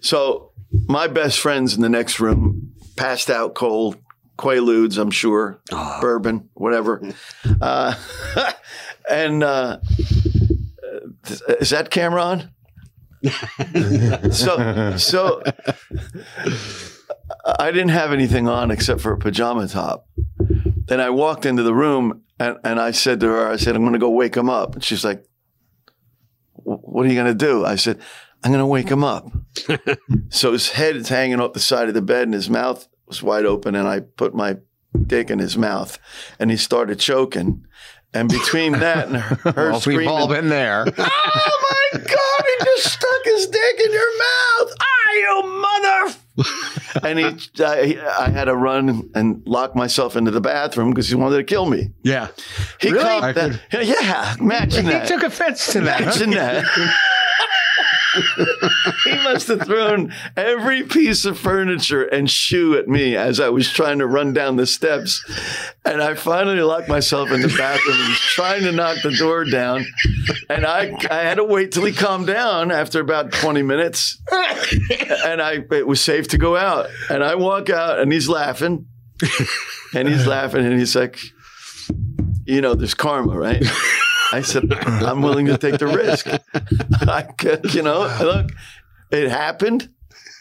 So 0.00 0.52
my 0.86 1.06
best 1.06 1.38
friend's 1.38 1.74
in 1.74 1.82
the 1.82 1.88
next 1.88 2.20
room, 2.20 2.72
passed 2.96 3.30
out 3.30 3.54
cold, 3.54 3.96
Quaaludes, 4.38 4.98
I'm 4.98 5.10
sure, 5.10 5.60
bourbon, 5.70 6.48
whatever. 6.54 7.02
Uh, 7.60 7.94
and 9.10 9.42
uh, 9.42 9.78
is 11.60 11.70
that 11.70 11.90
camera 11.90 12.22
on? 12.22 12.50
so, 14.30 14.96
so 14.96 15.42
I 17.58 17.70
didn't 17.70 17.88
have 17.88 18.12
anything 18.12 18.46
on 18.48 18.70
except 18.70 19.00
for 19.00 19.12
a 19.12 19.18
pajama 19.18 19.66
top. 19.66 20.06
Then 20.38 21.00
I 21.00 21.10
walked 21.10 21.46
into 21.46 21.62
the 21.62 21.74
room 21.74 22.22
and, 22.38 22.56
and 22.64 22.80
I 22.80 22.92
said 22.92 23.20
to 23.20 23.26
her, 23.28 23.48
I 23.48 23.56
said, 23.56 23.74
I'm 23.74 23.82
going 23.82 23.92
to 23.94 23.98
go 23.98 24.10
wake 24.10 24.36
him 24.36 24.48
up. 24.50 24.74
And 24.74 24.84
she's 24.84 25.04
like, 25.04 25.24
What 26.54 27.06
are 27.06 27.08
you 27.08 27.14
going 27.14 27.26
to 27.26 27.46
do? 27.46 27.64
I 27.64 27.76
said, 27.76 28.00
I'm 28.44 28.52
going 28.52 28.62
to 28.62 28.66
wake 28.66 28.88
him 28.88 29.02
up. 29.02 29.26
so 30.28 30.52
his 30.52 30.70
head 30.70 30.96
is 30.96 31.08
hanging 31.08 31.40
off 31.40 31.52
the 31.52 31.60
side 31.60 31.88
of 31.88 31.94
the 31.94 32.02
bed 32.02 32.22
and 32.24 32.34
his 32.34 32.48
mouth 32.48 32.86
was 33.06 33.22
wide 33.22 33.44
open. 33.44 33.74
And 33.74 33.88
I 33.88 34.00
put 34.00 34.34
my 34.34 34.58
dick 35.06 35.30
in 35.30 35.38
his 35.38 35.56
mouth 35.56 35.98
and 36.38 36.50
he 36.50 36.56
started 36.56 37.00
choking. 37.00 37.64
And 38.14 38.28
between 38.28 38.72
that 38.72 39.08
and 39.08 39.16
her, 39.16 39.52
her 39.52 39.70
Well, 39.72 39.80
screaming, 39.80 40.06
we've 40.06 40.08
all 40.08 40.28
been 40.28 40.48
there. 40.48 40.86
Oh 41.90 41.90
my 41.92 42.00
God, 42.00 42.44
he 42.44 42.64
just 42.64 42.92
stuck 42.92 43.24
his 43.24 43.46
dick 43.46 43.80
in 43.84 43.92
your 43.92 44.18
mouth. 44.18 44.72
Ah, 44.80 45.12
you 45.14 45.42
mother. 45.46 46.14
and 47.02 47.18
he, 47.18 47.24
uh, 47.26 47.30
I, 47.66 48.24
I 48.26 48.30
had 48.30 48.44
to 48.44 48.56
run 48.56 49.10
and 49.14 49.42
lock 49.46 49.74
myself 49.74 50.16
into 50.16 50.30
the 50.30 50.40
bathroom 50.40 50.90
because 50.90 51.08
he 51.08 51.14
wanted 51.14 51.36
to 51.38 51.44
kill 51.44 51.66
me. 51.66 51.90
Yeah. 52.02 52.28
He 52.80 52.90
Really? 52.90 53.04
called 53.04 53.24
I 53.24 53.32
that. 53.32 53.60
Yeah, 53.72 54.34
imagine 54.38 54.84
he 54.86 54.90
that. 54.92 55.06
took 55.08 55.22
offense 55.22 55.72
to 55.72 55.80
that. 55.82 56.00
Imagine 56.00 56.30
that. 56.30 56.64
He 59.04 59.14
must 59.22 59.48
have 59.48 59.62
thrown 59.62 60.12
every 60.36 60.82
piece 60.82 61.24
of 61.24 61.38
furniture 61.38 62.04
and 62.04 62.30
shoe 62.30 62.76
at 62.76 62.88
me 62.88 63.16
as 63.16 63.40
I 63.40 63.48
was 63.48 63.70
trying 63.70 63.98
to 63.98 64.06
run 64.06 64.32
down 64.32 64.56
the 64.56 64.66
steps. 64.66 65.24
And 65.84 66.02
I 66.02 66.14
finally 66.14 66.60
locked 66.60 66.88
myself 66.88 67.30
in 67.30 67.42
the 67.42 67.48
bathroom 67.48 67.96
and 67.98 68.08
was 68.08 68.18
trying 68.18 68.62
to 68.62 68.72
knock 68.72 68.98
the 69.02 69.12
door 69.12 69.44
down. 69.44 69.84
And 70.48 70.64
I, 70.64 70.96
I 71.10 71.22
had 71.22 71.36
to 71.36 71.44
wait 71.44 71.72
till 71.72 71.84
he 71.84 71.92
calmed 71.92 72.26
down 72.26 72.70
after 72.70 73.00
about 73.00 73.32
20 73.32 73.62
minutes. 73.62 74.20
And 75.24 75.42
I 75.42 75.64
it 75.72 75.86
was 75.86 76.00
safe 76.00 76.28
to 76.28 76.38
go 76.38 76.56
out. 76.56 76.86
And 77.10 77.22
I 77.22 77.34
walk 77.34 77.70
out 77.70 77.98
and 77.98 78.12
he's 78.12 78.28
laughing. 78.28 78.86
And 79.94 80.06
he's 80.06 80.26
laughing 80.26 80.64
and 80.64 80.78
he's 80.78 80.94
like, 80.94 81.18
you 82.44 82.60
know, 82.60 82.74
there's 82.74 82.94
karma, 82.94 83.36
right? 83.36 83.64
I 84.32 84.42
said, 84.42 84.72
I'm 84.72 85.22
willing 85.22 85.46
to 85.46 85.56
take 85.58 85.78
the 85.78 85.86
risk. 85.86 86.26
I 87.08 87.22
could, 87.22 87.72
you 87.74 87.82
know, 87.82 88.00
look, 88.20 88.50
it 89.10 89.30
happened. 89.30 89.88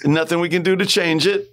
Nothing 0.03 0.39
we 0.39 0.49
can 0.49 0.61
do 0.61 0.75
to 0.75 0.85
change 0.85 1.25
it. 1.25 1.47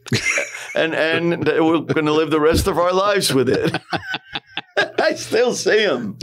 And 0.74 0.94
and 0.94 1.44
we're 1.46 1.80
going 1.80 2.06
to 2.06 2.12
live 2.12 2.30
the 2.30 2.40
rest 2.40 2.66
of 2.66 2.76
our 2.78 2.92
lives 2.92 3.32
with 3.32 3.48
it. 3.48 3.80
I 5.00 5.14
still 5.14 5.54
see 5.54 5.78
him. 5.80 6.18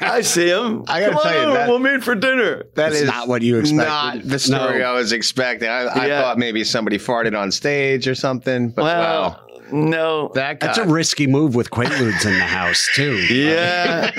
I 0.00 0.20
see 0.22 0.48
him. 0.48 0.84
I 0.88 1.00
gotta 1.00 1.12
Come 1.14 1.22
tell 1.22 1.48
you, 1.48 1.54
that- 1.54 1.68
we'll 1.68 1.78
meet 1.80 2.02
for 2.04 2.14
dinner. 2.14 2.64
That 2.76 2.92
is 2.92 3.04
not 3.04 3.26
what 3.28 3.42
you 3.42 3.58
expected. 3.58 3.86
Not 3.88 4.22
the 4.22 4.38
story 4.38 4.78
No. 4.78 4.84
I 4.90 4.92
was 4.92 5.12
expecting. 5.12 5.68
I, 5.68 5.82
I 5.86 6.06
Yeah. 6.06 6.22
thought 6.22 6.38
maybe 6.38 6.62
somebody 6.64 6.98
farted 6.98 7.38
on 7.38 7.50
stage 7.50 8.06
or 8.06 8.14
something. 8.14 8.70
But 8.70 8.84
Well, 8.84 9.30
wow, 9.32 9.46
no. 9.72 10.30
that 10.34 10.60
guy. 10.60 10.66
That's 10.66 10.78
a 10.78 10.86
risky 10.86 11.26
move 11.26 11.54
with 11.54 11.70
Quaaludes 11.70 12.24
in 12.26 12.32
the 12.38 12.44
house 12.44 12.88
too. 12.94 13.16
yeah. 13.32 14.10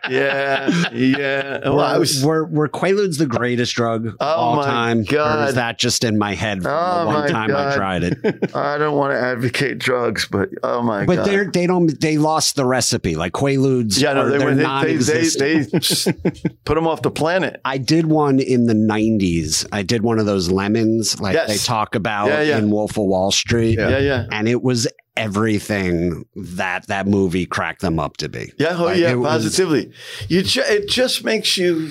yeah. 0.10 0.90
Yeah. 0.92 1.58
Well, 1.68 1.80
I 1.80 1.94
Were, 1.94 1.98
was, 2.00 2.24
were, 2.24 2.44
were 2.46 2.68
Quaaludes 2.68 3.18
the 3.18 3.26
greatest 3.26 3.74
drug 3.74 4.06
of 4.06 4.16
Oh 4.20 4.24
all 4.26 4.56
my 4.56 4.64
time? 4.64 4.98
Or 5.10 5.44
is 5.48 5.54
that 5.54 5.78
just 5.78 6.04
in 6.04 6.18
my 6.18 6.34
head 6.34 6.62
from 6.62 6.72
Oh 6.72 7.00
the 7.00 7.06
one 7.06 7.14
my 7.22 7.28
time 7.28 7.48
God. 7.50 7.72
I 7.72 7.76
tried 7.76 8.02
it? 8.04 8.18
I 8.54 8.78
don't 8.78 8.96
want 8.96 9.12
to 9.12 9.18
advocate 9.20 9.78
drugs, 9.78 10.26
but 10.30 10.48
oh 10.62 10.82
my 10.82 11.04
But 11.04 11.16
God. 11.16 11.24
But 11.24 11.30
they're 11.30 11.50
they 11.50 11.66
don't 11.66 12.00
they 12.00 12.18
lost 12.18 12.56
the 12.56 12.64
recipe. 12.64 13.16
Like 13.16 13.32
Quaaludes, 13.32 14.00
Yeah, 14.00 14.12
no, 14.14 14.22
are, 14.22 14.30
they, 14.30 14.38
they're 14.38 14.46
were, 14.48 14.54
they, 14.54 14.96
they, 14.96 15.28
they, 15.28 15.58
they 15.60 16.12
put 16.64 16.74
them 16.74 16.86
off 16.86 17.02
the 17.02 17.10
planet. 17.10 17.60
I 17.64 17.78
did 17.78 18.06
one 18.06 18.38
in 18.38 18.66
the 18.66 18.74
'90s. 18.74 19.66
I 19.72 19.82
did 19.82 20.02
one 20.02 20.18
of 20.18 20.26
those 20.26 20.50
lemons, 20.50 21.20
like 21.20 21.34
Yes. 21.34 21.48
they 21.48 21.56
talk 21.58 21.94
about 21.94 22.28
Yeah, 22.28 22.42
yeah. 22.42 22.58
in 22.58 22.70
Wolf 22.70 22.92
of 22.92 23.04
Wall 23.06 23.30
Street, 23.30 23.78
Yeah, 23.78 23.95
yeah. 23.98 24.26
and 24.30 24.48
it 24.48 24.62
was 24.62 24.88
everything 25.16 26.26
that 26.36 26.86
that 26.88 27.06
movie 27.06 27.46
cracked 27.46 27.80
them 27.80 27.98
up 27.98 28.16
to 28.18 28.28
be. 28.28 28.52
Yeah, 28.58 28.76
oh 28.78 28.84
Like, 28.84 28.98
yeah, 28.98 29.10
it 29.12 29.14
was- 29.16 29.28
positively. 29.30 29.92
You 30.28 30.42
ju- 30.42 30.62
it 30.66 30.88
just 30.88 31.24
makes 31.24 31.56
you. 31.56 31.90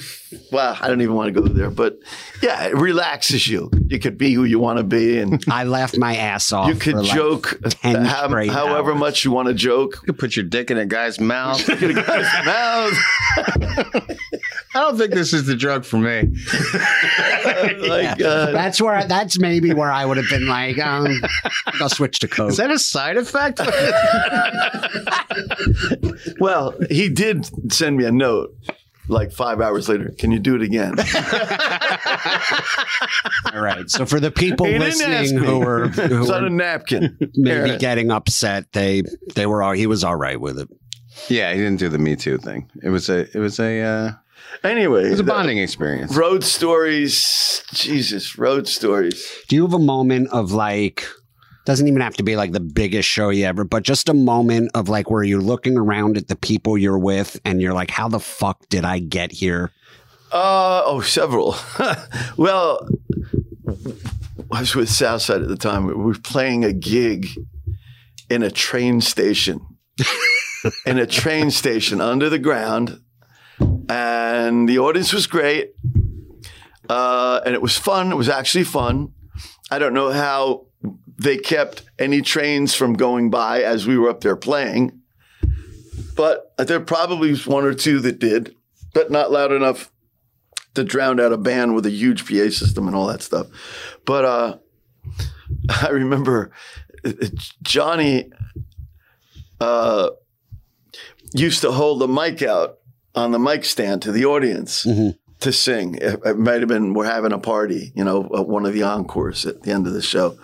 Well, 0.52 0.78
I 0.82 0.90
don't 0.90 1.00
even 1.02 1.16
want 1.16 1.34
to 1.34 1.42
go 1.42 1.48
there, 1.48 1.70
but 1.70 1.98
yeah, 2.42 2.66
it 2.66 2.76
relaxes 2.76 3.48
you. 3.48 3.70
You 3.88 4.00
could 4.00 4.18
be 4.18 4.34
who 4.34 4.44
you 4.44 4.60
want 4.60 4.80
to 4.80 4.84
be, 4.84 5.20
and 5.20 5.42
I 5.50 5.64
laughed 5.64 5.98
my 5.98 6.16
ass 6.18 6.52
off. 6.52 6.68
you 6.68 6.76
could 6.76 6.94
for, 6.96 7.04
like, 7.04 7.14
joke 7.14 7.60
10 7.70 8.04
how- 8.04 8.28
however 8.30 8.92
hours. 8.92 9.00
much 9.00 9.24
you 9.24 9.32
want 9.32 9.48
to 9.48 9.54
joke. 9.54 9.96
You 10.02 10.08
could 10.14 10.18
put 10.20 10.36
your 10.36 10.44
dick 10.46 10.72
in 10.72 10.78
a 10.78 10.86
guy's 10.86 11.20
mouth. 11.20 11.68
A 11.70 11.94
guy's 11.94 12.46
mouth. 12.46 12.94
I 14.74 14.80
don't 14.82 14.98
think 14.98 15.14
this 15.14 15.32
is 15.32 15.46
the 15.46 15.56
drug 15.56 15.86
for 15.86 15.98
me. 15.98 16.24
like, 17.88 18.22
uh, 18.22 18.52
That's 18.52 18.82
where 18.82 19.06
that's 19.06 19.40
maybe 19.40 19.74
where 19.74 19.92
I 19.92 20.06
would 20.06 20.18
have 20.18 20.30
been 20.30 20.48
like, 20.48 20.78
um, 20.80 21.22
I'll 21.80 21.88
switch 21.90 22.20
to 22.20 22.28
coke. 22.28 22.50
Is 22.52 22.58
that 22.58 22.72
a 22.72 22.80
side 22.80 23.15
effect? 23.18 23.60
well, 26.40 26.74
he 26.90 27.10
did 27.10 27.46
send 27.74 27.98
me 27.98 28.06
a 28.06 28.12
note 28.12 28.56
like 29.08 29.32
five 29.32 29.62
hours 29.62 29.88
later. 29.88 30.14
Can 30.18 30.32
you 30.32 30.40
do 30.40 30.56
it 30.56 30.62
again? 30.64 30.96
All 33.54 33.62
right. 33.62 33.90
So 33.90 34.06
for 34.06 34.20
the 34.20 34.32
people 34.32 34.66
He 34.66 34.80
listening 34.80 35.38
who 35.38 35.60
were 35.60 35.88
who 35.90 36.22
it's 36.22 36.30
on 36.32 36.46
a 36.46 36.50
napkin. 36.50 37.18
maybe 37.36 37.70
Here. 37.70 37.78
getting 37.78 38.12
upset, 38.12 38.72
they 38.74 39.04
they 39.36 39.46
were 39.46 39.62
all 39.62 39.74
he 39.74 39.88
was 39.88 40.04
all 40.04 40.16
right 40.16 40.40
with 40.40 40.60
it. 40.60 40.68
yeah, 41.30 41.52
he 41.54 41.60
didn't 41.60 41.80
do 41.80 41.90
the 41.90 41.98
Me 42.00 42.16
Too 42.16 42.38
thing. 42.38 42.70
It 42.84 42.90
was 42.90 43.10
a 43.10 43.22
it 43.36 43.40
was 43.40 43.60
a 43.60 43.82
uh, 43.82 44.12
Anyway, 44.64 45.06
it 45.08 45.12
was 45.12 45.20
a 45.20 45.24
bonding 45.24 45.58
experience. 45.60 46.16
road 46.16 46.44
stories. 46.44 47.64
Jesus, 47.74 48.38
road 48.38 48.68
stories. 48.68 49.28
Do 49.48 49.56
you 49.56 49.64
have 49.64 49.74
a 49.74 49.80
moment 49.80 50.30
of 50.32 50.52
like 50.52 51.06
doesn't 51.66 51.88
even 51.88 52.02
have 52.02 52.16
to 52.16 52.24
be 52.24 52.36
like 52.36 52.52
the 52.52 52.60
biggest 52.60 53.10
show 53.10 53.30
you 53.30 53.46
ever, 53.46 53.64
but 53.64 53.84
just 53.84 54.08
a 54.08 54.14
moment 54.14 54.72
of 54.76 54.88
like 54.88 55.10
where 55.10 55.24
you're 55.24 55.42
looking 55.42 55.78
around 55.78 56.16
at 56.16 56.28
the 56.28 56.36
people 56.36 56.78
you're 56.78 56.98
with 56.98 57.40
and 57.44 57.62
you're 57.62 57.74
like, 57.74 57.90
how 57.90 58.08
the 58.08 58.20
fuck 58.20 58.70
did 58.70 58.86
I 58.86 59.00
get 59.00 59.32
here? 59.32 59.72
Uh, 60.32 60.84
oh, 60.86 61.02
several. 61.02 61.56
well, 62.38 62.88
I 64.52 64.60
was 64.60 64.76
with 64.76 64.90
Southside 64.90 65.42
at 65.42 65.48
the 65.48 65.58
time. 65.58 65.88
We 65.88 65.94
were 65.94 66.14
playing 66.14 66.64
a 66.64 66.74
gig 66.74 67.30
in 68.30 68.44
a 68.44 68.52
train 68.52 69.02
station, 69.02 69.60
in 70.86 71.00
a 71.00 71.08
train 71.08 71.52
station 71.52 72.00
under 72.00 72.30
the 72.30 72.40
ground, 72.40 73.00
and 73.90 74.70
the 74.70 74.80
audience 74.80 75.14
was 75.14 75.26
great, 75.26 75.72
uh, 76.90 77.42
and 77.46 77.56
it 77.56 77.62
was 77.62 77.78
fun. 77.78 78.12
It 78.12 78.16
was 78.16 78.30
actually 78.30 78.66
fun. 78.66 79.14
I 79.72 79.80
don't 79.80 79.94
know 79.94 80.12
how 80.12 80.68
they 81.18 81.38
kept 81.38 81.84
any 81.98 82.22
trains 82.22 82.74
from 82.76 82.94
going 82.94 83.30
by 83.30 83.62
as 83.64 83.88
we 83.88 83.98
were 83.98 84.10
up 84.10 84.22
there 84.22 84.36
playing, 84.36 85.00
but 86.16 86.54
there 86.58 86.80
probably 86.80 87.30
was 87.32 87.48
one 87.48 87.64
or 87.66 87.74
two 87.74 88.00
that 88.02 88.20
did, 88.20 88.56
but 88.94 89.12
not 89.12 89.32
loud 89.32 89.52
enough 89.52 89.92
to 90.74 90.84
drown 90.84 91.20
out 91.22 91.32
a 91.32 91.38
band 91.38 91.74
with 91.74 91.86
a 91.86 91.90
huge 91.90 92.26
PA 92.26 92.50
system 92.50 92.88
and 92.88 92.96
all 92.96 93.08
that 93.08 93.22
stuff. 93.22 93.48
But 94.06 94.26
uh, 94.26 94.58
I 95.82 95.90
remember 95.90 96.52
uh, 97.06 97.12
Johnny 97.64 98.30
uh, 99.62 100.10
used 101.34 101.62
to 101.62 101.72
hold 101.72 102.00
the 102.02 102.08
mic 102.08 102.42
out 102.42 102.80
on 103.14 103.32
the 103.32 103.40
mic 103.40 103.64
stand 103.66 104.02
to 104.02 104.12
the 104.12 104.26
audience 104.26 104.84
Mhm. 104.86 105.16
to 105.40 105.52
sing. 105.54 105.96
It, 105.96 106.20
it 106.26 106.38
might 106.38 106.60
have 106.60 106.68
been 106.68 106.94
we're 106.94 107.06
having 107.06 107.32
a 107.32 107.40
party, 107.40 107.94
you 107.96 108.04
know, 108.04 108.22
one 108.24 108.66
of 108.66 108.74
the 108.74 108.84
encores 108.84 109.46
at 109.46 109.64
the 109.64 109.72
end 109.72 109.88
of 109.88 109.94
the 109.94 110.02
show. 110.02 110.38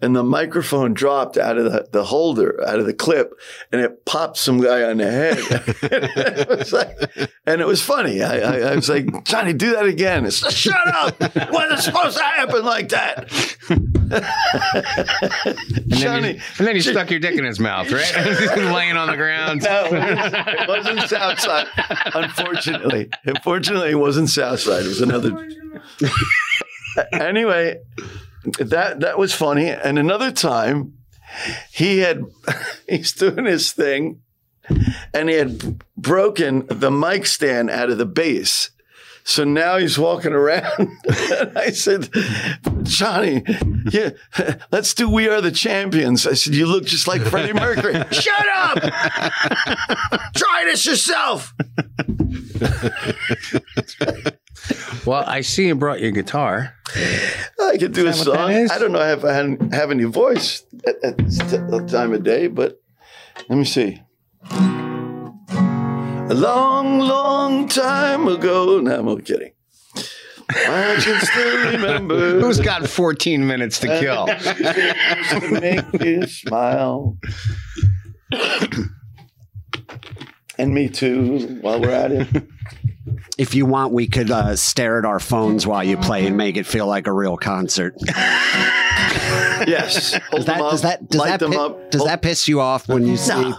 And 0.00 0.14
the 0.14 0.22
microphone 0.22 0.94
dropped 0.94 1.36
out 1.36 1.58
of 1.58 1.64
the, 1.64 1.88
the 1.90 2.04
holder, 2.04 2.62
out 2.66 2.78
of 2.78 2.86
the 2.86 2.94
clip, 2.94 3.32
and 3.72 3.80
it 3.80 4.04
popped 4.04 4.36
some 4.36 4.60
guy 4.60 4.82
on 4.82 4.98
the 4.98 5.10
head. 5.10 5.38
it 5.38 6.48
was 6.48 6.72
like, 6.72 6.98
and 7.46 7.60
it 7.60 7.66
was 7.66 7.82
funny. 7.82 8.22
I, 8.22 8.38
I, 8.38 8.72
I 8.72 8.74
was 8.74 8.88
like, 8.88 9.24
Johnny, 9.24 9.52
do 9.52 9.72
that 9.72 9.86
again. 9.86 10.26
It's 10.26 10.52
shut 10.52 10.86
up. 10.86 11.18
When 11.20 11.72
it's 11.72 11.84
supposed 11.84 12.18
to 12.18 12.22
happen 12.22 12.64
like 12.64 12.90
that. 12.90 13.32
And 14.06 14.22
then, 15.90 15.98
Johnny, 15.98 16.34
you, 16.34 16.40
and 16.58 16.66
then 16.66 16.76
you 16.76 16.82
stuck 16.82 17.10
your 17.10 17.18
dick 17.18 17.36
in 17.36 17.44
his 17.44 17.58
mouth, 17.58 17.90
right? 17.90 18.14
Laying 18.56 18.96
on 18.96 19.08
the 19.08 19.16
ground. 19.16 19.62
No, 19.62 19.88
it 19.90 20.68
wasn't 20.68 21.00
Southside. 21.08 21.66
Unfortunately, 22.14 23.10
unfortunately, 23.24 23.90
it 23.90 23.98
wasn't 23.98 24.28
Southside. 24.28 24.84
It 24.84 24.88
was 24.88 25.00
another. 25.00 25.32
Oh 26.02 26.08
anyway, 27.12 27.80
that 28.58 29.00
that 29.00 29.18
was 29.18 29.32
funny. 29.32 29.68
And 29.68 29.98
another 29.98 30.30
time, 30.30 30.94
he 31.72 31.98
had 31.98 32.24
he's 32.88 33.12
doing 33.12 33.44
his 33.44 33.72
thing, 33.72 34.22
and 35.12 35.28
he 35.28 35.36
had 35.36 35.78
broken 35.96 36.66
the 36.66 36.90
mic 36.90 37.26
stand 37.26 37.70
out 37.70 37.90
of 37.90 37.98
the 37.98 38.06
bass. 38.06 38.70
So 39.26 39.42
now 39.42 39.76
he's 39.76 39.98
walking 39.98 40.32
around. 40.32 40.72
and 40.78 41.58
I 41.58 41.70
said, 41.70 42.08
Johnny, 42.84 43.42
yeah, 43.90 44.10
let's 44.70 44.94
do 44.94 45.10
We 45.10 45.28
Are 45.28 45.40
the 45.40 45.50
Champions. 45.50 46.28
I 46.28 46.34
said, 46.34 46.54
You 46.54 46.66
look 46.66 46.84
just 46.84 47.08
like 47.08 47.22
Freddie 47.22 47.52
Mercury. 47.52 47.94
Shut 48.12 48.46
up! 48.54 48.78
Try 50.36 50.62
this 50.66 50.86
yourself. 50.86 51.52
Well, 55.04 55.24
I 55.26 55.40
see 55.40 55.66
you 55.66 55.74
brought 55.74 56.00
your 56.00 56.12
guitar. 56.12 56.76
I 56.94 57.76
could 57.78 57.92
do 57.92 58.06
a 58.06 58.10
Is 58.10 58.24
that 58.24 58.30
what 58.30 58.46
that 58.46 58.68
song. 58.68 58.76
I 58.76 58.78
don't 58.78 58.92
know 58.92 59.00
if 59.00 59.24
I 59.24 59.32
have, 59.32 59.72
have 59.72 59.90
any 59.90 60.04
voice 60.04 60.64
at, 60.86 61.02
at 61.02 61.18
this 61.18 61.38
t- 61.38 61.58
time 61.88 62.12
of 62.12 62.22
day, 62.22 62.46
but 62.46 62.80
let 63.48 63.58
me 63.58 63.64
see. 63.64 64.02
A 66.28 66.34
long, 66.34 66.98
long 66.98 67.68
time 67.68 68.26
ago. 68.28 68.80
No, 68.80 68.98
I'm 68.98 69.08
only 69.08 69.22
kidding. 69.22 69.52
I 70.48 70.96
can 71.00 71.20
still 71.24 71.72
remember. 71.72 72.40
Who's 72.40 72.60
got 72.60 72.88
14 72.88 73.46
minutes 73.46 73.78
to 73.80 73.86
kill? 74.00 74.26
to 74.26 75.50
make 75.92 76.02
you 76.04 76.26
smile. 76.26 77.16
and 80.58 80.74
me 80.74 80.88
too, 80.88 81.58
while 81.60 81.80
we're 81.80 81.90
at 81.90 82.12
it. 82.12 82.28
If 83.38 83.54
you 83.54 83.66
want, 83.66 83.92
we 83.92 84.06
could 84.08 84.30
uh, 84.30 84.56
stare 84.56 84.98
at 84.98 85.04
our 85.04 85.20
phones 85.20 85.66
while 85.66 85.84
you 85.84 85.96
play 85.96 86.26
and 86.26 86.36
make 86.36 86.56
it 86.56 86.66
feel 86.66 86.86
like 86.86 87.06
a 87.06 87.12
real 87.12 87.36
concert. 87.36 87.94
Yes. 89.66 90.12
Hold 90.30 90.44
Does 90.44 90.46
that 90.46 90.58
them 90.58 90.62
up, 90.66 90.70
does 90.70 90.82
that 90.82 91.08
does 91.08 91.18
light 91.18 91.28
that 91.30 91.40
them 91.40 91.52
pi- 91.52 91.58
up. 91.58 91.90
does 91.90 92.00
Hold- 92.00 92.10
that 92.10 92.20
piss 92.22 92.46
you 92.46 92.60
off 92.60 92.88
when 92.88 93.06
you 93.06 93.16
see? 93.16 93.32
No. 93.32 93.58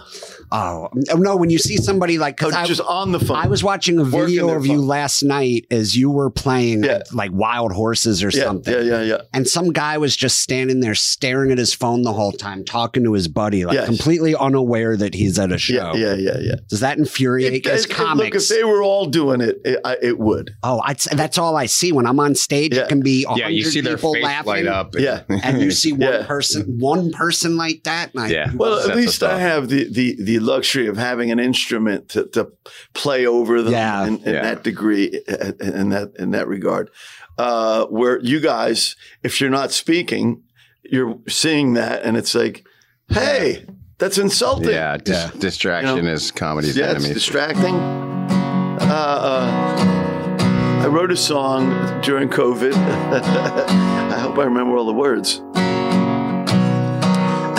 Oh 0.50 0.88
no! 1.14 1.36
When 1.36 1.50
you 1.50 1.58
see 1.58 1.76
somebody 1.76 2.18
like 2.18 2.42
Oh, 2.42 2.50
I, 2.50 2.64
just 2.66 2.80
on 2.80 3.12
the 3.12 3.20
phone. 3.20 3.36
I 3.36 3.46
was 3.48 3.62
watching 3.64 3.98
a 3.98 4.04
video 4.04 4.46
their 4.48 4.56
of 4.56 4.66
you 4.66 4.80
last 4.80 5.22
night 5.22 5.66
as 5.70 5.96
you 5.96 6.10
were 6.10 6.30
playing 6.30 6.84
Yeah. 6.84 7.02
like 7.12 7.30
wild 7.32 7.72
horses 7.72 8.22
or 8.24 8.30
yeah, 8.30 8.44
something. 8.44 8.72
yeah, 8.72 8.80
yeah, 8.80 9.02
yeah. 9.02 9.20
And 9.34 9.46
some 9.46 9.72
guy 9.72 9.98
was 9.98 10.16
just 10.16 10.40
standing 10.40 10.80
there 10.80 10.94
staring 10.94 11.50
at 11.52 11.58
his 11.58 11.74
phone 11.74 12.02
the 12.02 12.12
whole 12.12 12.32
time, 12.32 12.64
talking 12.64 13.04
to 13.04 13.12
his 13.12 13.28
buddy, 13.28 13.64
like 13.64 13.74
Yes. 13.74 13.86
completely 13.86 14.34
unaware 14.34 14.96
that 14.96 15.14
he's 15.14 15.38
at 15.38 15.52
a 15.52 15.58
show. 15.58 15.94
Yeah, 15.94 16.14
yeah, 16.14 16.14
yeah, 16.14 16.38
yeah. 16.40 16.54
Does 16.68 16.80
that 16.80 16.98
infuriate 16.98 17.52
It- 17.52 17.66
as 17.66 17.84
it- 17.84 17.88
Look, 17.90 17.98
comics? 17.98 18.50
if 18.50 18.56
they 18.56 18.64
were 18.64 18.82
all 18.82 19.06
doing 19.06 19.40
it, 19.40 19.60
it, 19.64 19.80
I, 19.84 19.96
it 20.00 20.18
would. 20.18 20.50
oh, 20.62 20.80
I'd, 20.84 20.98
that's 21.12 21.38
all 21.38 21.56
I 21.56 21.66
see 21.66 21.92
when 21.92 22.06
I'm 22.06 22.20
on 22.20 22.34
stage. 22.34 22.74
Yeah. 22.74 22.82
It 22.82 22.88
can 22.88 23.00
be 23.00 23.24
a 23.28 23.34
Yeah, 23.36 23.48
you 23.48 23.62
hundred 23.64 23.72
see 23.72 23.80
their 23.80 23.96
people 23.96 24.14
face 24.14 24.24
laughing, 24.24 24.46
light 24.52 24.66
up. 24.66 24.94
Yeah. 24.98 25.22
and 25.28 25.60
you 25.60 25.70
see 25.70 25.92
one 25.92 26.00
Yeah. 26.00 26.26
person, 26.26 26.78
one 26.78 27.10
person 27.12 27.56
like 27.56 27.82
that. 27.84 28.14
And 28.14 28.22
I, 28.24 28.28
Yeah. 28.28 28.50
Well, 28.54 28.88
at 28.88 28.96
least 28.96 29.22
I 29.22 29.38
have 29.38 29.68
the, 29.68 29.88
the, 29.92 30.16
the 30.22 30.37
luxury 30.40 30.86
of 30.86 30.96
having 30.96 31.30
an 31.30 31.38
instrument 31.38 32.08
to, 32.10 32.26
to 32.28 32.50
play 32.94 33.26
over 33.26 33.62
them 33.62 33.72
Yeah. 33.72 34.06
in, 34.06 34.18
in 34.24 34.34
Yeah. 34.34 34.42
that 34.42 34.62
degree, 34.64 35.22
in 35.60 35.88
that 35.90 36.12
in 36.18 36.30
that 36.32 36.48
regard. 36.48 36.90
Uh, 37.36 37.84
where 37.86 38.18
you 38.20 38.40
guys, 38.40 38.96
if 39.22 39.40
you're 39.40 39.50
not 39.50 39.70
speaking, 39.72 40.42
you're 40.82 41.18
seeing 41.28 41.74
that, 41.74 42.02
and 42.02 42.16
it's 42.16 42.34
like, 42.34 42.64
hey, 43.08 43.64
that's 43.98 44.18
insulting. 44.18 44.70
Yeah, 44.70 44.96
dis- 44.96 45.14
Yeah. 45.16 45.30
distraction 45.38 45.96
You 45.96 46.02
know, 46.02 46.12
is 46.12 46.30
comedy's 46.32 46.76
Yeah, 46.76 46.90
it's 46.92 47.00
enemy. 47.04 47.14
distracting. 47.14 47.74
Uh, 47.74 48.84
uh, 48.90 50.82
I 50.84 50.86
wrote 50.86 51.10
a 51.12 51.16
song 51.16 52.00
during 52.02 52.28
COVID. 52.28 52.72
I 52.74 54.18
hope 54.20 54.38
I 54.38 54.44
remember 54.44 54.76
all 54.76 54.86
the 54.86 54.92
words. 54.92 55.40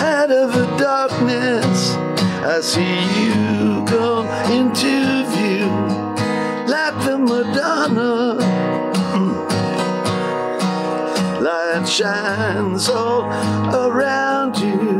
Out 0.02 0.30
of 0.30 0.52
the 0.52 0.66
darkness, 0.78 1.94
I 2.42 2.60
see 2.62 3.00
you 3.22 3.84
come 3.84 4.26
into 4.50 5.26
view 5.28 5.68
like 6.66 6.96
the 7.04 7.18
Madonna. 7.18 8.34
Light 11.42 11.86
shines 11.86 12.88
all 12.88 13.24
around 13.74 14.56
you. 14.58 14.99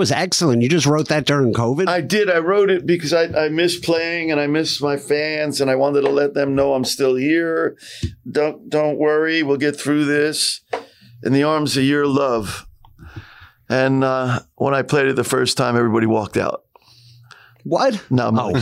Was 0.00 0.10
excellent. 0.10 0.62
You 0.62 0.68
just 0.70 0.86
wrote 0.86 1.08
that 1.08 1.26
during 1.26 1.52
COVID? 1.52 1.86
I 1.86 2.00
did. 2.00 2.30
I 2.30 2.38
wrote 2.38 2.70
it 2.70 2.86
because 2.86 3.12
I, 3.12 3.24
I 3.24 3.50
miss 3.50 3.78
playing 3.78 4.30
and 4.30 4.40
I 4.40 4.46
miss 4.46 4.80
my 4.80 4.96
fans 4.96 5.60
and 5.60 5.70
I 5.70 5.74
wanted 5.74 6.00
to 6.00 6.08
let 6.08 6.32
them 6.32 6.54
know 6.54 6.72
I'm 6.72 6.86
still 6.86 7.16
here. 7.16 7.76
Don't 8.28 8.70
don't 8.70 8.96
worry, 8.96 9.42
we'll 9.42 9.58
get 9.58 9.76
through 9.76 10.06
this. 10.06 10.62
In 11.22 11.34
the 11.34 11.42
arms 11.42 11.76
of 11.76 11.84
your 11.84 12.06
love. 12.06 12.66
And 13.68 14.02
uh, 14.02 14.40
when 14.54 14.72
I 14.72 14.80
played 14.80 15.06
it 15.06 15.16
the 15.16 15.22
first 15.22 15.58
time, 15.58 15.76
everybody 15.76 16.06
walked 16.06 16.38
out. 16.38 16.64
what? 17.64 18.02
No, 18.08 18.28
I'm 18.28 18.38
Oh. 18.38 18.52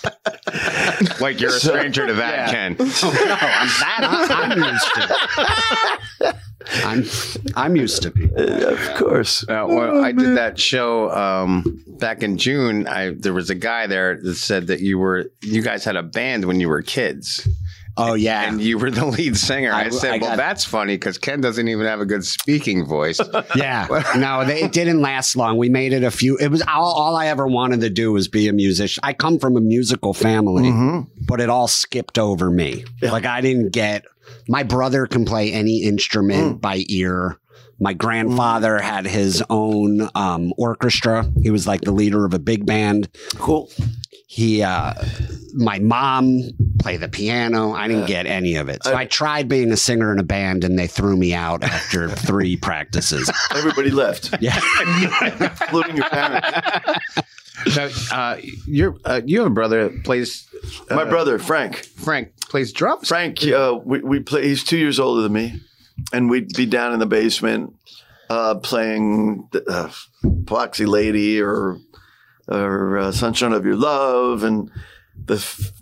not 1.00 1.08
kidding. 1.10 1.22
Like 1.22 1.40
you're 1.40 1.50
a 1.50 1.60
stranger 1.60 2.06
to 2.06 2.14
that, 2.14 2.50
Ken. 2.50 2.76
Oh, 3.02 3.12
no, 3.12 3.36
I'm 3.40 3.68
that. 3.80 4.28
I'm 4.30 4.62
used 4.64 4.94
to. 4.94 6.36
I'm 6.84 7.04
I'm 7.56 7.76
used 7.76 8.02
to 8.02 8.10
people. 8.10 8.36
of 8.38 8.94
course. 8.96 9.42
Uh, 9.48 9.64
well, 9.68 10.04
I 10.04 10.12
did 10.12 10.36
that 10.36 10.58
show 10.58 11.10
um, 11.10 11.82
back 11.86 12.22
in 12.22 12.36
June. 12.36 12.86
I 12.86 13.10
there 13.16 13.32
was 13.32 13.48
a 13.50 13.54
guy 13.54 13.86
there 13.86 14.20
that 14.20 14.34
said 14.34 14.66
that 14.66 14.80
you 14.80 14.98
were 14.98 15.30
you 15.42 15.62
guys 15.62 15.84
had 15.84 15.96
a 15.96 16.02
band 16.02 16.44
when 16.44 16.60
you 16.60 16.68
were 16.68 16.82
kids, 16.82 17.48
Oh 17.98 18.14
yeah. 18.28 18.48
and 18.48 18.60
you 18.60 18.78
were 18.78 18.90
the 18.90 19.04
lead 19.04 19.36
singer. 19.36 19.72
I, 19.72 19.86
I- 19.86 19.88
said, 19.90 20.14
I 20.14 20.18
"Well, 20.18 20.36
that's 20.36 20.64
funny 20.64 20.94
because 20.94 21.18
Ken 21.18 21.40
doesn't 21.40 21.68
even 21.68 21.84
have 21.86 22.00
a 22.00 22.06
good 22.06 22.24
speaking 22.24 22.86
voice." 22.86 23.20
Yeah, 23.56 23.86
no, 24.16 24.44
they, 24.44 24.62
it 24.62 24.72
didn't 24.72 25.00
last 25.00 25.34
long. 25.36 25.56
We 25.58 25.68
made 25.68 25.92
it 25.92 26.04
a 26.04 26.10
few. 26.10 26.36
It 26.38 26.48
was 26.48 26.62
all, 26.62 26.92
all 26.92 27.16
I 27.16 27.26
ever 27.26 27.46
wanted 27.46 27.80
to 27.80 27.90
do 27.90 28.12
was 28.12 28.28
be 28.28 28.46
a 28.48 28.52
musician. 28.52 29.00
I 29.02 29.12
come 29.14 29.38
from 29.38 29.56
a 29.56 29.60
musical 29.60 30.14
family, 30.14 30.64
Mhm. 30.70 31.08
but 31.26 31.40
it 31.40 31.48
all 31.50 31.66
skipped 31.66 32.18
over 32.18 32.50
me. 32.50 32.84
Yeah. 33.02 33.10
Like 33.12 33.26
I 33.26 33.40
didn't 33.40 33.70
get. 33.70 34.04
My 34.46 34.62
brother 34.62 35.06
can 35.06 35.24
play 35.24 35.52
any 35.52 35.82
instrument 35.82 36.60
by 36.60 36.84
ear. 36.88 37.38
My 37.80 37.92
grandfather 37.92 38.78
had 38.78 39.06
his 39.06 39.42
own 39.50 40.08
um, 40.14 40.52
orchestra. 40.56 41.30
He 41.42 41.50
was 41.50 41.66
like 41.66 41.82
the 41.82 41.92
leader 41.92 42.24
of 42.24 42.34
a 42.34 42.38
big 42.38 42.66
band. 42.66 43.08
Cool. 43.36 43.70
He, 44.26 44.62
uh, 44.62 44.94
my 45.54 45.78
mom 45.78 46.42
played 46.80 47.00
the 47.00 47.08
piano. 47.08 47.72
I 47.72 47.88
didn't 47.88 48.02
Yeah. 48.02 48.22
get 48.22 48.26
any 48.26 48.56
of 48.56 48.68
it. 48.68 48.82
So 48.84 48.92
I- 48.92 49.00
I 49.00 49.04
tried 49.06 49.48
being 49.48 49.72
a 49.72 49.76
singer 49.76 50.12
in 50.12 50.18
a 50.18 50.22
band, 50.24 50.64
and 50.64 50.78
they 50.78 50.86
threw 50.86 51.16
me 51.16 51.32
out 51.34 51.62
after 51.64 52.08
three 52.26 52.56
practices. 52.56 53.30
Everybody 53.54 53.90
left, 53.90 54.34
Yeah. 54.40 54.60
including 55.40 55.96
your 55.96 56.08
parents. 56.10 56.88
so, 57.68 57.90
uh, 58.12 58.36
you're 58.66 58.96
uh, 59.04 59.20
you 59.24 59.38
have 59.38 59.46
a 59.46 59.54
brother 59.54 59.88
that 59.88 60.04
plays. 60.04 60.46
Uh, 60.90 60.94
My 60.96 61.04
brother, 61.04 61.38
Frank. 61.38 61.84
Frank 61.96 62.32
plays 62.48 62.72
drums. 62.72 63.08
Frank, 63.08 63.42
uh, 63.46 63.78
we, 63.84 64.00
we 64.02 64.20
play. 64.20 64.46
He's 64.46 64.62
two 64.62 64.76
years 64.78 65.00
older 65.00 65.22
than 65.22 65.32
me, 65.32 65.60
and 66.12 66.30
we'd 66.30 66.54
be 66.54 66.66
down 66.66 66.92
in 66.92 66.98
the 66.98 67.06
basement 67.06 67.74
uh, 68.30 68.56
playing 68.56 69.48
uh, 69.68 69.90
Foxy 70.46 70.86
Lady 70.86 71.40
or 71.40 71.78
or 72.48 72.98
uh, 72.98 73.12
Sunshine 73.12 73.52
of 73.52 73.64
Your 73.64 73.76
Love, 73.76 74.42
and 74.42 74.70
the 75.26 75.34
f- 75.34 75.72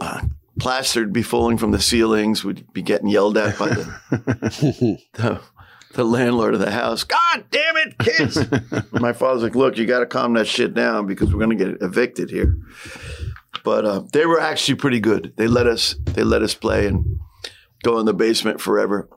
uh, 0.00 0.22
plaster'd 0.58 1.12
be 1.12 1.22
falling 1.22 1.58
from 1.58 1.72
the 1.72 1.80
ceilings. 1.80 2.44
We'd 2.44 2.72
be 2.72 2.82
getting 2.82 3.08
yelled 3.08 3.36
at 3.36 3.58
by 3.58 3.68
the, 3.68 3.98
the 5.14 5.40
the 5.92 6.04
landlord 6.04 6.54
of 6.54 6.60
the 6.60 6.70
house. 6.70 7.04
God 7.04 7.44
damn 7.50 7.76
it, 7.76 7.98
kids! 7.98 8.92
My 8.92 9.12
father's 9.12 9.42
like, 9.42 9.54
"Look, 9.54 9.76
you 9.76 9.86
got 9.86 10.00
to 10.00 10.06
calm 10.06 10.34
that 10.34 10.46
shit 10.46 10.74
down 10.74 11.06
because 11.06 11.32
we're 11.32 11.44
going 11.44 11.56
to 11.56 11.64
get 11.64 11.82
evicted 11.82 12.30
here." 12.30 12.56
But 13.64 13.84
uh, 13.84 14.02
they 14.12 14.24
were 14.26 14.40
actually 14.40 14.76
pretty 14.76 15.00
good. 15.00 15.34
They 15.36 15.48
let 15.48 15.66
us 15.66 15.96
they 16.04 16.22
let 16.22 16.42
us 16.42 16.54
play 16.54 16.86
and 16.86 17.20
go 17.82 17.98
in 17.98 18.06
the 18.06 18.14
basement 18.14 18.60
forever. 18.60 19.08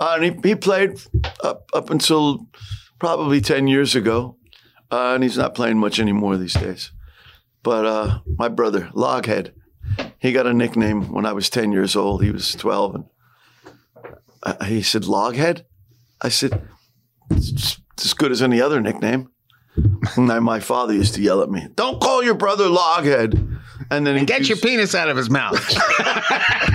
Uh, 0.00 0.16
and 0.18 0.24
he, 0.24 0.48
he 0.48 0.54
played 0.54 0.98
up 1.44 1.68
up 1.74 1.90
until 1.90 2.46
probably 2.98 3.40
ten 3.40 3.66
years 3.66 3.94
ago, 3.94 4.36
uh, 4.90 5.12
and 5.14 5.22
he's 5.22 5.36
not 5.36 5.54
playing 5.54 5.78
much 5.78 6.00
anymore 6.00 6.36
these 6.38 6.54
days. 6.54 6.90
But 7.62 7.84
uh, 7.84 8.20
my 8.38 8.48
brother 8.48 8.90
Loghead, 8.94 9.52
he 10.18 10.32
got 10.32 10.46
a 10.46 10.54
nickname 10.54 11.12
when 11.12 11.26
I 11.26 11.34
was 11.34 11.50
ten 11.50 11.70
years 11.70 11.94
old. 11.94 12.24
He 12.24 12.30
was 12.30 12.54
twelve, 12.54 12.94
and 12.94 13.04
uh, 14.42 14.64
he 14.64 14.80
said 14.82 15.02
Loghead. 15.02 15.64
I 16.22 16.30
said 16.30 16.66
it's 17.30 17.78
as 18.02 18.14
good 18.14 18.32
as 18.32 18.42
any 18.42 18.60
other 18.60 18.80
nickname. 18.80 19.30
And 20.16 20.44
my 20.44 20.58
father 20.58 20.92
used 20.92 21.14
to 21.14 21.22
yell 21.22 21.42
at 21.42 21.50
me, 21.50 21.68
"Don't 21.76 22.00
call 22.00 22.24
your 22.24 22.34
brother 22.34 22.64
Loghead." 22.64 23.58
And 23.90 24.06
then 24.06 24.16
he 24.16 24.24
Get 24.24 24.48
your 24.48 24.58
penis 24.58 24.94
out 24.94 25.08
of 25.08 25.16
his 25.16 25.30
mouth. 25.30 25.56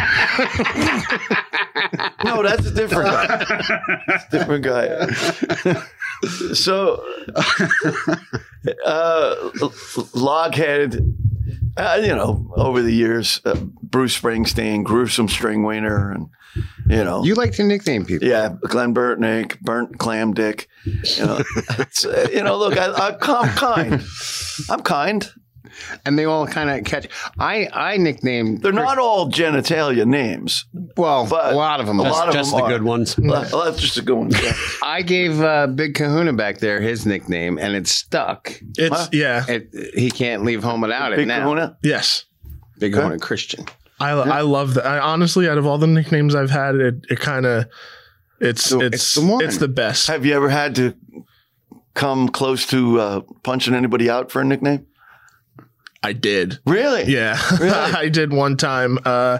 No, 2.23 2.41
that's 2.41 2.65
a 2.65 2.71
different 2.73 3.11
guy. 3.11 3.25
A 4.07 4.21
different 4.31 4.63
guy. 4.63 5.05
so, 6.53 7.03
uh, 8.85 9.35
Loghead, 10.13 11.13
uh, 11.77 12.01
you 12.01 12.15
know, 12.15 12.51
over 12.55 12.81
the 12.81 12.91
years, 12.91 13.41
uh, 13.45 13.55
Bruce 13.83 14.19
Springsteen, 14.19 14.83
gruesome 14.83 15.27
string 15.27 15.63
wiener, 15.63 16.11
and 16.11 16.29
you 16.87 17.03
know, 17.03 17.23
you 17.23 17.35
like 17.35 17.51
to 17.53 17.63
nickname 17.63 18.05
people. 18.05 18.27
yeah, 18.27 18.55
Glen 18.61 18.93
Burtnik, 18.93 19.59
Burnt 19.59 19.99
Clam 19.99 20.33
Dick. 20.33 20.67
You 20.85 21.25
know, 21.25 21.41
you 22.31 22.43
know, 22.43 22.57
look, 22.57 22.77
I, 22.77 22.87
I, 22.87 23.17
I'm 23.21 23.49
kind. 23.55 24.01
I'm 24.69 24.81
kind. 24.81 25.29
And 26.05 26.17
they 26.17 26.25
all 26.25 26.47
kind 26.47 26.69
of 26.69 26.83
catch. 26.83 27.07
I 27.39 27.67
I 27.73 27.97
nicknamed. 27.97 28.61
They're 28.61 28.71
not 28.71 28.97
all 28.97 29.29
genitalia 29.29 30.05
names. 30.05 30.65
well, 30.97 31.27
but 31.29 31.53
a 31.53 31.55
lot 31.55 31.79
of 31.79 31.85
them. 31.87 31.99
a 31.99 32.03
lot 32.03 32.27
of 32.27 32.33
just 32.33 32.51
them 32.51 32.59
the 32.59 32.65
are. 32.65 32.69
good 32.69 32.83
ones. 32.83 33.17
Well, 33.17 33.65
that's 33.65 33.79
just 33.81 33.97
a 33.97 34.01
good 34.01 34.15
one. 34.17 34.31
Yeah. 34.31 34.53
I 34.83 35.01
gave 35.01 35.41
uh, 35.41 35.67
Big 35.67 35.95
Kahuna 35.95 36.33
back 36.33 36.59
there 36.59 36.79
his 36.81 37.05
nickname, 37.05 37.57
and 37.57 37.75
it 37.75 37.87
stuck. 37.87 38.59
It's 38.77 38.95
Huh? 38.95 39.07
yeah, 39.11 39.45
It, 39.47 39.69
he 39.93 40.09
can't 40.11 40.43
leave 40.43 40.63
home 40.63 40.81
without 40.81 41.13
it 41.13 41.17
Big 41.17 41.27
now. 41.27 41.39
Kahuna. 41.39 41.77
yes. 41.83 42.25
Big 42.79 42.93
Kahuna 42.93 43.17
Christian. 43.19 43.65
I 43.99 44.09
I 44.11 44.41
love 44.41 44.73
that. 44.73 44.85
I, 44.85 44.99
honestly, 44.99 45.47
out 45.47 45.57
of 45.57 45.65
all 45.65 45.77
the 45.77 45.87
nicknames 45.87 46.35
I've 46.35 46.49
had, 46.51 46.75
it 46.75 46.95
it 47.09 47.19
kind 47.19 47.45
of 47.45 47.65
it's 48.41 48.63
So 48.65 48.81
it's 48.81 48.95
it's 48.95 49.15
the 49.15 49.25
one. 49.25 49.41
it's 49.43 49.57
the 49.57 49.69
best. 49.69 50.07
Have 50.07 50.25
you 50.25 50.33
ever 50.35 50.49
had 50.49 50.75
to 50.75 50.93
come 51.93 52.27
close 52.27 52.65
to 52.67 52.99
uh, 52.99 53.21
punching 53.43 53.73
anybody 53.73 54.09
out 54.09 54.29
for 54.31 54.41
a 54.41 54.45
nickname? 54.45 54.85
I 56.05 56.13
did. 56.13 56.59
Really? 56.67 57.05
Yeah, 57.05 57.35
Really? 57.59 57.71
I 57.71 58.09
did 58.09 58.31
one 58.31 58.57
time. 58.57 58.99
Uh, 59.03 59.39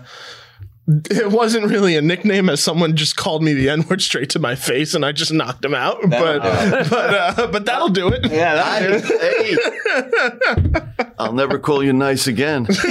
it 0.88 1.32
wasn't 1.32 1.70
really 1.72 1.96
a 1.96 2.02
nickname, 2.02 2.50
as 2.50 2.60
someone 2.62 2.96
just 2.96 3.16
called 3.16 3.44
me 3.44 3.54
the 3.54 3.70
N 3.70 3.84
word 3.90 4.02
straight 4.02 4.30
to 4.32 4.40
my 4.40 4.56
face, 4.56 4.94
and 4.96 5.06
I 5.06 5.12
just 5.12 5.32
knocked 5.32 5.64
him 5.66 5.74
out. 5.76 5.98
but 6.02 6.10
but 6.90 7.40
uh, 7.40 7.48
but 7.52 7.66
that'll 7.66 7.90
do 7.90 8.08
it. 8.10 8.30
Yeah, 8.32 8.62
I, 8.64 9.00
hey, 10.98 11.06
I'll 11.20 11.34
never 11.34 11.60
call 11.60 11.84
you 11.84 11.94
nice 11.94 12.26
again. 12.28 12.64
Bless 12.66 12.84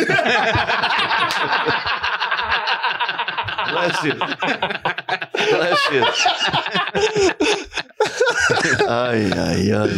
you. 4.04 4.14
Bless 5.34 5.90
you. 5.90 6.04
ay, 8.88 9.30
ay, 9.34 9.72
ay. 9.72 9.90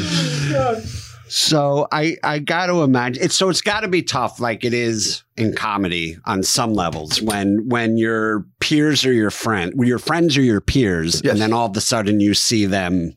So 1.29 1.89
I 1.93 2.17
I 2.23 2.39
got 2.39 2.67
to 2.67 2.83
imagine 2.83 3.23
it's 3.23 3.35
so 3.37 3.49
it's 3.49 3.61
got 3.61 3.81
to 3.81 3.89
be 3.89 4.03
tough 4.03 4.41
like 4.41 4.65
it 4.65 4.73
is 4.75 5.25
in 5.37 5.55
comedy 5.55 6.17
on 6.25 6.43
some 6.43 6.73
levels 6.75 7.21
when 7.21 7.69
when 7.69 7.97
your 7.99 8.47
peers 8.61 9.05
are 9.05 9.13
your 9.13 9.31
friend 9.31 9.73
when 9.75 9.89
your 9.89 9.99
friends 9.99 10.37
are 10.37 10.43
your 10.43 10.61
peers 10.61 11.21
Yes. 11.25 11.33
and 11.33 11.41
then 11.43 11.53
all 11.53 11.67
of 11.67 11.77
a 11.77 11.81
sudden 11.81 12.21
you 12.21 12.33
see 12.35 12.65
them 12.67 13.17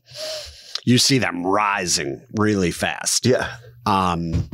you 0.84 0.98
see 0.98 1.18
them 1.18 1.46
rising 1.46 2.20
really 2.36 2.70
fast. 2.70 3.26
Yeah. 3.26 3.48
Um, 3.86 4.50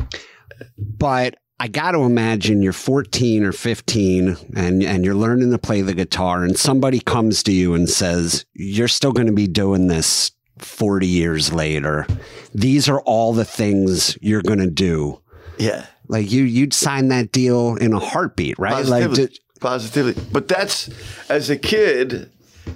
but 0.79 1.37
I 1.59 1.69
got 1.69 1.93
to 1.93 2.01
imagine 2.01 2.61
you're 2.63 2.73
14 2.75 3.45
or 3.45 3.53
15 3.53 4.37
and, 4.57 4.83
and 4.83 5.05
you're 5.05 5.15
learning 5.15 5.51
to 5.53 5.59
play 5.59 5.81
the 5.81 5.95
guitar, 5.95 6.45
and 6.45 6.59
somebody 6.59 7.01
comes 7.01 7.43
to 7.45 7.53
you 7.53 7.75
and 7.75 7.89
says, 7.89 8.45
You're 8.53 8.89
still 8.89 9.13
going 9.13 9.27
to 9.29 9.33
be 9.33 9.47
doing 9.47 9.87
this 9.87 10.33
40 10.59 11.07
years 11.07 11.53
later. 11.53 12.07
These 12.55 12.89
are 12.89 13.01
all 13.03 13.33
the 13.33 13.45
things 13.45 14.17
you're 14.21 14.43
going 14.43 14.59
to 14.61 14.71
do. 14.71 15.21
Yeah. 15.59 15.87
Like 16.09 16.31
you, 16.31 16.45
you'd 16.45 16.73
sign 16.75 17.09
that 17.09 17.33
deal 17.33 17.77
in 17.77 17.93
a 17.93 17.99
heartbeat, 17.99 18.59
right? 18.59 18.85
Like, 18.85 19.05
Positively. 19.09 19.27
d- 19.27 19.41
Positively. 19.61 20.15
But 20.33 20.49
that's, 20.49 20.89
as 21.29 21.51
a 21.51 21.57
kid, 21.57 22.31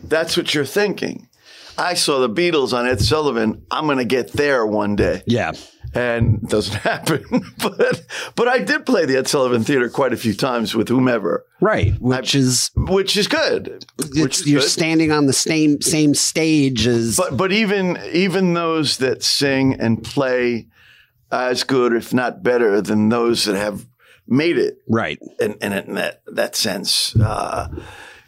that's 0.04 0.36
what 0.36 0.54
you're 0.54 0.64
thinking. 0.64 1.28
I 1.78 1.94
saw 1.94 2.20
the 2.20 2.28
Beatles 2.28 2.72
on 2.72 2.86
Ed 2.86 3.00
Sullivan. 3.00 3.64
I'm 3.70 3.86
going 3.86 3.98
to 3.98 4.04
get 4.04 4.32
there 4.32 4.66
one 4.66 4.96
day. 4.96 5.22
yeah, 5.26 5.52
and 5.94 6.42
it 6.42 6.48
doesn't 6.48 6.76
happen. 6.82 7.24
but 7.62 8.02
but 8.36 8.48
I 8.48 8.58
did 8.58 8.86
play 8.86 9.06
the 9.06 9.16
Ed 9.16 9.28
Sullivan 9.28 9.64
Theater 9.64 9.88
quite 9.88 10.12
a 10.12 10.16
few 10.16 10.34
times 10.34 10.74
with 10.74 10.88
whomever, 10.88 11.44
right. 11.60 11.92
Which 12.00 12.34
is, 12.34 12.70
which 12.76 13.16
is 13.16 13.26
good. 13.28 13.84
Which 14.14 14.40
is 14.40 14.46
you're 14.48 14.60
good. 14.60 14.68
standing 14.68 15.12
on 15.12 15.26
the 15.26 15.32
same 15.32 15.80
same 15.80 16.14
stage 16.14 16.86
as 16.86 17.16
But 17.16 17.36
but 17.36 17.52
even 17.52 17.98
even 18.12 18.54
those 18.54 18.98
that 18.98 19.22
sing 19.22 19.74
and 19.80 20.02
play 20.02 20.68
as 21.32 21.62
good, 21.64 21.92
if 21.92 22.12
not 22.12 22.42
better, 22.42 22.80
than 22.80 23.08
those 23.08 23.44
that 23.44 23.56
have 23.56 23.86
made 24.26 24.58
it 24.58 24.78
right. 24.88 25.18
in, 25.40 25.54
in, 25.60 25.72
in 25.72 25.94
that 25.94 26.22
that 26.26 26.54
sense. 26.56 27.14
Uh, 27.16 27.68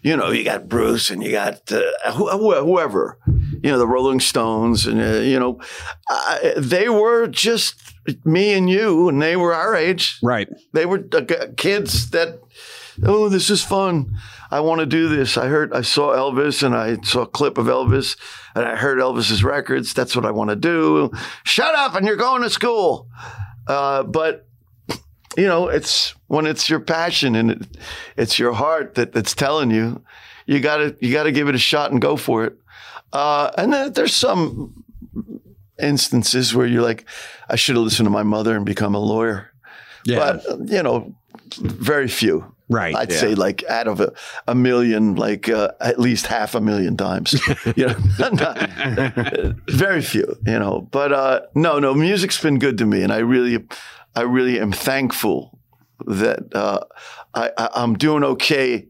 you 0.03 0.17
know, 0.17 0.31
you 0.33 0.43
got 0.43 0.69
Bruce 0.69 1.11
and 1.11 1.23
you 1.23 1.31
got 1.31 1.71
uh, 1.71 2.13
who- 2.13 2.29
whoever, 2.29 3.19
you 3.63 3.71
know, 3.71 3.79
the 3.79 3.87
Rolling 3.87 4.21
Stones, 4.21 4.87
and 4.87 5.01
uh, 5.01 5.21
you 5.21 5.39
know, 5.39 5.61
uh, 6.11 6.39
they 6.57 6.89
were 6.89 7.27
just 7.27 7.95
me 8.25 8.53
and 8.55 8.69
you, 8.69 9.09
and 9.09 9.23
they 9.23 9.37
were 9.37 9.55
our 9.55 9.75
age. 9.75 10.19
Right. 10.23 10.49
They 10.73 10.87
were 10.87 11.05
uh, 11.13 11.25
kids 11.57 12.11
that, 12.11 12.41
oh, 13.05 13.29
this 13.29 13.51
is 13.51 13.63
fun. 13.63 14.17
I 14.51 14.61
want 14.61 14.81
to 14.81 14.87
do 14.87 15.09
this. 15.09 15.39
I 15.39 15.47
heard, 15.47 15.73
I 15.73 15.83
saw 15.83 16.15
Elvis 16.15 16.63
and 16.63 16.75
I 16.75 17.01
saw 17.03 17.23
a 17.23 17.27
clip 17.27 17.59
of 17.59 17.67
Elvis 17.67 18.19
and 18.55 18.65
I 18.65 18.77
heard 18.77 18.99
Elvis's 18.99 19.43
records. 19.43 19.95
That's 19.95 20.15
what 20.15 20.27
I 20.27 20.31
want 20.31 20.51
to 20.51 20.57
do. 20.57 21.11
Shut 21.45 21.75
up 21.75 21.95
and 21.95 22.07
you're 22.07 22.17
going 22.17 22.43
to 22.43 22.51
school. 22.51 23.09
Uh, 23.67 24.03
but, 24.03 24.47
you 25.37 25.47
know, 25.47 25.69
it's 25.69 26.15
when 26.27 26.45
it's 26.45 26.69
your 26.69 26.81
passion 26.81 27.35
and 27.35 27.51
it, 27.53 27.63
it's 28.17 28.39
your 28.39 28.53
heart 28.53 28.97
that, 28.97 29.13
that's 29.13 29.35
telling 29.35 29.71
you, 29.71 30.03
you 30.45 30.61
gotta, 30.61 30.97
you 31.01 31.13
gotta 31.13 31.33
give 31.33 31.49
it 31.49 31.55
a 31.55 31.59
shot 31.59 31.93
and 31.93 32.03
go 32.03 32.17
for 32.17 32.45
it. 32.45 32.59
Uh, 33.13 33.51
and 33.59 33.73
then 33.73 33.93
there's 33.93 34.15
some 34.15 34.85
instances 35.81 36.55
where 36.55 36.67
you're 36.67 36.83
like, 36.83 37.05
I 37.49 37.57
should 37.57 37.77
have 37.77 37.85
listened 37.85 38.07
to 38.07 38.11
my 38.11 38.23
mother 38.23 38.57
and 38.57 38.65
become 38.65 38.95
a 38.95 39.01
lawyer 39.01 39.51
Yeah. 40.05 40.19
but 40.47 40.71
you 40.71 40.83
know, 40.83 41.15
very 41.59 42.09
few. 42.09 42.55
right. 42.71 42.95
I'd 42.95 43.13
say 43.13 43.35
like 43.35 43.63
out 43.69 43.87
of 43.89 44.01
a, 44.01 44.13
a 44.49 44.55
million, 44.55 45.15
like 45.17 45.49
uh, 45.49 45.73
at 45.81 45.99
least 45.99 46.27
half 46.27 46.55
a 46.55 46.61
million 46.61 46.97
times. 46.97 47.35
you 47.77 47.87
know, 47.89 47.97
Not- 48.19 49.57
very 49.69 50.01
few. 50.03 50.37
You 50.47 50.59
know, 50.59 50.89
but 50.91 51.13
uh, 51.13 51.41
no, 51.55 51.79
no, 51.79 51.95
music's 51.95 52.41
been 52.41 52.59
good 52.59 52.79
to 52.79 52.87
me, 52.87 53.03
and 53.03 53.13
I 53.13 53.19
really, 53.19 53.65
I 54.15 54.23
really 54.23 54.59
am 54.61 54.73
thankful 54.73 55.59
that 56.07 56.55
uh, 56.55 56.81
I, 57.35 57.51
I, 57.59 57.69
I'm 57.75 57.95
doing 57.95 58.25
okay 58.25 58.89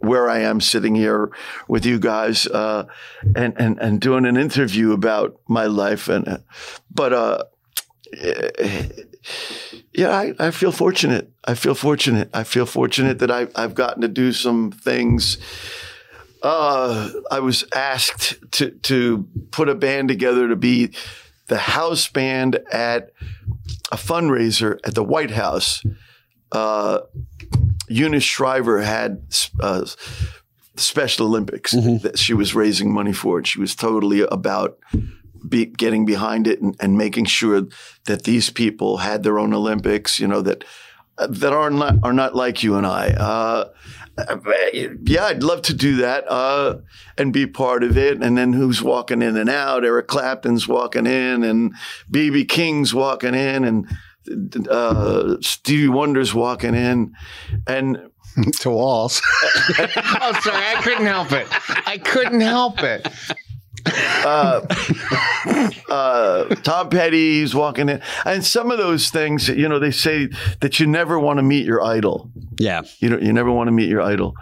where 0.00 0.28
I 0.28 0.40
am 0.40 0.60
sitting 0.60 0.94
here 0.94 1.30
with 1.68 1.84
you 1.86 1.98
guys 1.98 2.46
uh, 2.46 2.86
and, 3.36 3.54
and 3.58 3.78
and 3.78 4.00
doing 4.00 4.26
an 4.26 4.36
interview 4.36 4.92
about 4.92 5.40
my 5.48 5.66
life 5.66 6.08
and 6.08 6.42
but 6.90 7.12
uh 7.12 7.44
yeah 9.92 10.16
I, 10.16 10.34
I 10.38 10.50
feel 10.50 10.72
fortunate. 10.72 11.30
I 11.44 11.54
feel 11.54 11.74
fortunate. 11.74 12.30
I 12.32 12.44
feel 12.44 12.66
fortunate 12.66 13.18
that 13.18 13.30
I, 13.30 13.48
I've 13.54 13.74
gotten 13.74 14.02
to 14.02 14.08
do 14.08 14.32
some 14.32 14.70
things. 14.70 15.38
Uh, 16.42 17.10
I 17.30 17.40
was 17.40 17.64
asked 17.74 18.38
to 18.52 18.70
to 18.70 19.26
put 19.50 19.68
a 19.68 19.74
band 19.74 20.08
together 20.08 20.48
to 20.48 20.56
be 20.56 20.94
the 21.48 21.58
house 21.58 22.08
band 22.08 22.60
at 22.70 23.10
a 23.90 23.96
fundraiser 23.96 24.78
at 24.84 24.94
the 24.94 25.02
White 25.02 25.32
House 25.32 25.82
uh, 26.52 27.00
Eunice 27.88 28.24
Shriver 28.24 28.80
had 28.80 29.22
uh, 29.60 29.84
Special 30.76 31.26
Olympics 31.26 31.72
that 31.72 32.18
she 32.18 32.34
was 32.34 32.54
raising 32.54 32.92
money 32.92 33.12
for, 33.12 33.38
and 33.38 33.46
she 33.46 33.60
was 33.60 33.74
totally 33.74 34.20
about 34.20 34.78
be, 35.48 35.66
getting 35.66 36.04
behind 36.04 36.46
it 36.46 36.60
and, 36.60 36.76
and 36.80 36.96
making 36.96 37.24
sure 37.24 37.62
that 38.06 38.24
these 38.24 38.50
people 38.50 38.98
had 38.98 39.22
their 39.22 39.38
own 39.38 39.52
Olympics. 39.52 40.18
You 40.20 40.28
know 40.28 40.42
that 40.42 40.64
that 41.16 41.52
are 41.52 41.70
not 41.70 41.96
are 42.02 42.12
not 42.12 42.34
like 42.34 42.62
you 42.62 42.76
and 42.76 42.86
I. 42.86 43.08
Uh, 43.08 43.68
yeah, 44.72 45.26
I'd 45.26 45.42
love 45.42 45.62
to 45.62 45.74
do 45.74 45.96
that 45.96 46.24
uh, 46.28 46.78
and 47.16 47.32
be 47.32 47.46
part 47.46 47.84
of 47.84 47.96
it. 47.96 48.22
And 48.22 48.36
then 48.36 48.52
who's 48.52 48.82
walking 48.82 49.22
in 49.22 49.36
and 49.36 49.48
out? 49.48 49.84
Eric 49.84 50.08
Clapton's 50.08 50.66
walking 50.66 51.06
in, 51.06 51.44
and 51.44 51.74
BB 52.10 52.48
King's 52.48 52.92
walking 52.92 53.34
in, 53.34 53.64
and 53.64 53.88
uh, 54.68 55.36
Stevie 55.40 55.88
Wonder's 55.88 56.34
walking 56.34 56.74
in, 56.74 57.14
and 57.66 57.98
to 58.60 58.70
walls. 58.70 59.22
oh, 59.78 60.40
sorry, 60.42 60.64
I 60.66 60.80
couldn't 60.82 61.06
help 61.06 61.32
it. 61.32 61.46
I 61.86 61.98
couldn't 61.98 62.40
help 62.40 62.82
it. 62.82 63.08
uh, 63.86 64.60
uh, 65.88 66.54
Tom 66.56 66.90
Petty's 66.90 67.54
walking 67.54 67.88
in, 67.88 68.02
and 68.24 68.44
some 68.44 68.70
of 68.70 68.78
those 68.78 69.08
things. 69.10 69.48
You 69.48 69.68
know, 69.68 69.78
they 69.78 69.90
say 69.90 70.28
that 70.60 70.78
you 70.78 70.86
never 70.86 71.18
want 71.18 71.38
to 71.38 71.42
meet 71.42 71.64
your 71.64 71.82
idol. 71.82 72.30
yeah. 72.58 72.82
You 72.98 73.08
know, 73.08 73.18
you 73.18 73.32
never 73.32 73.50
want 73.50 73.68
to 73.68 73.72
meet 73.72 73.88
your 73.88 74.02
idol, 74.02 74.34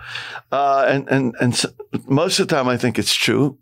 uh, 0.50 0.86
and 0.88 1.08
and 1.08 1.34
and 1.40 1.52
s 1.52 1.66
most 2.06 2.40
of 2.40 2.48
the 2.48 2.54
time, 2.54 2.68
I 2.68 2.76
think 2.76 2.98
it's 2.98 3.14
true. 3.14 3.58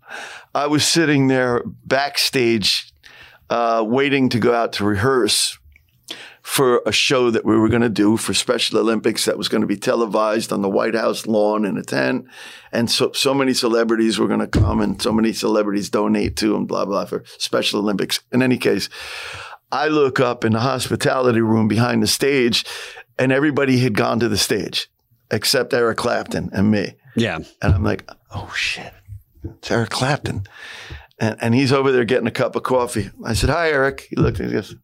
I 0.54 0.68
was 0.68 0.86
sitting 0.86 1.26
there 1.26 1.62
backstage, 1.84 2.92
uh, 3.50 3.84
waiting 3.86 4.28
to 4.30 4.38
go 4.38 4.54
out 4.54 4.72
to 4.74 4.84
rehearse 4.84 5.58
for 6.44 6.82
a 6.84 6.92
show 6.92 7.30
that 7.30 7.44
we 7.44 7.56
were 7.56 7.70
going 7.70 7.82
to 7.82 7.88
do 7.88 8.18
for 8.18 8.34
Special 8.34 8.78
Olympics 8.78 9.24
that 9.24 9.38
was 9.38 9.48
going 9.48 9.62
to 9.62 9.66
be 9.66 9.78
televised 9.78 10.52
on 10.52 10.60
the 10.60 10.68
White 10.68 10.94
House 10.94 11.26
lawn 11.26 11.64
in 11.64 11.78
a 11.78 11.82
tent, 11.82 12.26
and 12.70 12.90
so 12.90 13.10
so 13.12 13.34
many 13.34 13.54
celebrities 13.54 14.18
were 14.18 14.28
going 14.28 14.40
to 14.40 14.46
come, 14.46 14.80
and 14.80 15.00
so 15.00 15.10
many 15.10 15.32
celebrities 15.32 15.90
donate 15.90 16.36
to, 16.36 16.54
and 16.54 16.68
blah 16.68 16.84
blah 16.84 17.06
for 17.06 17.24
Special 17.38 17.80
Olympics. 17.80 18.20
In 18.30 18.42
any 18.42 18.58
case. 18.58 18.88
I 19.72 19.88
look 19.88 20.20
up 20.20 20.44
in 20.44 20.52
the 20.52 20.60
hospitality 20.60 21.40
room 21.40 21.66
behind 21.66 22.00
the 22.00 22.06
stage, 22.06 22.64
and 23.18 23.32
everybody 23.32 23.78
had 23.78 23.94
gone 23.94 24.20
to 24.20 24.28
the 24.28 24.36
stage 24.36 24.88
except 25.32 25.74
Eric 25.74 25.98
Clapton 25.98 26.50
and 26.52 26.70
me. 26.70 26.94
Yeah. 27.16 27.38
And 27.60 27.74
I'm 27.74 27.82
like, 27.82 28.08
oh 28.30 28.52
shit, 28.54 28.92
it's 29.42 29.70
Eric 29.70 29.90
Clapton. 29.90 30.44
And, 31.18 31.36
and 31.40 31.54
he's 31.54 31.72
over 31.72 31.90
there 31.90 32.04
getting 32.04 32.28
a 32.28 32.32
cup 32.32 32.54
of 32.54 32.62
coffee. 32.62 33.10
I 33.24 33.34
said, 33.34 33.50
hi, 33.50 33.70
Eric. 33.70 34.06
He 34.10 34.16
looked 34.16 34.38
at 34.38 34.46
me 34.46 34.52
and 34.52 34.62
goes, 34.62 34.76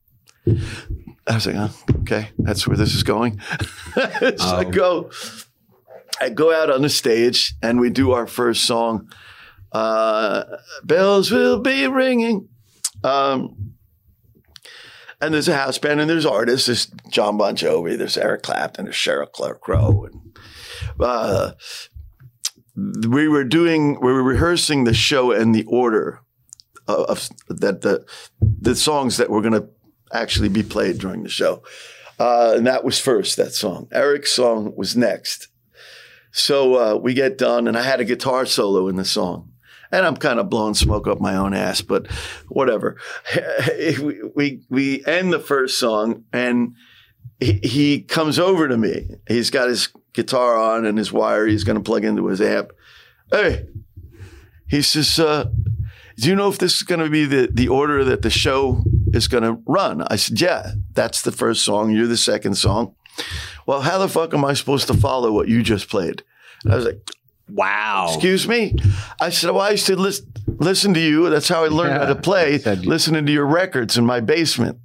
I 0.47 1.35
was 1.35 1.47
like, 1.47 1.57
oh, 1.57 1.71
okay, 2.01 2.31
that's 2.39 2.67
where 2.67 2.77
this 2.77 2.95
is 2.95 3.03
going. 3.03 3.41
so 3.95 4.03
I 4.41 4.65
Oh. 4.67 4.71
go, 4.71 5.11
I 6.21 6.29
go 6.31 6.53
out 6.55 6.71
on 6.71 6.83
the 6.83 6.89
stage 6.89 7.55
and 7.63 7.81
we 7.81 7.91
do 7.91 8.13
our 8.13 8.27
first 8.27 8.65
song. 8.65 9.11
Uh, 9.73 10.45
bells 10.83 11.31
will 11.31 11.61
be 11.61 11.87
ringing. 11.87 12.49
Um, 13.05 13.75
and 15.21 15.35
there's 15.35 15.49
a 15.49 15.55
house 15.57 15.79
band 15.79 16.01
and 16.01 16.09
there's 16.09 16.27
artists. 16.27 16.67
There's 16.67 16.87
Jon 17.11 17.37
Bon 17.37 17.55
Jovi. 17.55 17.97
There's 17.97 18.17
Eric 18.17 18.43
Clapton. 18.43 18.87
There's 18.87 18.97
Sheryl 18.97 19.31
Clark 19.31 19.61
Crow. 19.61 20.07
And 20.07 20.33
uh, 20.99 21.53
we 23.07 23.29
were 23.29 23.45
doing, 23.45 24.01
we 24.01 24.13
were 24.13 24.23
rehearsing 24.23 24.85
the 24.85 24.95
show 24.95 25.31
and 25.33 25.55
the 25.55 25.65
order 25.65 26.21
of, 26.89 27.05
of 27.49 27.59
that 27.61 27.83
the 27.83 28.05
the 28.41 28.75
songs 28.75 29.19
that 29.19 29.31
were 29.31 29.43
going 29.43 29.53
to 29.53 29.69
actually 30.13 30.49
be 30.49 30.63
played 30.63 30.99
during 30.99 31.23
the 31.23 31.29
show. 31.29 31.63
Uh, 32.19 32.55
and 32.57 32.67
that 32.67 32.85
was 32.85 33.01
first, 33.01 33.37
that 33.37 33.53
song. 33.53 33.89
Eric's 33.93 34.33
song 34.33 34.75
was 34.77 34.97
next. 34.97 35.49
So 36.33 36.75
uh, 36.75 36.97
we 36.97 37.15
get 37.15 37.39
done, 37.39 37.67
and 37.67 37.77
I 37.77 37.83
had 37.83 38.01
a 38.01 38.05
guitar 38.05 38.47
solo 38.47 38.89
in 38.89 38.97
the 38.97 39.05
song. 39.05 39.53
And 39.93 40.07
I'm 40.07 40.17
kind 40.17 40.39
of 40.39 40.49
blowing 40.49 40.75
smoke 40.75 41.09
up 41.09 41.21
my 41.21 41.35
own 41.35 41.53
ass, 41.55 41.81
but 41.81 42.07
whatever. 42.49 42.97
we, 44.01 44.21
we, 44.37 44.63
we 44.69 45.05
end 45.05 45.33
the 45.33 45.41
first 45.41 45.81
song, 45.81 46.25
and 46.33 46.75
he, 47.41 47.55
he 47.63 48.01
comes 48.03 48.39
over 48.39 48.69
to 48.69 48.77
me. 48.77 49.09
He's 49.27 49.51
got 49.51 49.69
his 49.69 49.89
guitar 50.13 50.57
on 50.57 50.85
and 50.85 50.99
his 50.99 51.13
wire 51.13 51.47
he's 51.47 51.65
going 51.65 51.77
to 51.77 51.83
plug 51.83 52.05
into 52.05 52.27
his 52.27 52.41
amp. 52.41 52.73
Hey, 53.31 53.67
he 54.69 54.83
says, 54.83 55.19
uh, 55.19 55.47
do 56.17 56.29
you 56.29 56.35
know 56.35 56.49
if 56.49 56.59
this 56.59 56.77
is 56.77 56.83
going 56.83 57.01
to 57.01 57.09
be 57.09 57.25
the, 57.25 57.49
the 57.53 57.69
order 57.69 58.05
that 58.05 58.23
the 58.23 58.31
show 58.31 58.83
is 59.15 59.29
going 59.29 59.43
to 59.43 59.63
run? 59.67 60.03
I 60.09 60.17
said, 60.17 60.41
yeah, 60.41 60.73
that's 60.93 61.23
the 61.23 61.33
first 61.33 61.65
song. 61.65 61.91
You're 61.91 62.07
the 62.07 62.17
second 62.17 62.55
song. 62.57 62.95
Well, 63.67 63.83
how 63.83 63.99
the 63.99 64.09
fuck 64.09 64.33
am 64.35 64.45
I 64.45 64.55
supposed 64.55 64.87
to 64.89 64.95
follow 64.95 65.33
what 65.33 65.49
you 65.49 65.63
just 65.63 65.89
played? 65.89 66.23
And 66.65 66.73
I 66.73 66.77
was 66.77 66.85
like, 66.87 67.01
Wow. 67.49 68.07
excuse 68.09 68.47
me? 68.47 68.77
I 69.21 69.31
said, 69.31 69.51
well, 69.51 69.63
I 69.63 69.71
used 69.71 69.87
to 69.87 69.97
lis- 69.97 70.23
listen 70.47 70.95
to 70.95 71.01
you. 71.01 71.29
That's 71.31 71.49
how 71.49 71.65
I 71.65 71.69
learned 71.69 71.95
how 71.99 72.07
to 72.07 72.15
play, 72.15 72.59
listening 72.59 73.27
to 73.27 73.33
your 73.33 73.47
records 73.47 73.99
in 73.99 74.07
my 74.07 74.21
basement. 74.21 74.79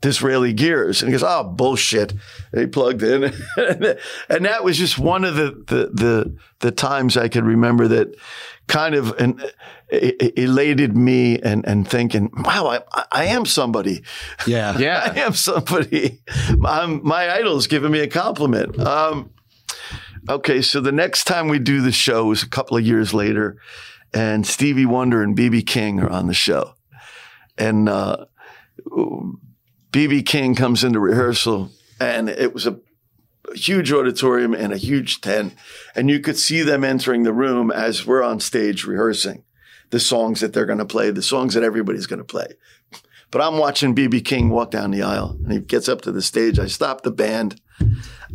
Disraeli 0.00 0.52
Gears. 0.52 1.02
And 1.02 1.08
he 1.08 1.12
goes, 1.12 1.22
oh, 1.22 1.44
bullshit. 1.44 2.12
And 2.52 2.60
he 2.60 2.66
plugged 2.66 3.02
in. 3.02 3.24
and 3.56 4.44
that 4.44 4.64
was 4.64 4.78
just 4.78 4.98
one 4.98 5.24
of 5.24 5.36
the, 5.36 5.50
the, 5.66 5.90
the, 5.92 6.36
the 6.60 6.70
times 6.70 7.16
I 7.16 7.28
could 7.28 7.44
remember 7.44 7.88
that 7.88 8.14
kind 8.68 8.94
of 8.94 9.10
an, 9.18 9.40
e- 9.44 9.48
elated 9.88 10.96
me 10.96 11.38
and, 11.38 11.64
and 11.66 11.88
thinking, 11.88 12.30
wow, 12.36 12.82
I, 12.92 13.04
I 13.12 13.24
am 13.26 13.46
somebody. 13.46 14.02
Yeah. 14.46 14.76
Yeah. 14.86 15.12
I 15.14 15.20
am 15.20 15.32
somebody. 15.32 16.20
I'm, 16.64 17.06
my 17.06 17.32
idol's 17.32 17.66
giving 17.66 17.90
me 17.90 18.00
a 18.00 18.08
compliment. 18.08 18.78
Um, 18.78 19.30
okay, 20.28 20.60
so 20.60 20.80
the 20.80 20.92
next 20.92 21.24
time 21.24 21.48
we 21.48 21.58
do 21.58 21.80
the 21.80 21.92
show 21.92 22.30
is 22.30 22.42
a 22.42 22.48
couple 22.48 22.76
of 22.76 22.84
years 22.84 23.14
later, 23.14 23.58
and 24.12 24.46
Stevie 24.46 24.86
Wonder 24.86 25.22
and 25.22 25.36
BB 25.36 25.66
King 25.66 26.00
are 26.00 26.10
on 26.10 26.26
the 26.26 26.34
show, 26.34 26.74
and 27.56 27.88
uh, 27.88 28.26
BB 29.90 30.26
King 30.26 30.54
comes 30.54 30.84
into 30.84 31.00
rehearsal, 31.00 31.70
and 31.98 32.28
it 32.28 32.52
was 32.52 32.66
a 32.66 32.78
huge 33.54 33.92
auditorium 33.92 34.54
and 34.54 34.72
a 34.72 34.76
huge 34.76 35.20
tent, 35.20 35.54
and 35.94 36.10
you 36.10 36.20
could 36.20 36.36
see 36.36 36.62
them 36.62 36.84
entering 36.84 37.22
the 37.22 37.32
room 37.32 37.70
as 37.70 38.06
we're 38.06 38.22
on 38.22 38.40
stage 38.40 38.84
rehearsing 38.84 39.42
the 39.90 40.00
songs 40.00 40.40
that 40.40 40.52
they're 40.52 40.66
going 40.66 40.78
to 40.78 40.84
play, 40.84 41.10
the 41.10 41.22
songs 41.22 41.54
that 41.54 41.62
everybody's 41.62 42.06
going 42.06 42.18
to 42.18 42.24
play. 42.24 42.46
But 43.30 43.42
I'm 43.42 43.58
watching 43.58 43.94
BB 43.94 44.24
King 44.24 44.50
walk 44.50 44.70
down 44.70 44.90
the 44.90 45.02
aisle, 45.02 45.36
and 45.42 45.52
he 45.52 45.60
gets 45.60 45.88
up 45.88 46.00
to 46.02 46.12
the 46.12 46.22
stage. 46.22 46.58
I 46.58 46.66
stop 46.66 47.02
the 47.02 47.10
band. 47.10 47.60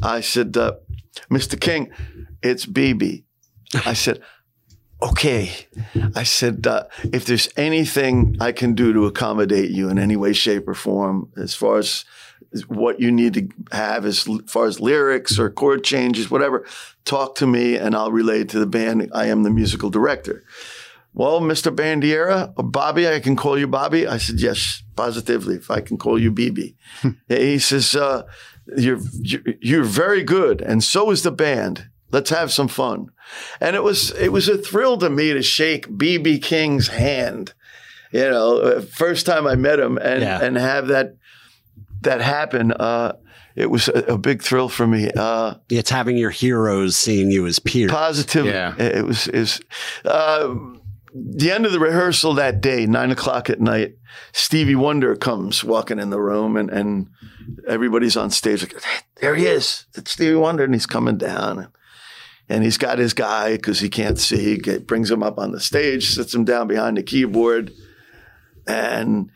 I 0.04 0.22
said, 0.22 0.56
uh, 0.58 0.74
"Mr. 1.30 1.60
King, 1.60 1.90
it's 2.44 2.66
BB." 2.66 3.24
I 3.86 3.94
said, 3.94 4.22
"Okay." 5.02 5.52
I 6.14 6.24
said, 6.24 6.68
uh, 6.68 6.84
"If 7.14 7.26
there's 7.26 7.50
anything 7.56 8.36
I 8.40 8.52
can 8.52 8.74
do 8.74 8.92
to 8.94 9.06
accommodate 9.06 9.72
you 9.72 9.90
in 9.90 9.98
any 9.98 10.18
way, 10.18 10.34
shape, 10.34 10.68
or 10.68 10.74
form, 10.74 11.30
as 11.38 11.56
far 11.56 11.78
as 11.78 12.06
what 12.68 13.00
you 13.00 13.12
need 13.12 13.34
to 13.36 13.48
have 13.72 14.06
as 14.06 14.28
far 14.48 14.66
as 14.66 14.82
lyrics 14.82 15.40
or 15.40 15.50
chord 15.50 15.86
changes, 15.86 16.30
whatever, 16.30 16.66
talk 17.06 17.36
to 17.36 17.48
me, 17.48 17.78
and 17.78 17.96
I'll 17.96 18.12
relay 18.12 18.42
it 18.42 18.50
to 18.50 18.60
the 18.60 18.66
band. 18.66 19.10
I 19.14 19.28
am 19.28 19.44
the 19.44 19.50
musical 19.50 19.90
director." 19.90 20.44
Well, 21.14 21.42
Mr. 21.42 21.76
Bandiera, 21.76 22.54
or 22.56 22.64
Bobby, 22.64 23.08
I 23.08 23.20
can 23.20 23.36
call 23.36 23.58
you 23.60 23.68
Bobby. 23.68 24.08
I 24.08 24.18
said, 24.18 24.40
yes, 24.40 24.82
positively, 24.96 25.56
if 25.56 25.70
I 25.70 25.82
can 25.82 25.98
call 25.98 26.18
you 26.18 26.32
BB. 26.32 26.76
he 27.28 27.60
says, 27.60 27.96
uh, 27.96 28.24
you're, 28.78 29.00
you're, 29.22 29.42
you're 29.62 29.84
very 29.84 30.24
good. 30.24 30.62
And 30.62 30.84
so 30.84 31.12
is 31.12 31.24
the 31.24 31.32
band. 31.32 31.90
Let's 32.12 32.30
have 32.30 32.52
some 32.52 32.68
fun. 32.70 33.08
And 33.60 33.76
it 33.76 33.84
was, 33.84 34.12
it 34.12 34.32
was 34.32 34.48
a 34.48 34.58
thrill 34.58 34.98
to 35.00 35.10
me 35.10 35.34
to 35.34 35.42
shake 35.42 35.88
BB 35.90 36.42
King's 36.44 36.88
hand. 36.88 37.54
You 38.14 38.30
know, 38.30 38.58
uh, 38.60 38.82
first 38.82 39.26
time 39.26 39.48
I 39.48 39.56
met 39.56 39.80
him 39.80 39.98
and, 39.98 40.22
Yeah. 40.22 40.42
and 40.42 40.58
have 40.58 40.88
that, 40.88 41.16
that 42.02 42.22
happen. 42.22 42.72
Uh, 42.72 43.14
it 43.56 43.70
was 43.70 43.90
a, 43.90 44.14
a 44.14 44.18
big 44.18 44.42
thrill 44.42 44.70
for 44.70 44.88
me. 44.88 45.12
Uh, 45.16 45.56
It's 45.70 45.90
having 45.90 46.16
your 46.18 46.30
heroes 46.32 46.96
seeing 46.96 47.32
you 47.32 47.46
as 47.48 47.60
peers. 47.60 47.92
Positively. 47.92 48.52
Yeah. 48.52 48.76
It 48.78 48.96
it 48.98 49.06
was 49.06 49.28
is 49.28 49.60
uh, 50.06 50.56
the 51.14 51.52
end 51.52 51.66
of 51.66 51.72
the 51.72 51.80
rehearsal 51.80 52.34
that 52.36 52.62
day, 52.62 52.86
nine 52.86 53.12
o'clock 53.12 53.50
at 53.50 53.60
night. 53.60 53.96
Stevie 54.34 54.76
Wonder 54.76 55.16
comes 55.16 55.64
walking 55.64 56.00
in 56.00 56.10
the 56.10 56.22
room, 56.22 56.56
and 56.58 56.70
and 56.70 57.08
everybody's 57.68 58.18
on 58.18 58.32
stage 58.32 58.62
like, 58.62 58.82
there 59.22 59.36
he 59.36 59.46
is, 59.46 59.86
it's 59.96 60.12
Stevie 60.12 60.36
Wonder, 60.36 60.64
and 60.64 60.74
he's 60.74 60.86
coming 60.86 61.18
down. 61.18 61.70
And 62.50 62.66
he's 62.66 62.78
got 62.78 62.98
his 62.98 63.14
guy 63.14 63.56
because 63.56 63.80
he 63.80 63.88
can't 63.88 64.20
see. 64.20 64.58
Get, 64.58 64.86
brings 64.86 65.10
him 65.10 65.24
up 65.24 65.40
on 65.40 65.52
the 65.52 65.60
stage, 65.62 66.10
sits 66.10 66.36
him 66.36 66.44
down 66.44 66.68
behind 66.68 66.98
the 66.98 67.04
keyboard, 67.04 67.72
and 68.68 69.30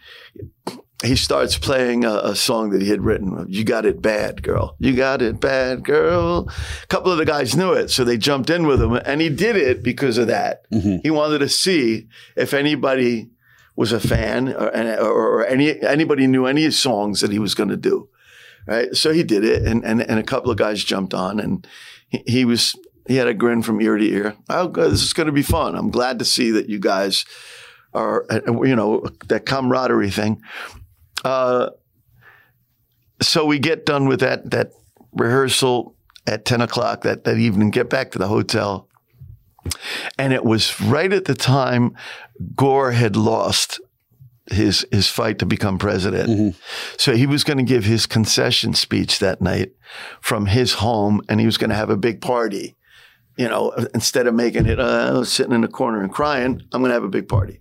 he 1.03 1.15
starts 1.15 1.57
playing 1.57 2.05
a, 2.05 2.13
a 2.23 2.35
song 2.35 2.69
that 2.69 2.81
he 2.81 2.89
had 2.89 3.03
written. 3.03 3.45
You 3.49 3.63
got 3.63 3.85
it 3.85 4.01
bad, 4.01 4.41
girl. 4.41 4.75
You 4.79 4.95
got 4.95 5.21
it 5.21 5.39
bad, 5.39 5.83
girl. 5.83 6.49
A 6.83 6.87
couple 6.87 7.11
of 7.11 7.17
the 7.17 7.25
guys 7.25 7.55
knew 7.55 7.73
it, 7.73 7.89
so 7.89 8.03
they 8.03 8.17
jumped 8.17 8.49
in 8.49 8.65
with 8.65 8.81
him, 8.81 8.93
and 8.93 9.19
he 9.21 9.29
did 9.29 9.55
it 9.57 9.83
because 9.83 10.17
of 10.17 10.27
that. 10.27 10.69
Mhm. 10.71 11.01
He 11.03 11.11
wanted 11.11 11.39
to 11.39 11.49
see 11.49 12.07
if 12.35 12.53
anybody 12.53 13.29
was 13.75 13.91
a 13.91 13.99
fan 13.99 14.49
or, 14.49 14.69
or, 14.99 15.39
or 15.41 15.45
any 15.45 15.81
anybody 15.83 16.27
knew 16.27 16.45
any 16.45 16.71
songs 16.71 17.19
that 17.19 17.31
he 17.31 17.39
was 17.39 17.55
going 17.55 17.69
to 17.69 17.77
do. 17.77 18.07
Right, 18.67 18.95
so 18.95 19.11
he 19.11 19.21
did 19.23 19.43
it, 19.43 19.63
and, 19.63 19.83
and 19.85 20.01
and 20.01 20.17
a 20.17 20.23
couple 20.23 20.49
of 20.49 20.57
guys 20.57 20.83
jumped 20.83 21.13
on, 21.13 21.39
and 21.39 21.67
he, 22.09 22.23
he 22.25 22.45
was 22.45 22.73
he 23.07 23.17
had 23.17 23.27
a 23.27 23.33
grin 23.33 23.61
from 23.61 23.79
ear 23.81 23.97
to 23.97 24.03
ear. 24.09 24.35
Oh, 24.49 24.67
good, 24.69 24.91
this 24.91 25.03
is 25.03 25.13
going 25.13 25.27
to 25.27 25.33
be 25.33 25.43
fun. 25.43 25.75
I'm 25.75 25.91
glad 25.91 26.17
to 26.19 26.25
see 26.25 26.49
that 26.51 26.67
you 26.67 26.79
guys 26.79 27.25
are, 27.93 28.25
uh, 28.29 28.39
you 28.63 28.75
know, 28.75 29.05
that 29.27 29.45
camaraderie 29.45 30.09
thing. 30.09 30.41
Uh, 31.25 31.71
so 33.21 33.45
we 33.45 33.59
get 33.59 33.85
done 33.85 34.07
with 34.07 34.19
that 34.19 34.51
that 34.51 34.71
rehearsal 35.11 35.95
at 36.27 36.45
ten 36.45 36.61
o'clock 36.61 37.01
that 37.01 37.23
that 37.23 37.37
evening. 37.37 37.71
Get 37.71 37.89
back 37.89 38.11
to 38.11 38.19
the 38.19 38.27
hotel, 38.27 38.87
and 40.19 40.31
it 40.33 40.45
was 40.45 40.79
right 40.79 41.11
at 41.11 41.25
the 41.25 41.33
time 41.33 41.95
Gore 42.55 42.91
had 42.91 43.15
lost 43.15 43.81
his 44.51 44.85
his 44.91 45.07
fight 45.07 45.39
to 45.39 45.45
become 45.45 45.79
president. 45.79 46.55
So 46.97 47.15
he 47.15 47.25
was 47.25 47.43
going 47.43 47.57
to 47.57 47.63
give 47.63 47.85
his 47.85 48.05
concession 48.05 48.75
speech 48.75 49.17
that 49.19 49.41
night 49.41 49.71
from 50.21 50.45
his 50.45 50.73
home, 50.73 51.21
and 51.27 51.39
he 51.39 51.47
was 51.47 51.57
going 51.57 51.71
to 51.71 51.75
have 51.75 51.89
a 51.89 51.97
big 51.97 52.21
party. 52.21 52.75
You 53.37 53.49
know, 53.49 53.71
instead 53.93 54.27
of 54.27 54.35
making 54.35 54.67
it 54.67 54.79
uh, 54.79 55.23
sitting 55.25 55.53
in 55.53 55.61
the 55.61 55.67
corner 55.67 56.01
and 56.01 56.13
crying, 56.13 56.61
I'm 56.71 56.81
going 56.81 56.89
to 56.89 56.93
have 56.93 57.03
a 57.03 57.09
big 57.09 57.27
party. 57.27 57.59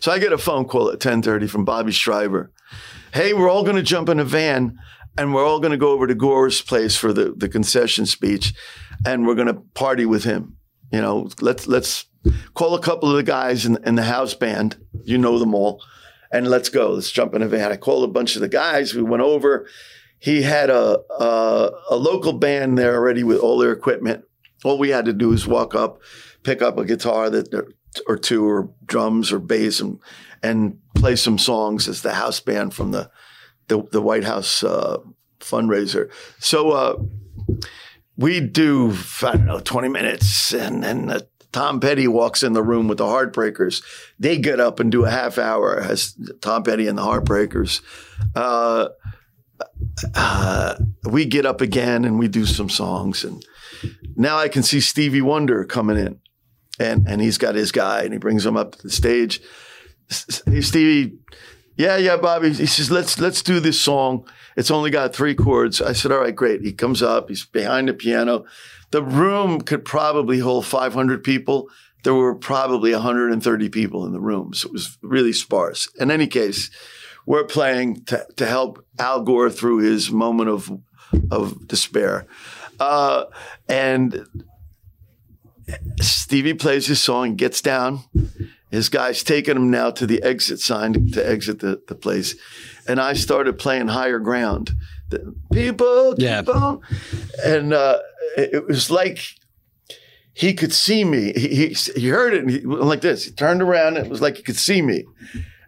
So 0.00 0.12
I 0.12 0.18
get 0.18 0.32
a 0.32 0.38
phone 0.38 0.64
call 0.64 0.90
at 0.90 1.00
10:30 1.00 1.48
from 1.48 1.64
Bobby 1.64 1.92
Shriver. 1.92 2.52
Hey, 3.12 3.32
we're 3.32 3.50
all 3.50 3.62
going 3.64 3.76
to 3.76 3.82
jump 3.82 4.08
in 4.08 4.20
a 4.20 4.24
van 4.24 4.78
and 5.16 5.34
we're 5.34 5.44
all 5.44 5.60
going 5.60 5.72
to 5.72 5.78
go 5.78 5.90
over 5.90 6.06
to 6.06 6.14
Gore's 6.14 6.60
place 6.62 6.96
for 6.96 7.12
the, 7.12 7.32
the 7.36 7.48
concession 7.48 8.06
speech 8.06 8.54
and 9.06 9.26
we're 9.26 9.34
going 9.34 9.48
to 9.48 9.62
party 9.74 10.06
with 10.06 10.24
him. 10.24 10.56
You 10.92 11.00
know, 11.00 11.28
let's 11.40 11.66
let's 11.66 12.06
call 12.54 12.74
a 12.74 12.80
couple 12.80 13.10
of 13.10 13.16
the 13.16 13.22
guys 13.22 13.66
in, 13.66 13.78
in 13.84 13.94
the 13.94 14.04
house 14.04 14.34
band. 14.34 14.76
You 15.04 15.18
know 15.18 15.38
them 15.38 15.54
all. 15.54 15.82
And 16.30 16.46
let's 16.48 16.68
go. 16.68 16.92
Let's 16.92 17.10
jump 17.10 17.34
in 17.34 17.42
a 17.42 17.48
van. 17.48 17.72
I 17.72 17.76
called 17.76 18.04
a 18.04 18.12
bunch 18.12 18.36
of 18.36 18.42
the 18.42 18.48
guys. 18.48 18.94
We 18.94 19.02
went 19.02 19.22
over. 19.22 19.66
He 20.18 20.42
had 20.42 20.68
a, 20.68 20.98
a 21.18 21.70
a 21.90 21.96
local 21.96 22.34
band 22.34 22.76
there 22.76 22.94
already 22.94 23.24
with 23.24 23.38
all 23.38 23.56
their 23.58 23.72
equipment. 23.72 24.24
All 24.64 24.78
we 24.78 24.90
had 24.90 25.04
to 25.06 25.12
do 25.12 25.28
was 25.28 25.46
walk 25.46 25.74
up, 25.74 26.02
pick 26.42 26.60
up 26.60 26.76
a 26.76 26.84
guitar 26.84 27.30
that 27.30 27.50
or 28.06 28.16
two 28.16 28.46
or 28.48 28.70
drums 28.84 29.32
or 29.32 29.38
bass 29.38 29.80
and 29.80 29.98
and 30.42 30.78
play 30.94 31.16
some 31.16 31.38
songs 31.38 31.88
as 31.88 32.02
the 32.02 32.14
house 32.14 32.40
band 32.40 32.74
from 32.74 32.90
the 32.92 33.10
the, 33.68 33.82
the 33.92 34.02
White 34.02 34.24
House 34.24 34.64
uh, 34.64 34.98
fundraiser. 35.40 36.10
So 36.38 36.70
uh, 36.70 36.96
we 38.16 38.40
do 38.40 38.94
I 39.22 39.32
don't 39.32 39.46
know 39.46 39.60
twenty 39.60 39.88
minutes, 39.88 40.52
and 40.52 40.82
then 40.82 41.10
uh, 41.10 41.20
Tom 41.52 41.80
Petty 41.80 42.08
walks 42.08 42.42
in 42.42 42.52
the 42.52 42.62
room 42.62 42.88
with 42.88 42.98
the 42.98 43.04
Heartbreakers. 43.04 43.82
They 44.18 44.38
get 44.38 44.60
up 44.60 44.80
and 44.80 44.92
do 44.92 45.04
a 45.04 45.10
half 45.10 45.38
hour 45.38 45.78
as 45.78 46.14
Tom 46.40 46.62
Petty 46.62 46.86
and 46.88 46.98
the 46.98 47.02
Heartbreakers. 47.02 47.80
Uh, 48.34 48.88
uh, 50.14 50.76
we 51.04 51.24
get 51.24 51.46
up 51.46 51.60
again 51.60 52.04
and 52.04 52.18
we 52.18 52.28
do 52.28 52.46
some 52.46 52.68
songs, 52.68 53.24
and 53.24 53.44
now 54.16 54.38
I 54.38 54.48
can 54.48 54.62
see 54.62 54.80
Stevie 54.80 55.22
Wonder 55.22 55.64
coming 55.64 55.96
in 55.96 56.20
and 56.78 57.06
and 57.06 57.20
he's 57.20 57.38
got 57.38 57.54
his 57.54 57.72
guy 57.72 58.02
and 58.02 58.12
he 58.12 58.18
brings 58.18 58.44
him 58.44 58.56
up 58.56 58.76
to 58.76 58.82
the 58.82 58.90
stage. 58.90 59.40
Stevie, 60.10 61.18
yeah, 61.76 61.96
yeah, 61.96 62.16
Bobby. 62.16 62.52
He 62.52 62.66
says, 62.66 62.90
let's 62.90 63.18
let's 63.18 63.42
do 63.42 63.60
this 63.60 63.80
song. 63.80 64.28
It's 64.56 64.70
only 64.70 64.90
got 64.90 65.14
three 65.14 65.34
chords. 65.34 65.80
I 65.80 65.92
said, 65.92 66.10
all 66.10 66.20
right, 66.20 66.34
great. 66.34 66.62
He 66.62 66.72
comes 66.72 67.02
up, 67.02 67.28
he's 67.28 67.46
behind 67.46 67.88
the 67.88 67.94
piano. 67.94 68.44
The 68.90 69.02
room 69.02 69.60
could 69.60 69.84
probably 69.84 70.38
hold 70.38 70.66
500 70.66 71.22
people. 71.22 71.68
There 72.02 72.14
were 72.14 72.34
probably 72.34 72.92
130 72.92 73.68
people 73.68 74.06
in 74.06 74.12
the 74.12 74.20
room. 74.20 74.54
So 74.54 74.68
it 74.68 74.72
was 74.72 74.98
really 75.02 75.32
sparse. 75.32 75.88
In 76.00 76.10
any 76.10 76.26
case, 76.26 76.70
we're 77.26 77.44
playing 77.44 78.04
to, 78.06 78.26
to 78.36 78.46
help 78.46 78.84
Al 78.98 79.22
Gore 79.22 79.50
through 79.50 79.78
his 79.78 80.10
moment 80.10 80.50
of 80.50 80.72
of 81.30 81.68
despair. 81.68 82.26
Uh, 82.80 83.24
and 83.68 84.26
Stevie 86.00 86.54
plays 86.54 86.86
his 86.86 87.00
song, 87.00 87.34
gets 87.36 87.60
down. 87.60 88.00
His 88.70 88.88
guy's 88.88 89.22
taking 89.22 89.56
him 89.56 89.70
now 89.70 89.90
to 89.92 90.06
the 90.06 90.22
exit 90.22 90.60
sign 90.60 91.10
to 91.12 91.26
exit 91.26 91.60
the, 91.60 91.80
the 91.88 91.94
place. 91.94 92.36
And 92.86 93.00
I 93.00 93.14
started 93.14 93.58
playing 93.58 93.88
higher 93.88 94.18
ground. 94.18 94.72
The 95.10 95.34
people 95.52 96.14
Yeah. 96.18 96.42
on. 96.42 96.80
And 97.44 97.72
uh, 97.72 97.98
it, 98.36 98.54
it 98.54 98.66
was 98.66 98.90
like 98.90 99.20
he 100.34 100.52
could 100.54 100.72
see 100.72 101.02
me. 101.04 101.32
He, 101.34 101.48
he, 101.48 101.66
he 101.96 102.08
heard 102.08 102.34
it 102.34 102.42
and 102.42 102.50
he 102.50 102.66
went 102.66 102.82
like 102.84 103.00
this. 103.00 103.24
He 103.24 103.30
turned 103.30 103.62
around 103.62 103.96
it 103.96 104.08
was 104.10 104.20
like 104.20 104.36
he 104.36 104.42
could 104.42 104.56
see 104.58 104.82
me. 104.82 105.04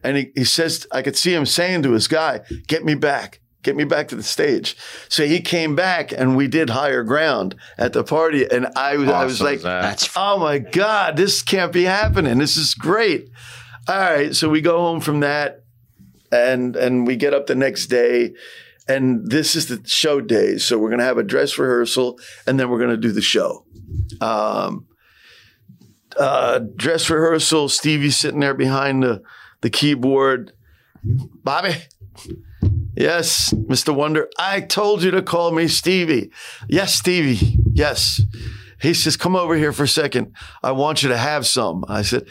And 0.04 0.16
he, 0.16 0.30
he 0.34 0.44
says, 0.44 0.86
I 0.92 1.02
could 1.02 1.16
see 1.16 1.34
him 1.34 1.46
saying 1.46 1.82
to 1.84 1.92
his 1.92 2.06
guy, 2.08 2.40
get 2.66 2.84
me 2.84 2.94
back, 2.94 3.40
get 3.62 3.76
me 3.76 3.84
back 3.84 4.08
to 4.08 4.16
the 4.16 4.22
stage. 4.22 4.76
So 5.08 5.26
he 5.26 5.40
came 5.40 5.76
back 5.76 6.12
and 6.12 6.36
we 6.36 6.48
did 6.48 6.70
higher 6.70 7.02
ground 7.02 7.56
at 7.76 7.92
the 7.92 8.04
party. 8.04 8.46
And 8.50 8.68
I, 8.76 8.96
was 8.96 9.08
I 9.08 9.24
was 9.24 9.40
like, 9.40 9.56
is? 9.56 9.62
That's 9.62 10.10
oh 10.16 10.38
my 10.38 10.58
God, 10.58 11.16
this 11.16 11.42
can't 11.42 11.72
be 11.72 11.84
happening. 11.84 12.38
This 12.38 12.56
is 12.56 12.74
great. 12.74 13.28
All 13.88 13.98
right. 13.98 14.34
So 14.34 14.48
we 14.48 14.60
go 14.60 14.78
home 14.78 15.00
from 15.00 15.20
that 15.20 15.64
and, 16.32 16.76
and 16.76 17.06
we 17.06 17.16
get 17.16 17.34
up 17.34 17.46
the 17.46 17.54
next 17.54 17.86
day. 17.86 18.34
And 18.88 19.30
this 19.30 19.54
is 19.54 19.68
the 19.68 19.80
show 19.86 20.20
day. 20.20 20.58
So 20.58 20.78
we're 20.78 20.88
going 20.88 20.98
to 20.98 21.04
have 21.04 21.18
a 21.18 21.22
dress 21.22 21.58
rehearsal 21.58 22.18
and 22.46 22.58
then 22.58 22.70
we're 22.70 22.78
going 22.78 22.90
to 22.90 22.96
do 22.96 23.12
the 23.12 23.22
show. 23.22 23.64
Um, 24.20 24.86
uh, 26.18 26.60
dress 26.76 27.08
rehearsal, 27.08 27.68
Stevie's 27.68 28.16
sitting 28.16 28.40
there 28.40 28.54
behind 28.54 29.02
the, 29.02 29.22
the 29.60 29.70
keyboard. 29.70 30.52
Bobby, 31.04 31.74
yes, 32.96 33.52
Mr. 33.52 33.94
Wonder, 33.94 34.28
I 34.38 34.60
told 34.60 35.02
you 35.02 35.10
to 35.12 35.22
call 35.22 35.52
me 35.52 35.68
Stevie. 35.68 36.30
Yes, 36.68 36.94
Stevie, 36.94 37.58
yes. 37.72 38.20
He 38.80 38.94
says, 38.94 39.16
come 39.16 39.36
over 39.36 39.54
here 39.56 39.72
for 39.72 39.82
a 39.84 39.88
second. 39.88 40.34
I 40.62 40.72
want 40.72 41.02
you 41.02 41.10
to 41.10 41.16
have 41.16 41.46
some. 41.46 41.84
I 41.88 42.02
said, 42.02 42.26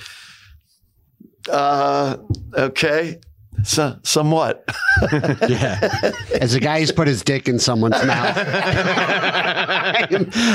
uh, 1.50 2.18
okay. 2.56 3.20
So, 3.64 3.98
somewhat. 4.04 4.64
yeah. 5.50 6.12
As 6.40 6.54
a 6.56 6.62
guy 6.62 6.80
who's 6.80 6.94
put 6.94 7.08
his 7.10 7.22
dick 7.24 7.50
in 7.50 7.60
someone's 7.60 8.02
mouth, 8.06 8.38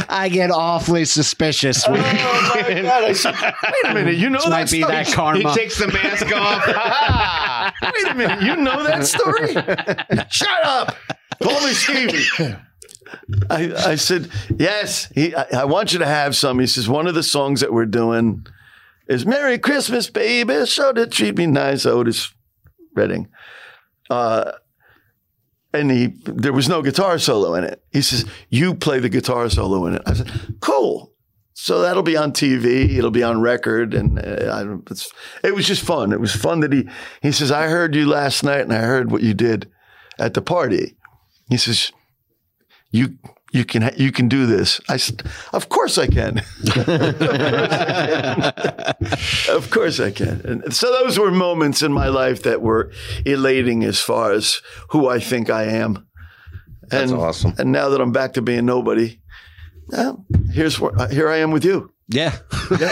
I 0.09 0.29
get 0.33 0.51
awfully 0.51 1.05
suspicious. 1.05 1.87
when- 1.87 2.01
Oh 2.01 2.53
my 2.55 2.81
God. 2.83 3.05
I 3.05 3.13
said, 3.13 3.35
wait 3.35 3.91
a 3.91 3.95
minute. 3.95 4.15
You 4.17 4.31
know 4.31 4.39
this 4.39 4.45
that 4.45 4.51
might 4.51 4.71
be 4.71 4.81
story? 4.81 4.95
that 4.95 5.13
karma. 5.13 5.51
He 5.51 5.55
takes 5.55 5.79
the 5.79 5.89
mask 5.89 6.27
off. 6.35 6.65
Wait 7.95 8.09
a 8.09 8.15
minute. 8.15 8.43
You 8.43 8.57
know 8.57 8.83
that 8.85 9.07
story? 9.07 9.53
Shut 10.31 10.65
up. 10.65 10.97
Call 11.43 11.61
me 11.61 11.73
Stevie. 11.73 12.57
I, 13.51 13.73
I 13.75 13.95
said, 13.97 14.31
yes, 14.57 15.11
he, 15.15 15.35
I, 15.35 15.47
I 15.59 15.65
want 15.65 15.93
you 15.93 15.99
to 16.01 16.07
have 16.07 16.37
some. 16.37 16.59
He 16.59 16.67
says, 16.67 16.89
one 16.89 17.07
of 17.07 17.15
the 17.15 17.23
songs 17.23 17.61
that 17.61 17.73
we're 17.73 17.87
doing 17.87 18.47
is 19.09 19.27
Merry 19.27 19.59
Christmas, 19.59 20.11
baby. 20.11 20.67
Show 20.67 20.93
to 20.93 21.07
treat 21.07 21.37
me 21.37 21.47
nice, 21.47 21.87
Otis 21.87 22.33
Redding. 22.95 23.29
Uh, 24.11 24.53
and 25.73 25.91
he, 25.91 26.07
there 26.25 26.53
was 26.53 26.69
no 26.69 26.83
guitar 26.83 27.19
solo 27.19 27.55
in 27.55 27.65
it. 27.65 27.83
He 27.93 28.03
says, 28.03 28.25
you 28.49 28.75
play 28.75 29.01
the 29.01 29.09
guitar 29.09 29.49
solo 29.51 29.87
in 29.87 29.95
it. 29.95 30.03
I 30.07 30.15
said, 30.15 30.31
cool. 30.61 31.14
So 31.55 31.81
that'll 31.83 32.03
be 32.03 32.17
on 32.17 32.33
TV. 32.33 32.97
It'll 32.97 33.13
be 33.13 33.23
on 33.23 33.41
record, 33.41 33.95
and 33.95 34.19
uh, 34.19 34.53
I 34.53 34.63
it 35.47 35.55
was 35.55 35.67
just 35.67 35.83
fun. 35.83 36.13
It 36.13 36.21
was 36.21 36.35
fun 36.35 36.59
that 36.61 36.73
he 36.73 36.89
he 37.23 37.31
says 37.31 37.53
I 37.53 37.69
heard 37.69 37.95
you 37.95 38.07
last 38.07 38.43
night, 38.43 38.63
and 38.63 38.73
I 38.73 38.81
heard 38.81 39.13
what 39.13 39.23
you 39.23 39.35
did 39.35 39.71
at 40.19 40.35
the 40.35 40.43
party. 40.43 40.97
He 41.49 41.57
says 41.57 41.93
you 42.91 43.19
you 43.53 43.65
can 43.65 43.89
you 43.97 44.11
can 44.11 44.29
do 44.29 44.47
this. 44.47 44.81
I 44.89 44.97
said, 44.97 45.23
of 45.53 45.69
course 45.69 45.97
I 45.97 46.09
can. 46.09 46.39
of 49.49 49.71
course 49.71 50.01
I 50.01 50.11
can. 50.11 50.41
And 50.45 50.75
so 50.75 50.91
those 50.91 51.21
were 51.21 51.31
moments 51.31 51.83
in 51.83 51.93
my 51.93 52.09
life 52.09 52.43
that 52.43 52.63
were 52.63 52.91
elating 53.25 53.85
as 53.85 54.01
far 54.01 54.33
as 54.33 54.61
who 54.89 55.09
I 55.09 55.21
think 55.21 55.51
I 55.51 55.67
am. 55.67 56.09
That's 56.89 57.13
awesome. 57.13 57.55
And 57.57 57.71
now 57.71 57.91
that 57.91 58.01
I'm 58.01 58.11
back 58.11 58.33
to 58.33 58.43
being 58.43 58.67
nobody, 58.67 59.21
well, 59.89 60.25
here's 60.53 60.79
where 60.81 60.93
uh, 60.99 61.09
here 61.09 61.29
I 61.29 61.39
am 61.39 61.51
with 61.51 61.65
you. 61.65 61.93
yeah. 62.09 62.37
Here 62.69 62.89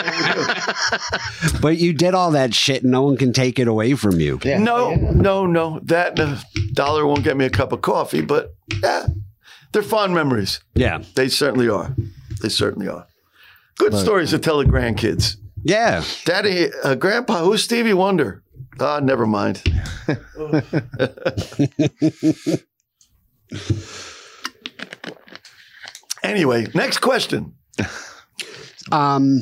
I 0.00 0.12
am 0.14 0.36
with 0.46 1.52
you. 1.52 1.58
But 1.60 1.76
you 1.78 1.92
did 1.92 2.14
all 2.14 2.30
that 2.32 2.54
shit 2.54 2.82
and 2.82 2.92
no 2.92 3.02
one 3.02 3.16
can 3.16 3.32
take 3.32 3.58
it 3.58 3.68
away 3.68 3.94
from 3.94 4.18
you. 4.20 4.38
No, 4.44 4.94
no, 4.94 5.46
no. 5.46 5.80
That 5.82 6.18
uh, 6.20 6.38
dollar 6.72 7.06
won't 7.06 7.22
get 7.24 7.36
me 7.36 7.44
a 7.44 7.50
cup 7.50 7.72
of 7.72 7.82
coffee, 7.82 8.22
but 8.22 8.54
yeah, 8.82 9.06
they're 9.72 9.82
fond 9.82 10.14
memories. 10.14 10.60
Yeah. 10.74 11.02
They 11.14 11.28
certainly 11.28 11.68
are. 11.68 11.94
They 12.42 12.48
certainly 12.48 12.88
are. 12.88 13.06
Good 13.76 13.94
stories 13.94 14.30
to 14.30 14.38
tell 14.38 14.58
the 14.58 14.64
grandkids. 14.64 15.36
Yeah. 15.62 16.02
Daddy, 16.24 16.68
uh, 16.82 16.94
Grandpa, 16.94 17.42
who's 17.44 17.62
Stevie 17.64 17.94
Wonder? 17.94 18.42
Ah, 18.80 19.00
never 19.00 19.26
mind. 19.26 19.62
anyway, 26.24 26.66
next 26.74 26.98
question. 26.98 27.54
Um, 28.92 29.40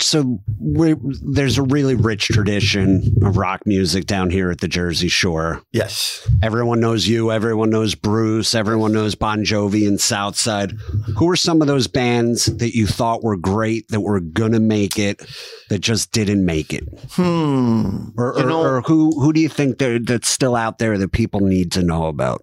so 0.00 0.40
we 0.58 0.94
there's 1.22 1.58
a 1.58 1.62
really 1.62 1.94
rich 1.94 2.28
tradition 2.28 3.14
of 3.22 3.36
rock 3.36 3.60
music 3.66 4.06
down 4.06 4.30
here 4.30 4.50
at 4.50 4.60
the 4.60 4.68
Jersey 4.68 5.08
Shore. 5.08 5.62
Yes. 5.72 6.26
Everyone 6.42 6.80
knows 6.80 7.06
you. 7.06 7.30
Everyone 7.30 7.70
knows 7.70 7.94
Bruce. 7.94 8.54
Everyone 8.54 8.92
knows 8.92 9.14
Bon 9.14 9.44
Jovi 9.44 9.86
and 9.86 10.00
Southside. 10.00 10.72
Who 11.18 11.28
are 11.30 11.36
some 11.36 11.60
of 11.60 11.68
those 11.68 11.86
bands 11.86 12.46
that 12.46 12.74
you 12.74 12.86
thought 12.86 13.22
were 13.22 13.36
great 13.36 13.88
that 13.88 14.00
were 14.00 14.20
gonna 14.20 14.60
make 14.60 14.98
it 14.98 15.20
that 15.68 15.80
just 15.80 16.12
didn't 16.12 16.44
make 16.44 16.72
it? 16.72 16.84
Hmm. 17.12 18.08
Or, 18.16 18.34
You 18.38 18.46
know- 18.46 18.62
or 18.62 18.80
who 18.82 19.12
who 19.20 19.32
do 19.32 19.40
you 19.40 19.48
think 19.48 19.78
that's 19.78 20.28
still 20.28 20.56
out 20.56 20.78
there 20.78 20.96
that 20.98 21.12
people 21.12 21.40
need 21.40 21.72
to 21.72 21.82
know 21.82 22.06
about? 22.06 22.40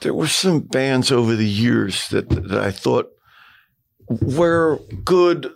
There 0.00 0.14
were 0.14 0.28
some 0.28 0.60
bands 0.60 1.10
over 1.10 1.34
the 1.36 1.46
years 1.48 2.08
that, 2.08 2.28
that 2.28 2.58
I 2.58 2.70
thought 2.70 3.10
were 4.08 4.78
good 5.04 5.52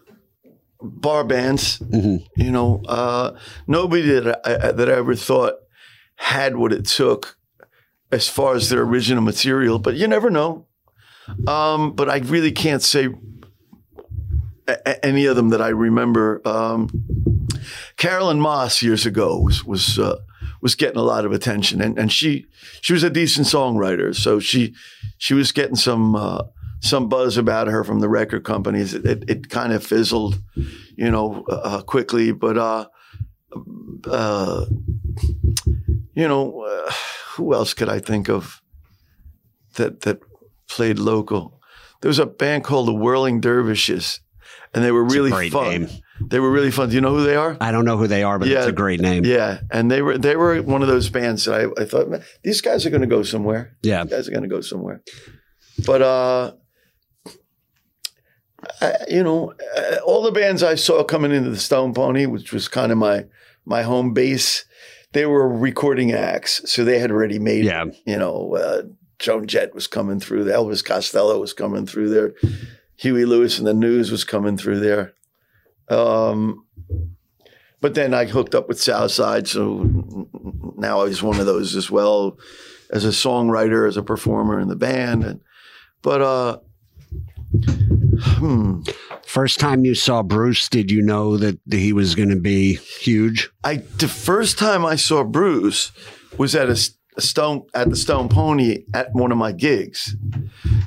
bar 0.80 1.24
bands. 1.24 1.78
Mhm. 1.78 2.26
You 2.36 2.50
know, 2.50 2.82
uh, 2.88 3.32
nobody 3.66 4.02
that 4.02 4.40
I, 4.46 4.72
that 4.72 4.88
I 4.88 4.92
ever 4.94 5.14
thought 5.14 5.54
had 6.16 6.56
what 6.56 6.72
it 6.72 6.84
took 6.84 7.36
as 8.10 8.28
far 8.28 8.54
as 8.54 8.68
their 8.68 8.82
original 8.82 9.22
material, 9.22 9.78
but 9.78 9.94
you 9.94 10.06
never 10.06 10.28
know. 10.30 10.66
Um, 11.46 11.92
but 11.94 12.10
I 12.10 12.18
really 12.18 12.52
can't 12.52 12.82
say 12.82 13.08
a- 14.68 15.04
any 15.06 15.26
of 15.26 15.36
them 15.36 15.50
that 15.50 15.62
I 15.62 15.68
remember. 15.68 16.40
Um, 16.44 16.88
Carolyn 17.96 18.40
Moss 18.40 18.82
years 18.82 19.06
ago 19.06 19.38
was 19.40 19.64
was 19.64 19.98
uh, 19.98 20.16
was 20.62 20.74
getting 20.76 20.96
a 20.96 21.02
lot 21.02 21.24
of 21.26 21.32
attention, 21.32 21.82
and, 21.82 21.98
and 21.98 22.10
she 22.10 22.46
she 22.80 22.92
was 22.94 23.02
a 23.02 23.10
decent 23.10 23.46
songwriter, 23.48 24.14
so 24.14 24.38
she 24.40 24.74
she 25.18 25.34
was 25.34 25.52
getting 25.52 25.76
some 25.76 26.14
uh, 26.16 26.44
some 26.80 27.08
buzz 27.08 27.36
about 27.36 27.66
her 27.66 27.84
from 27.84 28.00
the 28.00 28.08
record 28.08 28.44
companies. 28.44 28.94
It, 28.94 29.04
it, 29.04 29.24
it 29.30 29.48
kind 29.50 29.72
of 29.72 29.84
fizzled, 29.84 30.38
you 30.96 31.10
know, 31.10 31.44
uh, 31.50 31.82
quickly, 31.82 32.32
but 32.32 32.56
uh, 32.56 32.86
uh, 34.06 34.64
you 36.14 36.28
know, 36.28 36.62
uh, 36.62 36.92
who 37.34 37.52
else 37.54 37.74
could 37.74 37.88
I 37.88 37.98
think 37.98 38.28
of 38.28 38.62
that 39.74 40.00
that 40.02 40.20
played 40.68 40.98
local? 40.98 41.60
There 42.00 42.08
was 42.08 42.18
a 42.18 42.26
band 42.26 42.64
called 42.64 42.88
the 42.88 42.94
Whirling 42.94 43.40
Dervishes, 43.40 44.20
and 44.74 44.84
they 44.84 44.90
were 44.92 45.04
It's 45.04 45.14
really 45.14 45.50
fun. 45.50 45.70
name. 45.70 45.88
They 46.28 46.40
were 46.40 46.50
really 46.50 46.70
fun. 46.70 46.88
Do 46.88 46.94
you 46.94 47.00
know 47.00 47.14
who 47.14 47.24
they 47.24 47.36
are? 47.36 47.56
I 47.60 47.70
don't 47.72 47.84
know 47.84 47.96
who 47.96 48.06
they 48.06 48.22
are, 48.22 48.38
but 48.38 48.48
it's 48.48 48.64
Yeah. 48.64 48.68
a 48.68 48.72
great 48.72 49.00
name. 49.00 49.24
Yeah, 49.24 49.60
and 49.70 49.90
they 49.90 50.02
were 50.02 50.18
they 50.18 50.36
were 50.36 50.60
one 50.62 50.82
of 50.82 50.88
those 50.88 51.08
bands 51.10 51.44
that 51.44 51.54
I, 51.54 51.82
I 51.82 51.84
thought, 51.84 52.08
these 52.42 52.60
guys 52.60 52.84
are 52.86 52.90
going 52.90 53.02
to 53.02 53.06
go 53.06 53.22
somewhere. 53.22 53.76
Yeah. 53.82 54.04
These 54.04 54.12
guys 54.12 54.28
are 54.28 54.32
going 54.32 54.42
to 54.42 54.48
go 54.48 54.60
somewhere. 54.60 55.02
But 55.86 56.02
uh, 56.02 56.52
I, 58.80 58.92
you 59.08 59.22
know, 59.22 59.54
uh, 59.76 59.96
all 60.04 60.22
the 60.22 60.32
bands 60.32 60.62
I 60.62 60.74
saw 60.76 61.02
coming 61.04 61.32
into 61.32 61.50
the 61.50 61.56
Stone 61.58 61.94
Pony, 61.94 62.26
which 62.26 62.52
was 62.52 62.68
kind 62.68 62.92
of 62.92 62.98
my 62.98 63.26
my 63.64 63.82
home 63.82 64.12
base, 64.12 64.64
they 65.12 65.26
were 65.26 65.48
recording 65.48 66.12
acts, 66.12 66.62
so 66.70 66.84
they 66.84 66.98
had 66.98 67.10
already 67.10 67.38
made. 67.38 67.64
Yeah. 67.64 67.86
You 68.06 68.18
know, 68.18 68.54
uh, 68.56 68.82
Joan 69.18 69.46
Jett 69.46 69.74
was 69.74 69.86
coming 69.86 70.20
through. 70.20 70.44
Elvis 70.46 70.84
Costello 70.84 71.38
was 71.40 71.52
coming 71.52 71.86
through 71.86 72.10
there. 72.10 72.34
Huey 72.96 73.24
Lewis 73.24 73.58
and 73.58 73.66
the 73.66 73.74
News 73.74 74.10
was 74.10 74.24
coming 74.24 74.56
through 74.56 74.80
there. 74.80 75.14
Um, 75.88 76.66
but 77.80 77.94
then 77.94 78.14
I 78.14 78.26
hooked 78.26 78.54
up 78.54 78.68
with 78.68 78.80
Southside, 78.80 79.48
so 79.48 80.28
now 80.76 81.00
I 81.00 81.04
was 81.04 81.22
one 81.22 81.40
of 81.40 81.46
those 81.46 81.74
as 81.74 81.90
well, 81.90 82.38
as 82.90 83.04
a 83.04 83.08
songwriter, 83.08 83.88
as 83.88 83.96
a 83.96 84.02
performer 84.02 84.60
in 84.60 84.68
the 84.68 84.76
band. 84.76 85.24
And 85.24 85.40
but 86.02 86.22
uh, 86.22 86.58
hmm, 88.20 88.82
First 89.32 89.60
time 89.60 89.86
you 89.86 89.94
saw 89.94 90.22
Bruce, 90.22 90.68
did 90.68 90.90
you 90.90 91.00
know 91.00 91.38
that 91.38 91.58
he 91.70 91.94
was 91.94 92.14
going 92.14 92.28
to 92.28 92.38
be 92.38 92.74
huge? 92.74 93.50
I 93.64 93.76
the 93.76 94.06
first 94.06 94.58
time 94.58 94.84
I 94.84 94.96
saw 94.96 95.24
Bruce 95.24 95.90
was 96.36 96.54
at 96.54 96.68
a, 96.68 96.78
Stone 97.18 97.66
at 97.74 97.90
the 97.90 97.96
Stone 97.96 98.28
Pony 98.28 98.84
at 98.94 99.12
one 99.12 99.32
of 99.32 99.38
my 99.38 99.52
gigs. 99.52 100.16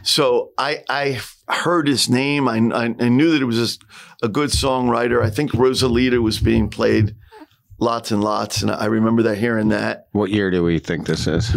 So 0.04 0.52
I 0.58 0.84
I 0.90 1.20
heard 1.48 1.88
his 1.88 2.10
name. 2.10 2.48
I 2.48 2.58
I, 2.58 2.96
I 3.00 3.10
knew 3.10 3.32
that 3.32 3.42
it 3.42 3.46
was 3.46 3.58
just 3.58 3.84
a 4.24 4.28
good 4.28 4.50
songwriter. 4.50 5.22
I 5.22 5.30
think 5.30 5.52
Rosalita 5.52 6.22
was 6.22 6.40
being 6.40 6.70
played 6.70 7.16
lots 7.80 8.12
and 8.12 8.24
lots, 8.24 8.62
and 8.62 8.72
I 8.72 8.86
remember 8.86 9.24
that 9.24 9.38
hearing 9.38 9.70
that. 9.70 10.08
What 10.12 10.32
year 10.32 10.50
do 10.50 10.64
we 10.64 10.80
think 10.80 11.06
this 11.06 11.28
is? 11.28 11.50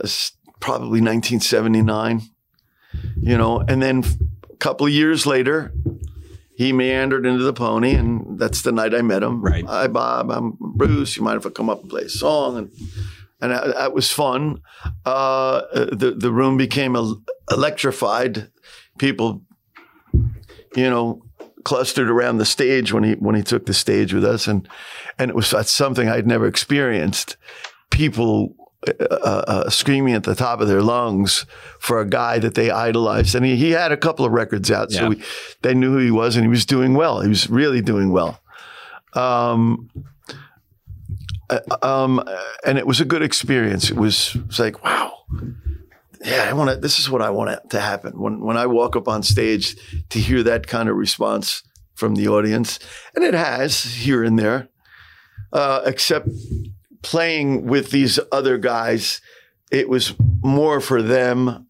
It's 0.00 0.32
probably 0.60 1.00
1979, 1.00 2.22
you 3.16 3.36
know, 3.36 3.60
and 3.60 3.82
then 3.82 4.04
a 4.50 4.56
couple 4.56 4.86
of 4.86 4.92
years 4.92 5.26
later, 5.26 5.72
he 6.56 6.72
meandered 6.72 7.26
into 7.26 7.42
the 7.42 7.52
pony, 7.52 7.94
and 7.94 8.38
that's 8.38 8.62
the 8.62 8.72
night 8.72 8.94
I 8.94 9.02
met 9.02 9.22
him. 9.22 9.42
Right. 9.42 9.64
Hi, 9.66 9.88
Bob. 9.88 10.30
I'm 10.30 10.56
Bruce. 10.58 11.16
You 11.16 11.22
mind 11.22 11.38
if 11.38 11.46
I 11.46 11.50
come 11.50 11.68
up 11.68 11.80
and 11.80 11.90
play 11.90 12.02
a 12.02 12.08
song? 12.08 12.56
And 12.58 12.70
and 13.40 13.50
that, 13.52 13.92
was 13.92 14.10
fun. 14.10 14.62
Uh, 15.04 15.62
the 15.92 16.14
the 16.16 16.30
room 16.30 16.56
became 16.56 16.96
electrified. 17.50 18.50
People, 18.98 19.42
you 20.76 20.88
know, 20.88 21.22
clustered 21.64 22.08
around 22.08 22.38
the 22.38 22.44
stage 22.44 22.92
when 22.92 23.02
he 23.02 23.12
when 23.14 23.34
he 23.34 23.42
took 23.42 23.66
the 23.66 23.74
stage 23.74 24.14
with 24.14 24.24
us, 24.24 24.46
and 24.46 24.68
and 25.18 25.30
it 25.30 25.34
was 25.34 25.50
that's 25.50 25.72
something 25.72 26.08
I'd 26.08 26.26
never 26.26 26.46
experienced. 26.46 27.36
People 27.90 28.54
uh, 28.88 29.14
uh, 29.46 29.70
screaming 29.70 30.14
at 30.14 30.24
the 30.24 30.34
top 30.34 30.60
of 30.60 30.68
their 30.68 30.82
lungs 30.82 31.46
for 31.78 32.00
a 32.00 32.06
guy 32.08 32.38
that 32.38 32.54
they 32.54 32.70
idolized. 32.70 33.34
And 33.34 33.44
he, 33.44 33.56
he 33.56 33.70
had 33.70 33.92
a 33.92 33.96
couple 33.96 34.24
of 34.24 34.32
records 34.32 34.70
out, 34.70 34.92
so 34.92 35.02
Yeah. 35.02 35.08
we, 35.08 35.22
they 35.62 35.74
knew 35.74 35.92
who 35.92 35.98
he 35.98 36.10
was, 36.10 36.36
and 36.36 36.44
he 36.44 36.48
was 36.50 36.66
doing 36.66 36.94
well. 36.94 37.20
He 37.20 37.28
was 37.28 37.48
really 37.48 37.80
doing 37.80 38.10
well. 38.12 38.40
Um, 39.14 39.90
uh, 41.50 41.60
um, 41.82 42.22
and 42.66 42.78
it 42.78 42.86
was 42.86 43.00
a 43.00 43.04
good 43.04 43.22
experience. 43.22 43.90
It 43.90 43.96
was, 43.96 44.34
it 44.34 44.46
was 44.46 44.58
like, 44.58 44.82
wow. 44.84 45.12
Yeah, 46.24 46.46
I 46.48 46.54
want 46.54 46.70
to. 46.70 46.76
This 46.76 46.98
is 46.98 47.10
what 47.10 47.20
I 47.20 47.28
want 47.28 47.68
to 47.70 47.80
happen 47.80 48.18
when 48.18 48.40
when 48.40 48.56
I 48.56 48.64
walk 48.64 48.96
up 48.96 49.08
on 49.08 49.22
stage 49.22 49.76
to 50.08 50.18
hear 50.18 50.42
that 50.44 50.66
kind 50.66 50.88
of 50.88 50.96
response 50.96 51.62
from 51.94 52.14
the 52.14 52.28
audience, 52.28 52.78
and 53.14 53.22
it 53.22 53.34
has 53.34 53.84
here 53.84 54.24
and 54.24 54.38
there. 54.38 54.68
Uh, 55.52 55.82
except 55.84 56.26
playing 57.04 57.66
with 57.66 57.90
these 57.90 58.18
other 58.32 58.58
guys, 58.58 59.20
it 59.70 59.88
was 59.88 60.14
more 60.42 60.80
for 60.80 61.00
them. 61.02 61.66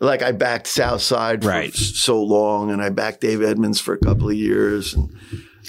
Like 0.00 0.22
I 0.22 0.32
backed 0.32 0.66
Southside 0.66 1.42
for 1.42 1.48
Right. 1.50 1.74
so 1.74 2.22
long, 2.22 2.70
and 2.70 2.80
I 2.82 2.88
backed 2.88 3.20
Dave 3.20 3.42
Edmunds 3.42 3.80
for 3.80 3.92
a 3.94 3.98
couple 3.98 4.28
of 4.30 4.34
years, 4.36 4.94
and 4.94 5.10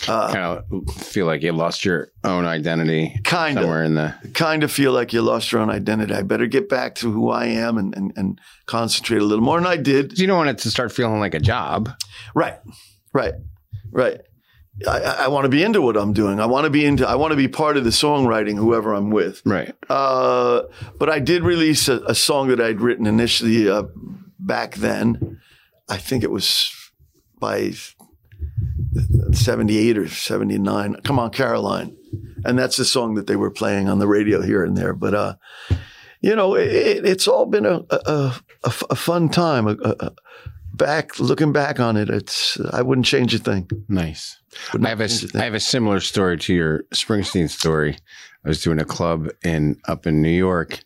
uh, 0.07 0.31
Kind 0.33 0.63
of 0.71 0.95
feel 0.95 1.25
like 1.25 1.43
you 1.43 1.51
lost 1.51 1.83
your 1.83 2.07
own 2.23 2.45
identity 2.45 3.19
kind 3.25 3.57
of, 3.57 3.63
somewhere 3.63 3.83
in 3.83 3.95
the. 3.95 4.15
kind 4.33 4.63
of 4.63 4.71
feel 4.71 4.93
like 4.93 5.11
you 5.11 5.21
lost 5.21 5.51
your 5.51 5.59
own 5.59 5.69
identity. 5.69 6.13
I 6.13 6.21
better 6.21 6.47
get 6.47 6.69
back 6.69 6.95
to 6.95 7.11
who 7.11 7.29
I 7.29 7.47
am 7.47 7.77
and 7.77 7.93
and, 7.95 8.13
and 8.15 8.39
concentrate 8.67 9.21
a 9.21 9.25
little 9.25 9.43
more. 9.43 9.57
And 9.57 9.67
I 9.67 9.75
did. 9.75 10.15
So 10.15 10.21
you 10.21 10.27
don't 10.27 10.37
want 10.37 10.49
it 10.49 10.59
to 10.59 10.71
start 10.71 10.93
feeling 10.93 11.19
like 11.19 11.33
a 11.35 11.39
job. 11.41 11.89
Right, 12.33 12.57
right, 13.13 13.33
right. 13.91 14.21
I, 14.87 14.99
I 14.99 15.27
want 15.27 15.43
to 15.45 15.49
be 15.49 15.63
into 15.63 15.81
what 15.81 15.97
I'm 15.97 16.13
doing. 16.13 16.39
I 16.39 16.45
want 16.45 16.63
to 16.63 16.69
be 16.69 16.85
into. 16.85 17.07
I 17.07 17.15
want 17.15 17.31
to 17.31 17.37
be 17.37 17.47
part 17.47 17.77
of 17.77 17.83
the 17.83 17.89
songwriting, 17.89 18.55
whoever 18.55 18.93
I'm 18.93 19.09
with. 19.11 19.41
Right. 19.45 19.73
Uh, 19.89 20.63
but 20.97 21.09
I 21.09 21.19
did 21.19 21.43
release 21.43 21.87
a, 21.87 21.97
a 22.07 22.15
song 22.15 22.47
that 22.47 22.59
I'd 22.61 22.81
written 22.81 23.05
initially 23.05 23.69
uh, 23.69 23.83
back 24.39 24.75
then. 24.75 25.39
I 25.89 25.97
think 25.97 26.23
it 26.23 26.31
was 26.31 26.73
by 27.39 27.73
78 29.33 29.97
or 29.97 30.07
79. 30.07 30.95
Come 31.03 31.19
on, 31.19 31.31
Caroline. 31.31 31.95
And 32.43 32.57
that's 32.57 32.77
the 32.77 32.85
song 32.85 33.15
that 33.15 33.27
they 33.27 33.35
were 33.35 33.51
playing 33.51 33.87
on 33.89 33.99
the 33.99 34.07
radio 34.07 34.41
here 34.41 34.63
and 34.63 34.75
there. 34.75 34.93
But, 34.93 35.13
uh, 35.13 35.35
you 36.21 36.35
know, 36.35 36.55
it, 36.55 36.67
it, 36.71 37.05
it's 37.05 37.27
all 37.27 37.45
been 37.45 37.65
a 37.65 38.31
fun 38.71 39.29
time. 39.29 39.67
A, 39.67 39.71
a, 39.83 39.95
a- 39.99 40.15
back, 40.73 41.19
looking 41.19 41.51
back 41.51 41.79
on 41.79 41.97
it, 41.97 42.09
it's, 42.09 42.59
I 42.71 42.81
wouldn't 42.81 43.05
change 43.05 43.35
a 43.35 43.37
thing. 43.37 43.69
Nice. 43.87 44.40
I 44.81 44.89
have 44.89 45.01
a 45.01 45.05
a 45.05 45.09
I 45.35 45.43
have 45.43 45.53
a 45.53 45.59
similar 45.59 45.99
story 45.99 46.37
to 46.37 46.53
your 46.53 46.83
Springsteen 46.93 47.49
story. 47.49 47.97
I 48.43 48.49
was 48.49 48.61
doing 48.61 48.79
a 48.79 48.85
club 48.85 49.29
in 49.43 49.79
up 49.87 50.07
in 50.07 50.21
New 50.21 50.29
York, 50.31 50.83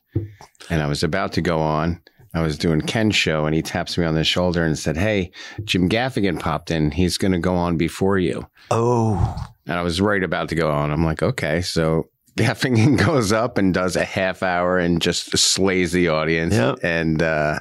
and 0.70 0.82
I 0.82 0.88
was 0.88 1.04
about 1.04 1.34
to 1.34 1.42
go 1.42 1.60
on. 1.60 2.02
I 2.34 2.42
was 2.42 2.58
doing 2.58 2.82
Ken's 2.82 3.16
show, 3.16 3.46
and 3.46 3.56
he 3.56 3.62
taps 3.62 3.98
me 3.98 4.04
on 4.06 4.14
the 4.14 4.24
shoulder 4.26 4.64
and 4.64 4.78
said, 4.78 4.98
"Hey, 4.98 5.32
Jim 5.64 5.88
Gaffigan 5.90 6.40
popped 6.40 6.70
in. 6.70 6.92
He's 6.92 7.18
going 7.18 7.32
to 7.32 7.40
go 7.40 7.56
on 7.56 7.78
before 7.78 8.18
you." 8.18 8.46
Oh, 8.72 9.48
And 9.66 9.80
I 9.80 9.82
was 9.84 10.02
right 10.02 10.24
about 10.24 10.50
to 10.50 10.56
go 10.56 10.70
on. 10.70 10.92
I'm 10.92 11.06
like, 11.06 11.24
"Okay." 11.24 11.62
So 11.62 12.10
Gaffigan 12.38 12.98
goes 13.06 13.32
up 13.32 13.58
and 13.58 13.74
does 13.74 13.96
a 13.96 14.04
half 14.04 14.44
hour 14.44 14.78
and 14.78 15.02
just 15.02 15.38
slays 15.38 15.94
the 15.94 16.10
audience. 16.10 16.54
Yep. 16.54 16.80
And 16.84 17.24
uh, 17.24 17.60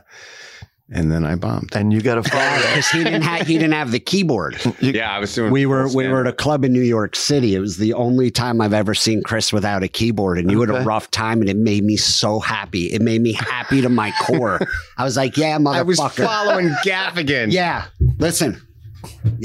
and 0.94 1.10
then 1.12 1.24
I 1.24 1.34
bombed. 1.34 1.74
and 1.74 1.92
you 1.92 2.00
got 2.00 2.18
a 2.18 2.22
follow. 2.22 2.44
Because 2.74 2.88
he 2.88 3.04
didn't 3.04 3.22
have 3.22 3.46
he 3.46 3.54
didn't 3.54 3.72
have 3.72 3.90
the 3.90 4.00
keyboard. 4.00 4.56
Yeah, 4.80 5.14
I 5.14 5.18
was 5.18 5.34
doing. 5.34 5.52
We 5.52 5.66
were 5.66 5.86
full 5.88 5.96
we 5.96 6.08
were 6.08 6.20
at 6.22 6.26
a 6.26 6.32
club 6.32 6.64
in 6.64 6.72
New 6.72 6.80
York 6.82 7.16
City. 7.16 7.54
It 7.54 7.60
was 7.60 7.76
the 7.76 7.92
only 7.94 8.30
time 8.30 8.60
I've 8.60 8.72
ever 8.72 8.94
seen 8.94 9.22
Chris 9.22 9.52
without 9.52 9.82
a 9.82 9.88
keyboard, 9.88 10.38
and 10.38 10.50
you 10.50 10.60
had 10.60 10.70
a 10.70 10.82
rough 10.82 11.10
time, 11.10 11.40
and 11.40 11.48
it 11.50 11.56
made 11.56 11.84
me 11.84 11.96
so 11.96 12.38
happy. 12.40 12.86
It 12.92 13.02
made 13.02 13.20
me 13.20 13.32
happy 13.32 13.80
to 13.82 13.88
my 13.88 14.12
core. 14.22 14.60
I 14.96 15.04
was 15.04 15.16
like, 15.16 15.36
"Yeah, 15.36 15.58
motherfucker. 15.58 15.76
I 15.78 15.82
was 15.82 15.98
following 16.16 16.68
Gaffigan. 16.84 17.52
yeah, 17.52 17.86
listen. 18.18 18.60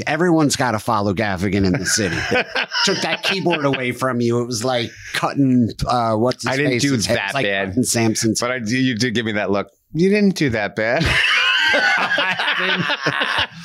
Everyone's 0.06 0.56
got 0.56 0.70
to 0.70 0.78
follow 0.78 1.12
Gaffigan 1.12 1.66
in 1.66 1.72
the 1.72 1.84
city. 1.84 2.16
Took 2.84 3.02
that 3.02 3.22
keyboard 3.22 3.66
away 3.66 3.92
from 3.92 4.20
you. 4.22 4.40
It 4.40 4.46
was 4.46 4.64
like 4.64 4.90
cutting. 5.12 5.68
Uh, 5.86 6.16
what's 6.16 6.44
his 6.44 6.52
I 6.52 6.56
didn't 6.56 6.78
do 6.78 6.92
face's 6.92 7.06
that 7.08 7.34
like 7.34 7.44
bad. 7.44 7.68
cutting 7.68 7.82
Samson's. 7.82 8.40
But 8.40 8.50
I 8.52 8.56
you 8.64 8.94
did 8.96 9.14
give 9.14 9.26
me 9.26 9.32
that 9.32 9.50
look. 9.50 9.68
You 9.92 10.08
didn't 10.08 10.36
do 10.36 10.48
that 10.50 10.76
bad. 10.76 11.04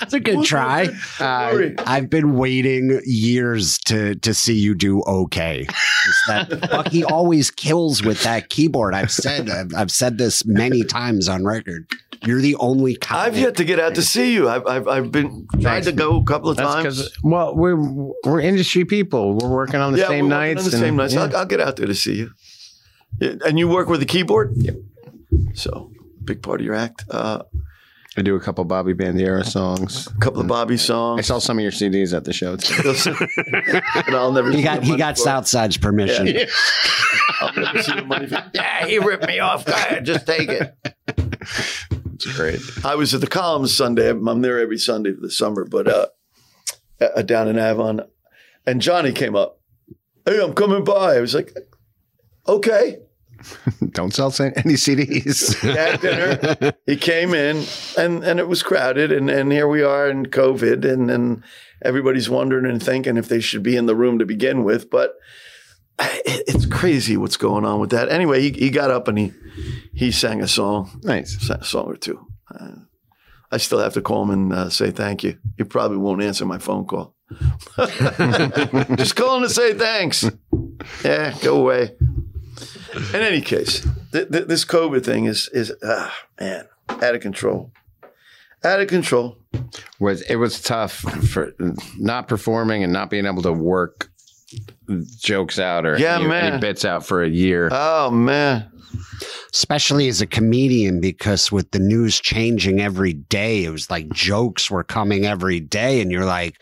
It's 0.02 0.14
a 0.14 0.20
good 0.20 0.44
try. 0.46 0.88
Uh, 1.20 1.70
I've 1.86 2.10
been 2.10 2.36
waiting 2.36 3.00
years 3.06 3.78
to 3.86 4.16
to 4.16 4.34
see 4.34 4.56
you 4.56 4.76
do 4.76 5.02
okay. 5.04 5.68
That 6.28 6.68
fuck, 6.70 6.88
he 6.90 7.04
always 7.04 7.50
kills 7.52 8.04
with 8.04 8.22
that 8.24 8.50
keyboard. 8.50 8.94
I've 8.94 9.12
said 9.12 9.50
I've, 9.50 9.74
I've 9.76 9.92
said 9.92 10.18
this 10.18 10.46
many 10.46 10.84
times 10.84 11.28
on 11.30 11.46
record. 11.46 11.88
You're 12.26 12.42
the 12.42 12.56
only. 12.56 12.98
I've 13.10 13.38
yet 13.38 13.56
to 13.58 13.64
get 13.64 13.80
out 13.80 13.96
to 13.96 14.02
see 14.02 14.34
you. 14.34 14.50
I've 14.50 14.66
I've, 14.68 14.88
I've 14.88 15.12
been 15.12 15.48
tried 15.62 15.84
to 15.84 15.92
go 15.92 16.18
a 16.20 16.24
couple 16.24 16.50
of 16.50 16.58
That's 16.58 16.74
times. 16.74 17.18
well, 17.24 17.56
we're 17.56 17.76
we're 18.24 18.40
industry 18.42 18.86
people. 18.86 19.38
We're 19.38 19.50
working 19.50 19.80
on 19.80 19.94
the 19.94 20.00
yeah, 20.00 20.08
same 20.08 20.26
we're 20.26 20.30
nights. 20.36 20.66
on 20.66 20.70
the 20.72 20.78
and- 20.78 20.84
same 20.86 20.96
nights. 20.96 21.14
yeah. 21.14 21.24
I'll, 21.24 21.38
I'll 21.38 21.46
get 21.46 21.62
out 21.62 21.76
there 21.78 21.88
to 21.88 21.96
see 21.96 22.16
you. 22.16 22.32
And 23.22 23.58
you 23.58 23.68
work 23.70 23.88
with 23.88 24.02
a 24.02 24.06
keyboard. 24.06 24.54
Yep. 24.58 24.76
So 25.54 25.92
big 26.24 26.42
part 26.42 26.60
of 26.60 26.66
your 26.66 26.76
act. 26.76 27.06
Uh, 27.10 27.44
I 28.18 28.22
do 28.22 28.36
a 28.36 28.40
couple 28.40 28.64
Bobby 28.64 28.94
Bandiera 28.94 29.46
songs. 29.46 30.08
a 30.08 30.20
couple 30.20 30.40
of 30.40 30.48
Bobby 30.48 30.78
songs. 30.78 31.20
I 31.20 31.22
saw 31.22 31.40
some 31.40 31.58
of 31.58 31.64
your 31.64 31.72
CDs 31.72 32.16
at 32.16 32.24
the 32.24 32.32
show 32.32 32.56
too. 32.56 32.74
and 34.08 34.16
I'll 34.16 34.32
never. 34.32 34.52
He 34.52 34.64
got 34.64 34.84
he 34.84 34.96
got 34.96 35.18
for. 35.18 35.24
Southside's 35.24 35.78
permission. 35.78 36.28
Yeah. 36.28 36.46
I'll 37.42 37.54
never 37.54 37.84
see 37.84 37.94
the 37.94 38.06
money. 38.06 38.28
For. 38.28 38.42
Yeah, 38.54 38.86
he 38.86 39.00
ripped 39.00 39.28
me 39.28 39.40
off. 39.40 39.66
Go 39.66 39.74
ahead, 39.74 40.06
just 40.06 40.26
take 40.26 40.48
it. 40.48 40.74
It's 42.16 42.38
great. 42.38 42.62
I 42.86 42.96
was 42.96 43.14
at 43.14 43.20
the 43.20 43.28
Columns 43.28 43.76
Sunday. 43.76 44.10
I'm 44.10 44.26
I'm 44.30 44.42
there 44.42 44.60
every 44.60 44.78
Sunday 44.78 45.14
for 45.14 45.20
the 45.20 45.30
summer, 45.32 45.66
but 45.66 45.88
uh, 45.88 46.08
uh, 47.02 47.22
down 47.22 47.50
in 47.50 47.60
Avon, 47.60 48.02
and 48.66 48.82
Johnny 48.82 49.12
came 49.12 49.36
up. 49.36 49.60
Hey, 50.26 50.42
I'm 50.42 50.54
coming 50.54 50.86
by. 50.86 51.18
I 51.18 51.20
was 51.20 51.36
like, 51.36 51.54
okay. 52.48 53.00
Don't 53.92 54.14
sell 54.14 54.34
any 54.40 54.74
CDs. 54.74 55.56
Had 55.76 56.02
dinner. 56.02 56.74
he 56.86 56.96
came 56.96 57.34
in, 57.34 57.64
and 57.98 58.24
and 58.24 58.40
it 58.40 58.48
was 58.48 58.64
crowded, 58.64 59.12
and 59.12 59.30
and 59.30 59.52
here 59.52 59.68
we 59.68 59.84
are 59.84 60.10
in 60.10 60.28
COVID, 60.28 60.86
and 60.86 61.10
and 61.10 61.44
everybody's 61.82 62.30
wondering 62.30 62.66
and 62.66 62.82
thinking 62.82 63.18
if 63.18 63.28
they 63.28 63.40
should 63.40 63.64
be 63.64 63.76
in 63.76 63.86
the 63.86 63.96
room 63.96 64.20
to 64.20 64.26
begin 64.26 64.64
with, 64.64 64.90
but. 64.90 65.14
It's 65.98 66.66
crazy 66.66 67.16
what's 67.16 67.38
going 67.38 67.64
on 67.64 67.80
with 67.80 67.92
that. 67.92 68.10
Anyway, 68.10 68.42
he, 68.42 68.52
he 68.52 68.70
got 68.70 68.92
up 68.92 69.08
and 69.08 69.18
he 69.18 69.32
he 69.94 70.12
sang 70.12 70.42
a 70.42 70.48
song, 70.48 71.00
nice. 71.04 71.40
sang 71.40 71.62
a 71.62 71.64
song 71.64 71.86
or 71.86 71.96
two. 71.96 72.20
Uh, 72.54 72.80
I 73.50 73.58
still 73.58 73.80
have 73.80 73.94
to 73.94 74.02
call 74.02 74.24
him 74.24 74.30
and 74.32 74.54
uh, 74.54 74.70
say 74.70 74.92
thank 74.92 75.24
you. 75.24 75.38
He 75.58 75.64
probably 75.64 75.96
won't 75.96 76.22
answer 76.22 76.46
my 76.46 76.58
phone 76.58 76.86
call. 76.86 77.16
Just 78.98 79.16
calling 79.16 79.44
to 79.44 79.50
say 79.50 79.74
thanks. 79.74 80.30
Yeah, 81.04 81.34
go 81.42 81.62
away. 81.62 81.96
In 83.14 83.22
any 83.22 83.42
case, 83.42 83.86
th- 84.12 84.30
th- 84.32 84.48
this 84.48 84.66
COVID 84.66 85.04
thing 85.04 85.26
is 85.26 85.50
is 85.54 85.74
ah, 85.84 86.16
man 86.40 86.68
out 86.90 87.16
of 87.16 87.22
control. 87.22 87.72
Out 88.64 88.80
of 88.82 88.88
control. 88.88 89.38
Was 90.00 90.22
it 90.24 90.36
was 90.38 90.62
tough 90.62 90.94
for 91.30 91.54
not 91.98 92.28
performing 92.28 92.84
and 92.84 92.92
not 92.94 93.10
being 93.10 93.26
able 93.26 93.42
to 93.44 93.54
work 93.54 94.10
jokes 95.20 95.60
out 95.60 95.86
or 95.86 95.98
Yeah, 95.98 96.16
any, 96.16 96.28
man. 96.28 96.54
any 96.54 96.62
bits 96.62 96.86
out 96.86 97.06
for 97.06 97.24
a 97.24 97.30
year. 97.30 97.70
Oh 97.72 98.10
man. 98.12 98.70
especially 99.54 100.08
as 100.08 100.22
a 100.22 100.28
comedian, 100.28 101.00
because 101.02 101.52
with 101.52 101.72
the 101.72 101.80
news 101.80 102.20
changing 102.20 102.80
every 102.82 103.14
day, 103.14 103.64
it 103.66 103.70
was 103.70 103.90
like 103.90 104.10
jokes 104.14 104.70
were 104.72 104.84
coming 104.84 105.26
every 105.26 105.60
day, 105.60 106.02
and 106.02 106.12
you're 106.12 106.26
like, 106.26 106.56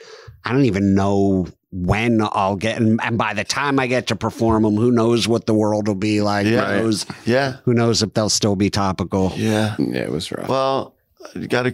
I 0.45 0.51
don't 0.51 0.65
even 0.65 0.95
know 0.95 1.47
when 1.73 2.21
I'll 2.21 2.55
get, 2.55 2.79
and, 2.79 2.99
and 3.03 3.17
by 3.17 3.33
the 3.33 3.43
time 3.43 3.79
I 3.79 3.87
get 3.87 4.07
to 4.07 4.15
perform 4.15 4.61
them, 4.61 4.75
who 4.75 4.91
knows 4.91 5.27
what 5.27 5.47
the 5.47 5.55
world 5.55 5.87
will 5.87 5.95
be 5.95 6.21
like? 6.21 6.45
Yeah. 6.45 6.77
Who 6.77 6.83
knows? 6.83 7.05
Yeah. 7.25 7.57
Who 7.63 7.73
knows 7.73 8.03
if 8.03 8.13
they'll 8.13 8.29
still 8.29 8.55
be 8.55 8.69
topical? 8.69 9.31
Yeah. 9.35 9.75
Yeah, 9.79 10.01
it 10.01 10.11
was 10.11 10.31
rough. 10.31 10.47
Well, 10.47 10.95
you 11.33 11.47
got 11.47 11.63
to 11.63 11.73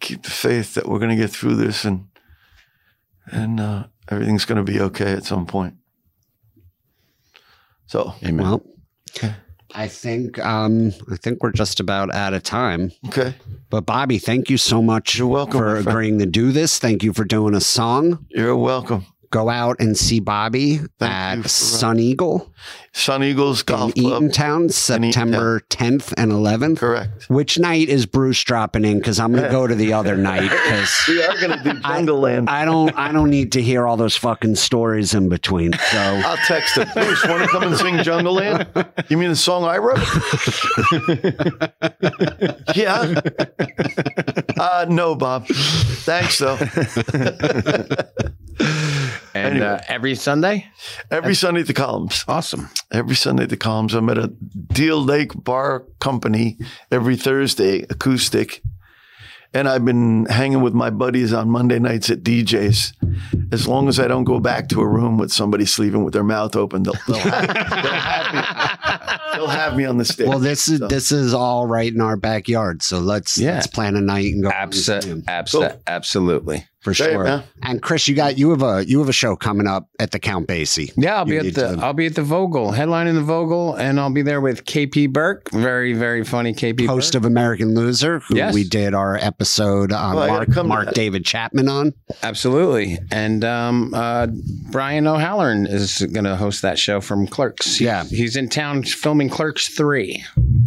keep 0.00 0.22
the 0.22 0.30
faith 0.30 0.74
that 0.74 0.86
we're 0.86 0.98
going 0.98 1.10
to 1.10 1.16
get 1.16 1.30
through 1.30 1.56
this 1.56 1.84
and 1.84 2.08
and 3.30 3.60
uh, 3.60 3.84
everything's 4.10 4.44
going 4.44 4.64
to 4.64 4.70
be 4.70 4.80
okay 4.80 5.12
at 5.12 5.24
some 5.24 5.46
point. 5.46 5.74
So, 7.86 8.14
Amen. 8.22 8.44
Well, 8.44 8.62
I 9.74 9.88
think 9.88 10.38
um, 10.44 10.92
I 11.10 11.16
think 11.16 11.42
we're 11.42 11.52
just 11.52 11.80
about 11.80 12.14
out 12.14 12.34
of 12.34 12.42
time. 12.42 12.92
okay. 13.08 13.34
But 13.70 13.86
Bobby, 13.86 14.18
thank 14.18 14.48
you 14.48 14.56
so 14.56 14.82
much 14.82 15.18
You're 15.18 15.28
welcome, 15.28 15.58
for 15.58 15.76
agreeing 15.76 16.18
to 16.20 16.26
do 16.26 16.52
this. 16.52 16.78
Thank 16.78 17.02
you 17.02 17.12
for 17.12 17.24
doing 17.24 17.54
a 17.54 17.60
song. 17.60 18.26
You're 18.30 18.56
welcome. 18.56 19.06
Go 19.30 19.50
out 19.50 19.76
and 19.78 19.96
see 19.96 20.20
Bobby 20.20 20.60
you 20.60 20.88
at 21.00 21.42
Sun 21.48 21.98
Eagle 21.98 22.52
Suneagles 22.94 23.60
in 23.60 23.66
Golf 23.66 23.94
Club. 23.94 24.22
Eatontown, 24.22 24.72
September 24.72 25.60
10th 25.70 26.12
and 26.16 26.32
11th. 26.32 26.78
Correct. 26.78 27.28
Which 27.30 27.58
night 27.58 27.88
is 27.88 28.06
Bruce 28.06 28.42
dropping 28.42 28.84
in? 28.84 28.98
Because 28.98 29.20
I'm 29.20 29.30
going 29.32 29.44
to 29.44 29.50
go 29.50 29.66
to 29.66 29.74
the 29.74 29.92
other 29.98 30.16
night 30.16 30.50
because 30.50 31.04
We 31.06 31.22
are 31.22 31.38
going 31.40 31.58
to 31.58 31.62
do 31.62 31.70
Jungleland. 31.80 32.48
I 32.48 32.64
don't 32.64 32.96
I 32.96 33.12
don't 33.12 33.30
need 33.30 33.52
to 33.52 33.62
hear 33.62 33.86
all 33.86 33.96
those 33.96 34.16
fucking 34.16 34.56
stories 34.56 35.14
in 35.14 35.28
between. 35.28 35.74
So 35.74 35.78
I'll 35.98 36.36
text 36.38 36.76
him. 36.76 36.88
Bruce, 36.94 37.24
want 37.26 37.42
to 37.42 37.48
come 37.48 37.62
and 37.64 37.76
sing 37.76 37.94
Jungleland? 37.96 38.66
You 39.10 39.18
mean 39.18 39.30
the 39.30 39.36
song 39.36 39.64
I 39.64 39.78
wrote? 39.78 39.98
yeah. 42.74 43.20
Uh, 44.58 44.86
no, 44.88 45.14
Bob. 45.14 45.46
Thanks, 45.46 46.38
though. 46.38 46.56
And 49.34 49.54
anyway. 49.54 49.66
uh, 49.66 49.80
every 49.88 50.14
Sunday? 50.14 50.66
Every 51.10 51.34
Sunday 51.34 51.60
at 51.62 51.66
the 51.66 51.74
Columns. 51.74 52.24
Awesome. 52.28 52.68
Every 52.92 53.14
Sunday 53.16 53.44
at 53.44 53.50
the 53.50 53.56
Columns. 53.56 53.94
I'm 53.94 54.08
at 54.10 54.18
a 54.18 54.28
Deal 54.28 55.02
Lake 55.02 55.32
Bar 55.34 55.84
Company 56.00 56.58
every 56.90 57.16
Thursday, 57.16 57.82
acoustic. 57.90 58.62
And 59.54 59.66
I've 59.66 59.82
been 59.84 60.26
hanging 60.26 60.60
with 60.60 60.74
my 60.74 60.90
buddies 60.90 61.32
on 61.32 61.48
Monday 61.48 61.78
nights 61.78 62.10
at 62.10 62.22
DJs. 62.22 62.92
As 63.50 63.66
long 63.66 63.88
as 63.88 63.98
I 63.98 64.06
don't 64.06 64.24
go 64.24 64.40
back 64.40 64.68
to 64.68 64.82
a 64.82 64.86
room 64.86 65.16
with 65.16 65.32
somebody 65.32 65.64
sleeping 65.64 66.04
with 66.04 66.12
their 66.12 66.22
mouth 66.22 66.54
open, 66.54 66.82
they'll, 66.82 66.92
they'll, 67.06 67.16
have, 67.16 67.46
they'll, 67.46 67.92
have, 67.94 68.34
me, 68.34 69.16
they'll 69.32 69.46
have 69.46 69.74
me 69.76 69.86
on 69.86 69.96
the 69.96 70.04
stage. 70.04 70.28
well, 70.28 70.38
this 70.38 70.68
is 70.68 70.80
So- 70.80 70.88
this 70.88 71.12
is 71.12 71.32
all 71.32 71.66
right 71.66 71.90
in 71.90 72.02
our 72.02 72.18
backyard. 72.18 72.82
So 72.82 72.98
let's 72.98 73.38
Yeah. 73.38 73.54
let's 73.54 73.66
plan 73.68 73.96
a 73.96 74.02
night 74.02 74.26
and 74.34 74.42
go 74.42 74.50
Abso- 74.50 75.02
see 75.02 75.08
him, 75.08 75.22
abso- 75.22 75.70
Cool. 75.70 75.82
Absolutely. 75.86 76.66
For 76.94 77.02
Great, 77.04 77.12
sure. 77.12 77.24
man. 77.24 77.42
And 77.62 77.82
Chris, 77.82 78.08
you 78.08 78.14
got 78.14 78.38
you 78.38 78.50
have 78.50 78.62
a 78.62 78.84
you 78.86 78.98
have 79.00 79.08
a 79.08 79.12
show 79.12 79.36
coming 79.36 79.66
up 79.66 79.88
at 79.98 80.10
the 80.10 80.18
Count 80.18 80.46
Basie. 80.48 80.92
Yeah, 80.96 81.16
I'll 81.16 81.24
be 81.24 81.36
at 81.38 81.44
the 81.54 81.76
to- 81.76 81.78
I'll 81.82 81.92
be 81.92 82.06
at 82.06 82.14
the 82.14 82.22
Vogel, 82.22 82.72
headlining 82.72 83.14
the 83.14 83.22
Vogel, 83.22 83.74
and 83.74 83.98
I'll 84.00 84.10
be 84.12 84.22
there 84.22 84.40
with 84.40 84.64
KP 84.64 85.12
Burke. 85.12 85.50
Very, 85.52 85.92
very 85.92 86.24
funny 86.24 86.52
KP 86.54 86.86
host 86.86 87.12
Burke. 87.12 87.20
of 87.22 87.26
American 87.26 87.74
Loser, 87.74 88.20
who 88.20 88.36
Yes. 88.36 88.54
we 88.54 88.64
did 88.64 88.94
our 88.94 89.16
episode 89.16 89.92
on 89.92 90.16
Oh, 90.16 90.26
Mark, 90.26 90.64
Mark. 90.64 90.94
David 90.94 91.24
Chapman 91.24 91.68
on. 91.68 91.92
Absolutely. 92.22 92.98
And 93.10 93.44
um, 93.44 93.92
uh, 93.94 94.28
Brian 94.70 95.06
O'Halloran 95.06 95.66
is 95.66 95.98
going 96.12 96.24
to 96.24 96.36
host 96.36 96.62
that 96.62 96.78
show 96.78 97.00
from 97.00 97.26
Clerks. 97.26 97.76
He- 97.76 97.84
Yeah. 97.86 98.04
He's 98.04 98.36
in 98.36 98.48
town 98.48 98.82
filming 98.82 99.28
Clerks 99.28 99.68
3. 99.68 100.24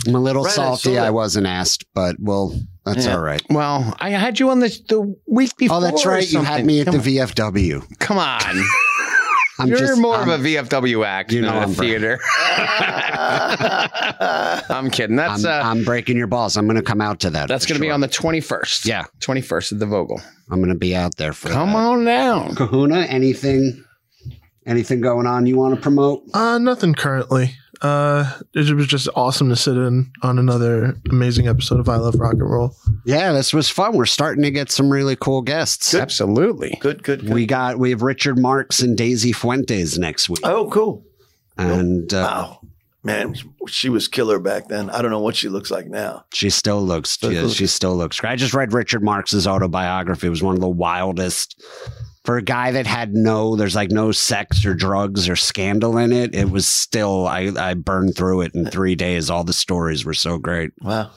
I'm 0.07 0.15
a 0.15 0.19
little 0.19 0.43
Right, 0.43 0.51
salty. 0.53 0.95
saw 0.95 1.03
I, 1.03 1.09
wasn't 1.11 1.45
asked, 1.47 1.85
but 1.93 2.15
well, 2.19 2.53
that's 2.85 3.05
Yeah. 3.05 3.15
all 3.15 3.21
right. 3.21 3.41
Well, 3.49 3.95
I 3.99 4.09
had 4.11 4.39
you 4.39 4.49
on 4.49 4.59
the, 4.59 4.69
the 4.89 5.15
week 5.27 5.55
before. 5.57 5.77
Oh, 5.77 5.81
that's 5.81 6.05
right. 6.05 6.29
You 6.31 6.41
had 6.41 6.65
me 6.65 6.79
at 6.81 6.85
Come 6.87 6.97
the 6.99 7.17
VFW. 7.17 7.99
Come 7.99 8.17
on. 8.17 8.41
I'm 9.59 9.67
You're 9.67 9.77
just 9.77 9.99
more 10.01 10.15
I'm- 10.15 10.29
of 10.29 10.41
a 10.41 10.43
VFW 10.43 11.05
act 11.05 11.31
You 11.31 11.41
than 11.41 11.51
know 11.51 11.57
a 11.59 11.61
I'm 11.63 11.73
Brian. 11.73 11.91
theater. 12.01 12.19
I'm 14.69 14.89
kidding. 14.89 15.15
That's 15.17 15.45
I'm, 15.45 15.65
uh, 15.65 15.69
I'm 15.69 15.83
breaking 15.83 16.17
your 16.17 16.25
balls. 16.27 16.57
I'm 16.57 16.65
going 16.65 16.77
to 16.77 16.81
come 16.81 17.01
out 17.01 17.19
to 17.21 17.29
that. 17.31 17.47
that's 17.47 17.65
going 17.65 17.75
to 17.79 17.81
be 17.81 17.91
on 17.91 18.01
the 18.01 18.07
21st. 18.07 18.85
Yeah. 18.87 19.05
21st 19.19 19.73
at 19.73 19.79
the 19.79 19.85
Vogel. 19.85 20.19
I'm 20.49 20.59
going 20.59 20.73
to 20.73 20.77
be 20.79 20.95
out 20.95 21.17
there 21.17 21.33
for 21.33 21.49
Come 21.49 21.69
that. 21.73 21.75
on 21.77 22.05
down. 22.05 22.55
Kahuna. 22.55 23.01
Anything? 23.01 23.83
Anything 24.65 25.01
going 25.01 25.27
on 25.27 25.45
you 25.45 25.57
want 25.57 25.75
to 25.75 25.81
promote? 25.81 26.23
Uh, 26.33 26.57
nothing 26.57 26.93
currently. 26.93 27.55
Uh, 27.81 28.39
it 28.53 28.75
was 28.75 28.85
just 28.85 29.09
awesome 29.15 29.49
to 29.49 29.55
sit 29.55 29.75
in 29.75 30.11
on 30.21 30.37
another 30.37 30.95
amazing 31.09 31.47
episode 31.47 31.79
of 31.79 31.89
I 31.89 31.95
Love 31.95 32.15
Rock 32.15 32.33
and 32.33 32.49
Roll. 32.49 32.75
Yeah, 33.05 33.31
this 33.33 33.53
was 33.53 33.69
fun. 33.69 33.97
We're 33.97 34.05
starting 34.05 34.43
to 34.43 34.51
get 34.51 34.71
some 34.71 34.91
really 34.91 35.15
cool 35.15 35.41
guests. 35.41 35.95
Absolutely. 35.95 36.77
good, 36.79 37.01
good, 37.03 37.21
good. 37.21 37.33
We 37.33 37.47
got 37.47 37.79
we 37.79 37.89
have 37.89 38.03
Richard 38.03 38.37
Marx 38.37 38.81
and 38.81 38.95
Daisy 38.95 39.31
Fuentes 39.31 39.97
next 39.97 40.29
week, 40.29 40.41
oh, 40.43 40.69
cool. 40.69 41.03
and 41.57 42.13
uh, 42.13 42.23
Wow. 42.23 42.57
Man, 43.03 43.33
she 43.67 43.89
was 43.89 44.07
killer 44.07 44.37
back 44.37 44.67
then. 44.67 44.91
I 44.91 45.01
don't 45.01 45.09
know 45.09 45.21
what 45.21 45.35
she 45.35 45.49
looks 45.49 45.71
like 45.71 45.87
now. 45.87 46.25
she 46.35 46.51
still 46.51 46.83
looks 46.83 47.09
Still 47.09 47.49
she, 47.49 47.55
she 47.55 47.65
still 47.67 47.95
looks 47.95 48.19
great. 48.19 48.29
I 48.29 48.35
just 48.35 48.53
read 48.53 48.73
Richard 48.73 49.03
Marx's 49.03 49.47
autobiography. 49.47 50.27
It 50.27 50.29
was 50.29 50.43
one 50.43 50.53
of 50.53 50.61
the 50.61 50.69
wildest 50.69 51.59
for 52.23 52.37
a 52.37 52.41
guy 52.41 52.71
that 52.71 52.85
had 52.85 53.13
no 53.13 53.55
there's 53.55 53.75
like 53.75 53.91
no 53.91 54.11
sex 54.11 54.65
or 54.65 54.73
drugs 54.73 55.27
or 55.27 55.35
scandal 55.35 55.97
in 55.97 56.11
it. 56.11 56.35
It 56.35 56.49
was 56.49 56.67
still 56.67 57.27
I 57.27 57.51
I 57.57 57.73
burned 57.73 58.15
through 58.15 58.41
it 58.41 58.55
in 58.55 58.65
three 58.65 58.95
days. 58.95 59.29
All 59.29 59.43
the 59.43 59.53
stories 59.53 60.05
were 60.05 60.13
so 60.13 60.37
great. 60.37 60.71
Wow. 60.81 61.11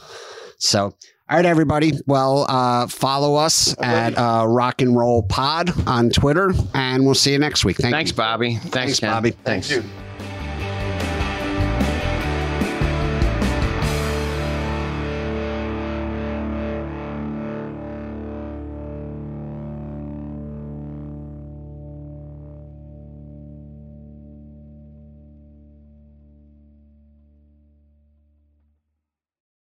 So, 0.59 0.85
all 1.29 1.37
right, 1.37 1.45
everybody. 1.45 1.93
Well, 2.07 2.47
uh, 2.49 2.87
follow 2.87 3.35
us 3.35 3.75
at 3.81 4.17
uh, 4.17 4.47
Rock 4.47 4.81
and 4.81 4.97
Roll 4.97 5.23
Pod 5.25 5.73
on 5.87 6.11
Twitter, 6.11 6.53
and 6.75 7.05
we'll 7.05 7.15
see 7.15 7.33
you 7.33 7.39
next 7.39 7.65
week. 7.65 7.77
Thank 7.77 7.93
Thanks, 7.93 8.11
you. 8.13 8.17
Bobby. 8.17 8.57
Thanks, 8.57 8.71
Thanks, 8.73 9.01
Bobby. 9.01 9.31
Thanks. 9.31 9.69
Dude. 9.69 9.85